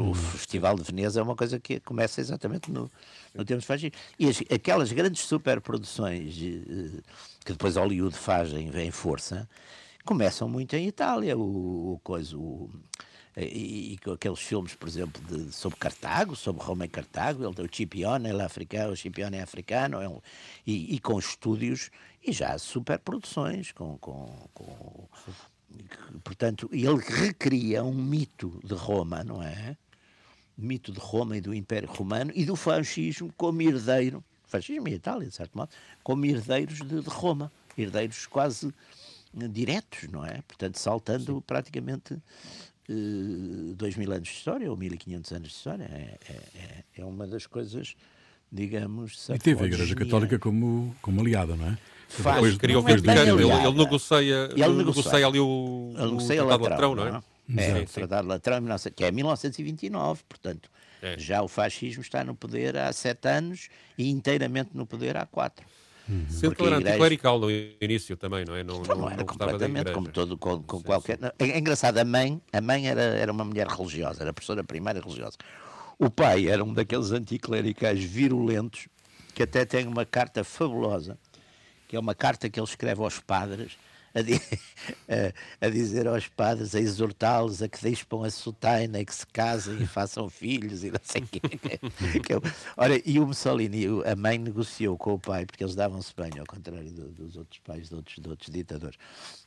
O, 0.01 0.09
o 0.11 0.13
Festival 0.13 0.75
de 0.75 0.83
Veneza 0.83 1.19
é 1.19 1.23
uma 1.23 1.35
coisa 1.35 1.59
que 1.59 1.79
começa 1.79 2.19
exatamente 2.21 2.71
no, 2.71 2.89
no 3.33 3.45
tempo 3.45 3.59
de 3.61 3.65
fascismo. 3.67 3.91
E 4.19 4.27
as- 4.29 4.43
aquelas 4.51 4.91
grandes 4.91 5.21
superproduções 5.21 6.35
que 6.35 7.51
depois 7.51 7.75
Hollywood 7.75 8.15
faz 8.15 8.51
em, 8.53 8.69
em 8.69 8.91
força 8.91 9.47
começam 10.03 10.47
muito 10.49 10.75
em 10.75 10.87
Itália. 10.87 11.37
O, 11.37 11.93
o 11.93 11.99
coisa, 12.03 12.37
o- 12.37 12.69
e, 13.37 13.97
com 14.01 14.11
aqueles 14.11 14.39
filmes, 14.39 14.75
por 14.75 14.87
exemplo, 14.87 15.21
de, 15.23 15.51
sobre 15.51 15.77
Cartago, 15.77 16.35
sobre 16.37 16.63
Roma 16.63 16.85
e 16.85 16.87
Cartago, 16.87 17.43
ele 17.43 17.67
o 17.67 17.75
Cipione, 17.75 18.29
ele 18.29 18.41
é 18.41 18.45
africano, 18.45 18.93
o 18.93 18.95
Cipione 18.97 19.35
é 19.37 19.41
africano, 19.41 20.01
é 20.01 20.07
um- 20.07 20.21
e, 20.65 20.95
e 20.95 20.99
com 20.99 21.19
estúdios 21.19 21.89
e 22.25 22.31
já 22.31 22.57
superproduções, 22.57 23.71
com, 23.73 23.97
com, 23.97 24.47
com 24.53 25.07
portanto, 26.23 26.69
ele 26.71 26.97
recria 26.99 27.83
um 27.83 27.93
mito 27.93 28.59
de 28.63 28.73
Roma, 28.73 29.23
não 29.23 29.41
é? 29.41 29.75
Mito 30.57 30.91
de 30.91 30.99
Roma 30.99 31.35
e 31.37 31.41
do 31.41 31.53
Império 31.53 31.89
Romano 31.89 32.31
e 32.33 32.45
do 32.45 32.55
fascismo 32.55 33.31
como 33.35 33.61
herdeiro, 33.61 34.23
fascismo 34.47 34.87
e 34.87 34.93
Itália, 34.93 35.27
de 35.27 35.35
certo 35.35 35.57
modo, 35.57 35.69
como 36.03 36.25
herdeiros 36.25 36.79
de, 36.79 37.01
de 37.01 37.09
Roma, 37.09 37.51
herdeiros 37.77 38.25
quase 38.25 38.73
diretos, 39.33 40.07
não 40.09 40.25
é? 40.25 40.41
Portanto, 40.47 40.77
saltando 40.79 41.41
praticamente 41.41 42.13
eh, 42.87 43.73
dois 43.75 43.97
mil 43.97 44.09
anos 44.13 44.29
de 44.29 44.33
história 44.33 44.69
ou 44.71 44.77
1500 44.77 45.31
anos 45.33 45.47
de 45.49 45.53
história. 45.55 45.83
É, 45.83 46.17
é, 46.29 46.33
é- 46.57 46.83
é 47.01 47.03
uma 47.05 47.27
das 47.27 47.45
coisas, 47.45 47.95
digamos, 48.49 49.27
E 49.29 49.37
teve 49.37 49.63
a 49.63 49.67
Igreja. 49.67 49.93
Católica 49.95 50.39
como, 50.39 50.95
como 51.01 51.19
aliada, 51.19 51.55
não 51.57 51.67
é? 51.67 51.77
Faz, 52.07 52.35
Depois- 52.35 52.57
Queria 52.57 52.75
Não 52.75 52.81
é 52.81 52.91
ouvir 52.91 53.01
bem 53.01 53.17
ele, 53.17 53.25
negocia, 53.25 54.49
Ele 54.55 54.73
negocia. 54.73 55.27
ali 55.27 55.39
o, 55.39 55.93
Ele 55.97 56.07
o 56.13 56.17
Tratado 56.17 56.63
de 56.63 56.69
Latrão, 56.69 56.95
não 56.95 57.07
é? 57.07 57.11
não 57.11 57.17
é? 57.17 57.21
É, 57.63 57.65
Sim, 57.77 57.83
o 57.83 57.87
sim. 57.87 57.93
Tratado 57.93 58.21
de 58.23 58.27
Latrão, 58.29 58.57
em 58.57 58.61
1900 58.61 58.95
que 58.95 59.03
é 59.03 59.11
1929, 59.11 60.21
portanto, 60.27 60.69
É. 61.01 61.15
já 61.17 61.41
o 61.41 61.47
fascismo 61.47 62.01
está 62.01 62.23
no 62.23 62.35
poder 62.35 62.77
há 62.77 62.91
sete 62.93 63.27
anos 63.27 63.69
e 63.97 64.09
inteiramente 64.09 64.71
no 64.73 64.85
poder 64.85 65.17
há 65.17 65.25
quatro. 65.25 65.65
Sendo 66.07 66.51
Porque 66.51 66.55
que 66.57 66.61
ele 66.61 66.67
era 66.69 66.75
igreja- 66.77 66.89
anticlerical 66.93 67.39
no 67.39 67.47
início 67.49 68.15
também, 68.15 68.45
não 68.45 68.55
é? 68.55 68.63
Não, 68.63 68.81
Então, 68.81 68.95
não 68.95 69.07
era 69.07 69.17
da 69.17 69.23
completamente 69.25 69.91
como 69.91 70.07
todo, 70.11 70.37
com, 70.37 70.61
com 70.61 70.81
qualquer. 70.83 71.17
não, 71.19 71.29
É, 71.39 71.49
é 71.49 71.57
engraçado, 71.57 71.97
a 71.97 72.05
mãe, 72.05 72.39
a 72.53 72.61
mãe 72.61 72.87
era, 72.87 73.01
era 73.01 73.31
uma 73.31 73.43
mulher 73.43 73.65
religiosa, 73.67 74.21
era 74.21 74.31
professora 74.31 74.63
primária 74.63 75.01
religiosa. 75.01 75.35
O 75.97 76.09
pai 76.11 76.47
era 76.47 76.63
um 76.63 76.71
daqueles 76.73 77.11
anticlericais 77.11 78.03
virulentos 78.03 78.87
que 79.33 79.41
até 79.43 79.65
tem 79.65 79.87
uma 79.87 80.05
carta 80.05 80.43
fabulosa, 80.43 81.17
que 81.87 81.95
é 81.95 81.99
uma 81.99 82.15
carta 82.15 82.49
que 82.49 82.59
ele 82.59 82.67
escreve 82.67 83.01
aos 83.01 83.19
padres. 83.19 83.77
A, 84.17 84.21
di- 84.21 84.39
a- 85.09 85.65
a 85.65 85.69
dizer 85.69 86.07
aos 86.07 86.27
padres, 86.29 86.73
a 86.73 86.79
exortá-los 86.79 87.61
a 87.61 87.67
que 87.67 87.81
despam 87.81 88.23
a 88.23 88.29
sotaina 88.29 89.03
que 89.03 89.13
se 89.13 89.27
casem 89.27 89.81
e 89.81 89.85
façam 89.85 90.29
filhos 90.29 90.85
e 90.85 90.89
não 90.91 90.99
sei 91.03 91.21
o 91.23 91.27
quê. 91.27 91.41
Eu- 92.29 92.41
Ora, 92.77 93.01
e 93.05 93.19
o 93.19 93.27
Mussolini, 93.27 93.85
a 94.09 94.15
mãe 94.15 94.37
negociou 94.37 94.97
com 94.97 95.15
o 95.15 95.19
pai, 95.19 95.45
porque 95.45 95.63
eles 95.65 95.75
davam-se 95.75 96.13
bem, 96.15 96.31
ao 96.39 96.45
contrário 96.45 96.89
do- 96.91 97.09
dos 97.11 97.35
outros 97.35 97.59
pais 97.59 97.89
de 97.89 97.95
outros, 97.95 98.15
de 98.17 98.29
outros 98.29 98.49
ditadores, 98.49 98.97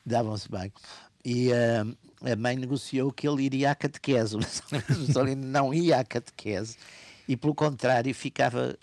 davam-se 0.04 0.50
bem. 0.50 0.70
E 1.24 1.50
ah, 1.52 1.86
a 2.30 2.36
mãe 2.36 2.54
negociou 2.56 3.10
que 3.10 3.26
ele 3.26 3.42
iria 3.44 3.70
à 3.70 3.74
catequese. 3.74 4.36
O 4.36 4.98
Mussolini 4.98 5.46
não 5.46 5.72
ia 5.72 5.98
à 5.98 6.04
catequese 6.04 6.76
e, 7.28 7.36
pelo 7.36 7.54
contrário, 7.54 8.12
ficava, 8.14 8.74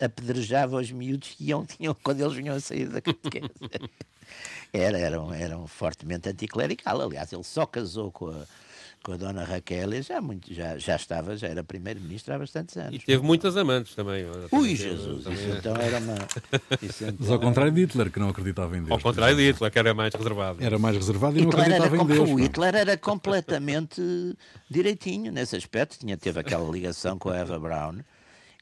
apedrejava 0.00 0.78
os 0.78 0.90
miúdos 0.90 1.34
que 1.36 1.44
iam, 1.44 1.64
tinham, 1.66 1.94
quando 2.02 2.22
eles 2.22 2.32
vinham 2.32 2.56
a 2.56 2.60
sair 2.60 2.88
da 2.88 3.00
catequese. 3.00 3.50
Era, 4.72 4.98
eram, 4.98 5.34
eram 5.34 5.66
fortemente 5.66 6.26
anticlerical. 6.26 7.02
Aliás, 7.02 7.30
ele 7.30 7.44
só 7.44 7.66
casou 7.66 8.10
com 8.10 8.28
a, 8.28 8.46
com 9.02 9.12
a 9.12 9.16
dona 9.16 9.42
Raquel, 9.44 9.94
e 9.94 10.02
já, 10.02 10.20
muito, 10.20 10.52
já, 10.54 10.78
já 10.78 10.94
estava, 10.96 11.36
já 11.36 11.48
era 11.48 11.64
primeiro-ministro 11.64 12.34
há 12.34 12.38
bastantes 12.38 12.76
E 12.76 12.78
anos. 12.80 13.04
teve 13.04 13.22
muitas 13.22 13.56
amantes 13.56 13.94
também. 13.94 14.24
Ui, 14.52 14.76
Jesus, 14.76 15.24
também- 15.24 15.38
isso 15.48 15.56
então 15.58 15.76
era 15.76 15.98
uma... 15.98 16.14
Isso 16.82 17.04
Mas 17.04 17.14
então 17.14 17.32
ao 17.34 17.40
contrário 17.40 17.72
de 17.72 17.80
Hitler, 17.80 18.10
que 18.10 18.18
não 18.20 18.28
acreditava 18.28 18.76
em 18.76 18.80
Deus. 18.80 18.90
Ao 18.92 19.00
contrário 19.00 19.36
de 19.36 19.42
Hitler, 19.50 19.70
que 19.72 19.78
era 19.78 19.92
mais 19.92 20.14
reservado. 20.14 20.62
Era 20.62 20.78
mais 20.78 20.96
reservado 20.96 21.36
e 21.38 21.42
não 21.42 21.50
Hitler 21.50 21.64
era, 21.66 21.84
acreditava 21.84 22.12
em 22.12 22.16
Deus. 22.16 22.30
o. 22.30 22.36
Hitler 22.36 22.74
era 22.76 22.96
completamente 22.96 24.00
direitinho 24.70 25.32
nesse 25.32 25.56
aspecto, 25.56 25.98
tinha, 25.98 26.16
teve 26.16 26.38
aquela 26.40 26.70
ligação 26.70 27.18
com 27.18 27.28
a 27.30 27.36
Eva 27.38 27.58
Braun, 27.58 27.98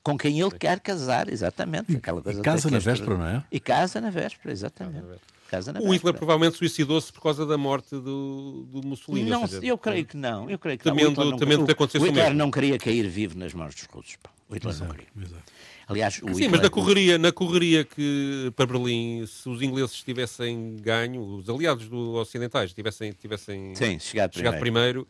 com 0.02 0.16
quem 0.16 0.40
ele 0.40 0.50
quer 0.52 0.80
casar, 0.80 1.28
exatamente. 1.28 1.94
Aquela 1.96 2.22
coisa 2.22 2.40
E 2.40 2.42
casa 2.42 2.70
na 2.70 2.78
véspera, 2.78 3.16
não 3.18 3.26
é? 3.26 3.44
E 3.52 3.60
casa 3.60 4.00
na 4.00 4.08
véspera, 4.10 4.52
exatamente. 4.52 5.04
Casa 5.50 5.72
na 5.72 5.80
O 5.80 5.92
Hitler 5.92 6.14
provavelmente 6.14 6.56
suicidou-se 6.56 7.12
por 7.12 7.20
causa 7.22 7.44
da 7.44 7.58
morte 7.58 7.90
do, 7.96 8.64
do 8.70 8.86
Mussolini. 8.86 9.28
Não, 9.28 9.46
seja, 9.48 9.66
eu 9.66 9.76
creio 9.76 10.04
que 10.06 10.16
não. 10.16 10.48
Eu 10.48 10.58
creio 10.58 10.78
que 10.78 10.84
Temendo- 10.84 11.02
não. 11.02 11.08
O 11.08 11.10
Hitler 11.10 11.30
não- 11.30 11.38
temendo 11.38 11.66
que 11.66 11.72
acontecesse 11.72 12.04
o 12.04 12.06
Hitler 12.06 12.24
mesmo. 12.26 12.38
não 12.38 12.50
queria 12.52 12.78
cair 12.78 13.08
vivo 13.08 13.36
nas 13.36 13.52
mãos 13.52 13.74
dos 13.74 13.84
russos. 13.86 14.16
pá. 14.22 14.30
O 14.48 14.54
Hitler 14.54 14.78
não 14.78 14.88
queria. 14.88 15.06
Exato. 15.20 15.42
Aliás, 15.88 16.14
o 16.18 16.26
Sim, 16.28 16.32
Hitler, 16.34 16.50
mas 16.52 16.60
na 16.60 16.70
correria, 16.70 17.18
na 17.18 17.32
correria 17.32 17.84
que 17.84 18.52
para 18.54 18.64
Berlim, 18.66 19.24
se 19.26 19.48
os 19.48 19.60
ingleses 19.60 19.96
tivessem 20.04 20.76
ganho, 20.80 21.20
os 21.20 21.48
aliados 21.50 21.88
do 21.88 22.12
ocidentais 22.14 22.72
tivessem, 22.72 23.10
tivessem 23.12 23.74
Sim, 23.74 23.98
chegado 23.98 24.32
chegado 24.36 24.58
primeiro. 24.60 25.04
primeiro, 25.04 25.08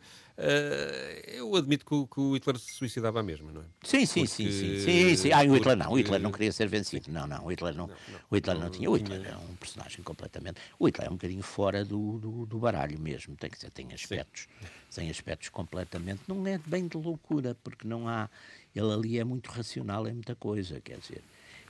eu 1.27 1.55
admito 1.55 1.85
que, 1.85 1.93
o- 1.93 2.33
Hitler 2.35 2.57
se 2.57 2.73
suicidava 2.73 3.19
à 3.19 3.23
mesma, 3.23 3.51
não 3.51 3.61
é? 3.61 3.65
Sim, 3.83 4.05
sim, 4.05 4.25
sim, 4.25 4.51
sim, 4.51 4.77
sim, 4.77 5.15
sim. 5.15 5.31
Ah, 5.31 5.41
o 5.43 5.55
Hitler 5.55 5.77
não, 5.77 5.91
o 5.91 5.97
Hitler 5.97 6.21
não 6.21 6.31
queria 6.31 6.51
ser 6.51 6.67
vencido. 6.67 7.11
Não, 7.11 7.27
não, 7.27 7.45
o 7.45 7.51
Hitler 7.51 7.75
não, 7.75 7.89
o 8.29 8.35
Hitler 8.35 8.57
não 8.59 8.69
tinha. 8.69 8.89
O 8.89 8.95
Hitler 8.95 9.21
é 9.27 9.35
um 9.37 9.55
personagem 9.55 10.03
completamente. 10.03 10.59
O 10.79 10.87
Hitler 10.87 11.07
é 11.07 11.09
um 11.09 11.15
bocadinho 11.15 11.43
fora 11.43 11.85
do, 11.85 12.45
do, 12.45 12.59
baralho 12.59 12.99
mesmo. 12.99 13.35
Tem 13.35 13.49
que 13.49 13.59
ser, 13.59 13.71
tem 13.71 13.93
aspectos, 13.93 14.47
tem 14.93 15.09
aspectos 15.09 15.49
completamente. 15.49 16.21
Não 16.27 16.45
é 16.47 16.57
bem 16.57 16.87
de 16.87 16.97
loucura, 16.97 17.55
porque 17.63 17.87
não 17.87 18.07
há. 18.07 18.29
Ele 18.75 18.91
ali 18.93 19.19
é 19.19 19.23
muito 19.23 19.47
racional 19.51 20.07
em 20.07 20.13
muita 20.13 20.35
coisa, 20.35 20.79
quer 20.81 20.99
dizer. 20.99 21.23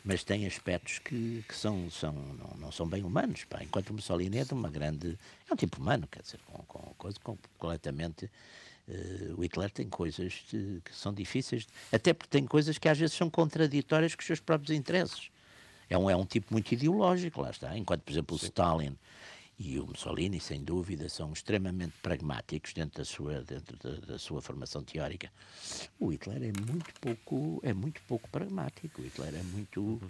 Mas 0.03 0.23
tem 0.23 0.47
aspectos 0.47 0.97
que, 0.99 1.43
que 1.47 1.55
são, 1.55 1.89
são, 1.91 2.11
não, 2.13 2.57
não 2.57 2.71
são 2.71 2.87
bem 2.87 3.03
humanos. 3.03 3.43
Pá. 3.43 3.63
Enquanto 3.63 3.91
o 3.91 3.93
Mussolini 3.93 4.39
é 4.39 4.43
de 4.43 4.53
uma 4.53 4.69
grande. 4.69 5.17
É 5.49 5.53
um 5.53 5.55
tipo 5.55 5.79
humano, 5.79 6.07
quer 6.11 6.21
dizer, 6.23 6.39
com, 6.45 6.57
com 6.63 6.93
coisa 6.97 7.17
completamente. 7.23 8.29
Eh, 8.89 9.31
o 9.37 9.41
Hitler 9.43 9.69
tem 9.69 9.87
coisas 9.87 10.43
de- 10.51 10.81
que 10.83 10.95
são 10.95 11.13
difíceis, 11.13 11.67
até 11.91 12.13
porque 12.13 12.29
tem 12.31 12.45
coisas 12.47 12.79
que 12.79 12.89
às 12.89 12.97
vezes 12.97 13.15
são 13.15 13.29
contraditórias 13.29 14.15
com 14.15 14.21
os 14.21 14.25
seus 14.25 14.39
próprios 14.39 14.75
interesses. 14.75 15.29
É 15.87 15.95
um, 15.97 16.09
é 16.09 16.15
um 16.15 16.25
tipo 16.25 16.51
muito 16.51 16.71
ideológico, 16.71 17.41
lá 17.41 17.51
está. 17.51 17.77
Enquanto, 17.77 18.01
por 18.01 18.11
exemplo, 18.11 18.35
o 18.35 18.39
Stalin 18.43 18.97
e 19.63 19.79
o 19.79 19.85
Mussolini, 19.85 20.39
sem 20.39 20.63
dúvida, 20.63 21.07
são 21.07 21.31
extremamente 21.31 21.93
pragmáticos 22.01 22.73
dentro 22.73 22.97
da 22.97 23.05
sua, 23.05 23.43
dentro 23.43 23.77
da, 23.77 24.13
da 24.13 24.17
sua 24.19 24.41
formação 24.41 24.83
teórica. 24.83 25.29
O 25.99 26.11
Hitler 26.11 26.41
é 26.41 26.51
muito 26.71 26.91
pouco, 26.99 27.59
é 27.63 27.71
muito 27.73 28.01
pouco 28.07 28.27
pragmático. 28.29 29.01
O 29.01 29.05
Hitler 29.05 29.35
é 29.35 29.43
muito, 29.43 30.01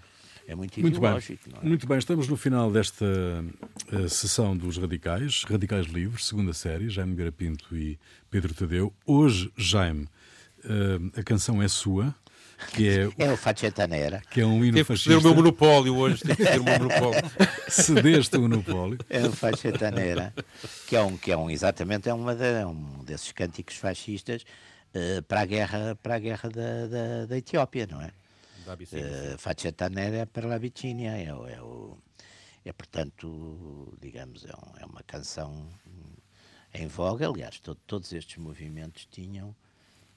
é 0.47 0.55
muito 0.55 0.79
Muito 0.79 0.97
ideológico. 0.97 1.49
é? 1.61 1.65
Muito 1.67 1.85
bem, 1.85 1.97
estamos 1.97 2.27
no 2.29 2.37
final 2.37 2.71
desta 2.71 3.05
eh, 3.91 4.07
sessão 4.07 4.55
dos 4.55 4.77
Radicais, 4.77 5.43
Radicais 5.43 5.87
Livres, 5.87 6.27
segunda 6.27 6.53
série, 6.53 6.89
Jaime 6.89 7.13
Garapinto 7.15 7.75
e 7.75 7.99
Pedro 8.29 8.53
Tadeu. 8.53 8.93
Hoje, 9.05 9.51
Jaime, 9.57 10.07
eh, 10.63 11.19
a 11.19 11.23
canção 11.23 11.61
é 11.61 11.67
sua, 11.67 12.15
que 12.73 12.87
é, 12.89 13.09
É 13.25 13.31
o 13.31 13.37
Facetta 13.37 13.87
Nera. 13.87 14.21
que 14.29 14.41
é 14.41 14.45
um 14.45 14.63
hino 14.63 14.73
Teve 14.73 14.81
que 14.81 14.83
fascista. 14.85 15.09
ceder 15.09 15.19
o 15.19 15.23
meu 15.23 15.35
monopólio 15.35 15.95
hoje, 15.97 16.21
teve 16.21 16.35
que 16.37 16.43
ceder 16.43 16.61
o 16.61 16.63
meu 16.63 16.79
monopólio. 16.79 17.31
Cedeste 17.69 18.37
o 18.37 18.41
monopólio. 18.41 18.97
É 19.09 19.21
o 19.25 19.31
Facetta 19.31 19.91
Nera, 19.91 20.33
que 20.87 20.95
é 20.95 21.01
um, 21.01 21.17
que 21.17 21.31
é 21.31 21.37
um 21.37 21.49
exatamente 21.49 22.09
é 22.09 22.13
uma 22.13 22.33
é 22.33 22.65
um 22.65 23.03
desses 23.03 23.31
cânticos 23.31 23.75
fascistas 23.75 24.43
eh, 24.93 25.21
para 25.21 25.41
a 25.41 25.45
guerra, 25.45 25.97
para 26.01 26.15
a 26.15 26.19
guerra 26.19 26.49
da, 26.49 26.87
da, 26.87 27.25
da 27.25 27.37
Etiópia, 27.37 27.87
não 27.89 28.01
é? 28.01 28.11
Da 28.65 28.73
Abissínia. 28.73 29.33
Uh, 29.35 29.37
Facetta 29.37 29.89
Nera 29.89 30.27
para 30.27 30.47
la 30.47 30.59
Bicínia, 30.59 31.11
é, 31.17 31.33
o- 31.33 31.47
é, 31.47 31.61
o, 31.61 31.97
é 32.63 32.71
portanto, 32.71 33.97
digamos, 33.99 34.45
é, 34.45 34.49
um- 34.49 34.77
é 34.79 34.85
uma 34.85 35.01
canção 35.03 35.67
em 36.73 36.87
voga. 36.87 37.27
Aliás, 37.27 37.59
to- 37.59 37.75
todos 37.87 38.13
estes 38.13 38.37
movimentos 38.37 39.07
tinham, 39.09 39.55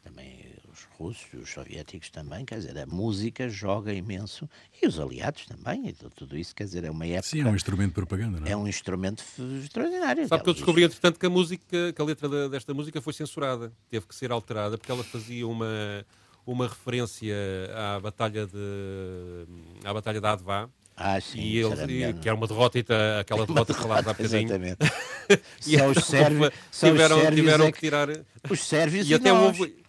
também 0.05 0.39
os 0.71 0.85
russos, 0.99 1.27
os 1.33 1.51
soviéticos 1.51 2.11
também, 2.11 2.45
quer 2.45 2.57
dizer, 2.57 2.77
a 2.79 2.85
música 2.87 3.49
joga 3.49 3.93
imenso, 3.93 4.49
e 4.83 4.87
os 4.87 5.01
aliados 5.01 5.47
também, 5.47 5.89
e 5.89 5.93
tu- 5.93 6.11
tudo 6.11 6.37
isso, 6.37 6.55
quer 6.55 6.65
dizer, 6.65 6.85
é 6.85 6.91
uma 6.91 7.07
época, 7.07 7.23
Sim, 7.29 7.41
é 7.41 7.47
um 7.47 7.55
instrumento 7.57 7.89
de 7.89 7.95
propaganda, 7.95 8.39
não 8.39 8.47
é? 8.47 8.51
é 8.51 8.57
um 8.57 8.69
instrumento 8.69 9.25
extraordinário. 9.63 10.29
Sabe 10.29 10.43
que 10.45 10.51
eu 10.51 10.55
descobri, 10.55 10.85
entretanto, 10.85 11.19
que 11.19 11.27
a 11.27 11.31
música, 11.31 11.93
que 11.93 12.01
a 12.01 12.05
letra 12.05 12.49
desta 12.49 12.75
música 12.75 13.01
foi 13.01 13.13
censurada. 13.13 13.73
Teve 13.91 14.07
que 14.07 14.15
ser 14.15 14.31
alterada, 14.31 14.77
porque 14.77 14.93
ela 14.93 15.03
fazia 15.05 15.47
uma, 15.49 16.05
uma 16.47 16.69
referência 16.69 17.35
à 17.75 17.99
batalha 18.01 18.47
de 18.47 19.47
à 19.85 19.93
batalha 19.95 20.21
da 20.21 20.33
Advá. 20.33 20.69
Ah, 20.97 21.21
sim, 21.21 21.41
e 21.41 21.57
ele, 21.59 21.75
e- 21.83 21.87
melhor, 21.87 22.13
que 22.21 22.29
era 22.29 22.37
uma 22.37 22.47
derrota, 22.47 22.79
aquela 23.21 23.45
derrota 23.47 23.75
que 23.75 23.81
falámos 23.81 24.07
há 24.07 24.13
bocadinho. 24.13 24.43
Exatamente. 24.49 24.79
E 25.67 25.77
Só 25.79 25.89
os 25.89 26.05
sérvios, 26.05 26.51
tiveram, 26.73 27.35
tiveram 27.35 27.67
é 27.67 27.73
que 27.73 27.81
tirar. 27.81 28.09
Os 28.51 28.61
sérvios 28.65 29.09
E 29.09 29.13
e, 29.13 29.15
até 29.15 29.33
nós. 29.33 29.59
houve. 29.59 29.84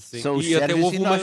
Sim, 0.00 0.20
São 0.22 0.36
os 0.36 0.46
e 0.46 0.54
até 0.56 0.66
sérvios 0.68 0.84
houve 0.84 0.96
e 0.96 1.00
uma. 1.00 1.16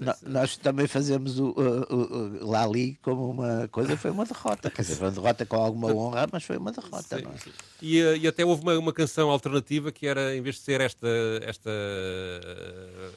nós, 0.00 0.22
nós 0.22 0.56
também 0.56 0.88
fazemos 0.88 1.38
o, 1.38 1.50
o- 1.50 1.94
o- 1.94 2.44
o- 2.44 2.50
lá 2.50 2.64
ali 2.64 2.98
como 3.00 3.30
uma 3.30 3.68
coisa, 3.68 3.96
foi 3.96 4.10
uma 4.10 4.24
derrota. 4.24 4.68
Quer 4.70 4.82
dizer, 4.82 4.96
foi 4.96 5.06
uma 5.06 5.12
derrota 5.12 5.46
com 5.46 5.56
alguma 5.56 5.92
honra, 5.94 6.26
mas 6.32 6.42
foi 6.42 6.56
uma 6.56 6.72
derrota. 6.72 7.18
Sim, 7.18 7.26
é? 7.26 7.52
E, 7.80 8.00
eh, 8.00 8.16
e 8.18 8.26
até 8.26 8.44
houve 8.44 8.62
uma, 8.62 8.76
uma 8.78 8.92
canção 8.92 9.30
alternativa 9.30 9.92
que 9.92 10.06
era, 10.06 10.34
em 10.36 10.42
vez 10.42 10.56
de 10.56 10.62
ser 10.62 10.80
esta, 10.80 11.06
esta 11.42 11.70
eh, 11.70 13.10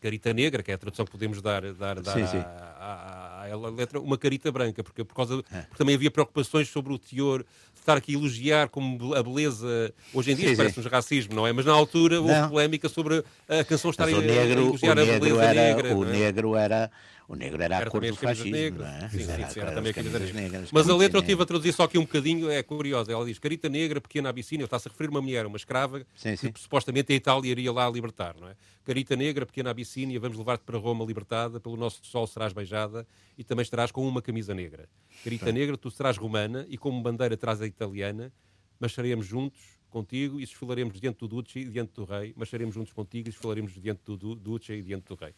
carita 0.00 0.32
negra, 0.32 0.62
que 0.62 0.70
é 0.70 0.74
a 0.74 0.78
tradução 0.78 1.04
que 1.04 1.10
podemos 1.10 1.42
dar, 1.42 1.62
dar, 1.74 2.00
dar 2.00 2.12
Sim, 2.14 2.22
à, 2.22 2.26
sim. 2.28 2.38
à- 2.38 3.42
à- 3.42 3.52
à 3.52 3.70
letra, 3.70 3.98
uma 4.00 4.16
carita 4.18 4.52
branca, 4.52 4.84
porque, 4.84 5.02
por 5.02 5.14
causa, 5.14 5.42
É. 5.52 5.62
porque 5.62 5.78
também 5.78 5.94
havia 5.94 6.10
preocupações 6.10 6.68
sobre 6.68 6.92
o 6.92 6.98
teor, 6.98 7.44
estar 7.80 7.96
aqui 7.96 8.14
a 8.14 8.18
elogiar 8.18 8.68
como 8.68 9.14
a 9.14 9.22
beleza. 9.22 9.92
Hoje 10.12 10.32
em 10.32 10.34
dia 10.34 10.56
parece-nos 10.56 10.86
racismo, 10.86 11.34
não 11.34 11.46
é? 11.46 11.52
Mas 11.52 11.64
na 11.64 11.72
altura 11.72 12.20
houve 12.20 12.32
Não. 12.32 12.48
polémica 12.48 12.88
sobre 12.88 13.24
a 13.48 13.64
canção 13.64 13.90
estar 13.90 14.04
a, 14.04 14.10
negro, 14.10 14.60
a 14.60 14.66
elogiar 14.66 14.92
a 14.92 14.94
beleza 14.94 15.42
era, 15.42 15.54
negra. 15.54 15.96
o 15.96 16.04
é? 16.04 16.10
negro 16.10 16.56
era, 16.56 16.90
o 17.28 17.36
negro 17.36 17.62
era, 17.62 17.76
a 17.76 17.80
Era 17.82 17.90
cor 17.90 18.00
também 18.00 18.10
do 18.10 18.16
fascismo, 18.16 18.50
negras. 18.50 18.88
não 18.88 18.96
é? 18.96 19.08
Sim, 19.10 19.18
sim, 19.18 19.30
Era 19.30 19.50
sim, 19.50 19.60
era 19.60 19.68
as 19.68 19.74
também 19.74 19.90
a 19.90 19.94
camisas 19.94 20.32
negras. 20.32 20.72
Mas 20.72 20.88
a 20.88 20.96
letra 20.96 21.18
eu 21.18 21.20
estive 21.20 21.42
a 21.42 21.46
traduzir 21.46 21.72
só 21.74 21.82
aqui 21.82 21.98
um 21.98 22.02
bocadinho, 22.02 22.50
é 22.50 22.62
curiosa. 22.62 23.12
Ela 23.12 23.24
diz: 23.26 23.38
Carita 23.38 23.68
Negra, 23.68 24.00
pequena 24.00 24.30
Abissínia, 24.30 24.64
está-se 24.64 24.88
a 24.88 24.90
referir 24.90 25.08
a 25.08 25.10
uma 25.10 25.20
mulher, 25.20 25.44
uma 25.44 25.58
escrava, 25.58 26.06
Sim, 26.16 26.34
sim. 26.36 26.50
que 26.50 26.58
supostamente 26.58 27.12
a 27.12 27.16
Itália 27.16 27.50
iria 27.50 27.70
lá 27.70 27.88
libertar, 27.90 28.34
não 28.40 28.48
é? 28.48 28.56
Carita 28.82 29.14
Negra, 29.14 29.44
pequena 29.44 29.70
Abissínia, 29.70 30.18
vamos 30.18 30.38
levar-te 30.38 30.62
para 30.62 30.78
Roma 30.78 31.04
libertada, 31.04 31.60
pelo 31.60 31.76
nosso 31.76 32.00
sol 32.02 32.26
serás 32.26 32.54
beijada 32.54 33.06
e 33.36 33.44
também 33.44 33.62
estarás 33.62 33.92
com 33.92 34.08
uma 34.08 34.22
camisa 34.22 34.54
negra. 34.54 34.88
Carita 35.22 35.52
Negra, 35.52 35.76
tu 35.76 35.90
serás 35.90 36.16
romana 36.16 36.64
e 36.70 36.78
como 36.78 37.02
bandeira 37.02 37.36
traz 37.36 37.60
a 37.60 37.66
italiana, 37.66 38.32
mas 38.80 38.92
estaremos 38.92 39.26
juntos 39.26 39.77
contigo 39.90 40.38
e 40.40 40.44
desfilaremos 40.44 41.00
diante 41.00 41.18
do 41.18 41.28
Duce 41.28 41.58
e 41.60 41.64
diante 41.64 41.92
do 41.94 42.04
rei, 42.04 42.32
mas 42.36 42.48
estaremos 42.48 42.74
juntos 42.74 42.92
contigo 42.92 43.28
e 43.28 43.30
desfilaremos 43.30 43.72
diante 43.80 44.00
do 44.06 44.16
Du- 44.16 44.34
Duce 44.34 44.72
e 44.72 44.82
diante 44.82 45.04
do 45.08 45.14
rei. 45.14 45.32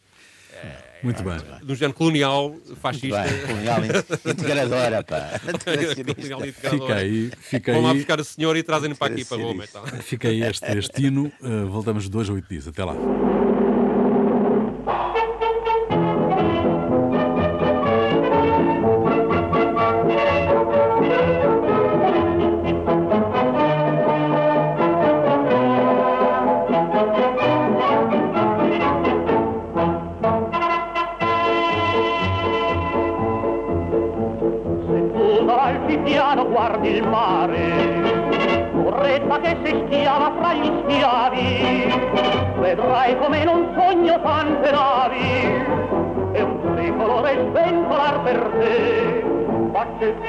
Muito 1.03 1.23
bem. 1.23 1.37
No 1.63 1.73
género 1.75 1.93
colonial, 1.93 2.55
fascista. 2.75 3.21
Bem, 3.23 3.41
colonial 3.47 3.85
in- 3.85 3.89
integradora, 4.31 5.03
pá. 5.03 5.39
colonial 6.05 6.45
integrador. 6.45 6.79
Fica 6.81 6.95
aí, 6.95 7.31
fica 7.39 7.73
Vão 7.73 7.81
lá 7.83 7.93
buscar 7.93 8.19
a 8.19 8.23
senhora 8.23 8.59
e 8.59 8.63
trazem-no 8.63 8.95
para 8.95 9.13
aqui, 9.13 9.25
para 9.25 9.37
Roma. 9.41 9.63
e 9.63 9.67
tal. 9.67 9.85
fica 9.87 10.27
aí 10.27 10.41
este, 10.43 11.01
hino. 11.05 11.31
Eh, 11.41 11.63
voltamos 11.65 12.07
dois 12.09 12.29
a 12.29 12.33
oito 12.33 12.47
dias. 12.49 12.67
Até 12.67 12.83
lá. 12.83 12.95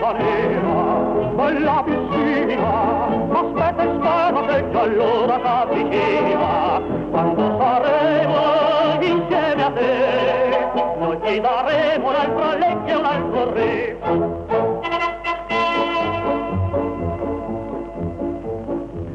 Faccetta 0.02 0.12
nera, 0.14 1.30
bella 1.36 1.84
piscina, 1.84 3.06
aspetta 3.30 3.82
e 3.82 3.90
spera 3.98 4.40
che 4.46 4.70
già 4.72 4.80
allora 4.80 5.38
t'avvicina, 5.38 6.82
quando 7.10 7.58
saremo 7.60 9.00
insieme 9.00 9.62
a 9.62 9.70
te, 9.70 10.70
noi 10.98 11.20
ti 11.20 11.40
daremo 11.40 12.08
un'altra 12.08 12.54
legge 12.56 12.94
un 12.94 13.04
altro 13.04 13.52
re. 13.52 13.98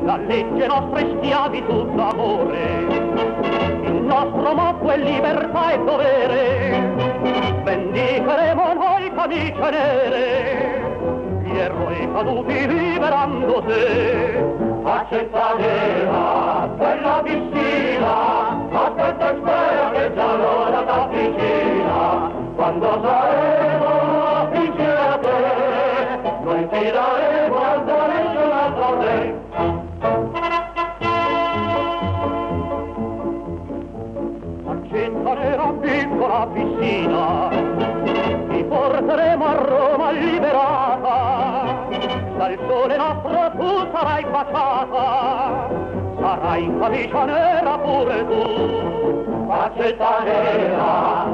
La 0.05 0.17
legge 0.25 0.67
nostre 0.67 1.17
schiavitù 1.17 1.95
d'amore. 1.95 3.15
Il 3.83 4.03
nostro 4.03 4.53
motto 4.53 4.89
è 4.89 4.97
libertà 4.97 5.71
e 5.71 5.83
dovere, 5.83 6.95
vendicheremo 7.63 8.73
noi 8.73 9.11
camicie 9.13 9.69
nere, 9.69 10.56
eroi 11.77 12.11
caduti 12.11 12.67
liberando 12.67 13.61
te. 13.61 13.85
Accetta 14.83 15.53
nera, 15.57 16.67
bella 16.77 17.21
piscina, 17.23 18.15
aspetta 18.71 19.31
e 19.31 19.37
spera 19.37 19.91
che 19.91 20.13
già 20.15 20.35
l'ora 20.35 20.81
t'avvicina, 20.83 22.31
quando 22.55 23.01
saremo 23.03 23.26
sarai 43.97 44.23
baciata, 44.25 45.69
sarai 46.21 46.63
camicia 46.79 47.25
nera 47.25 47.77
pure 47.79 48.19
tu. 48.29 48.41
Accetta 49.49 50.23
nera, 50.23 51.25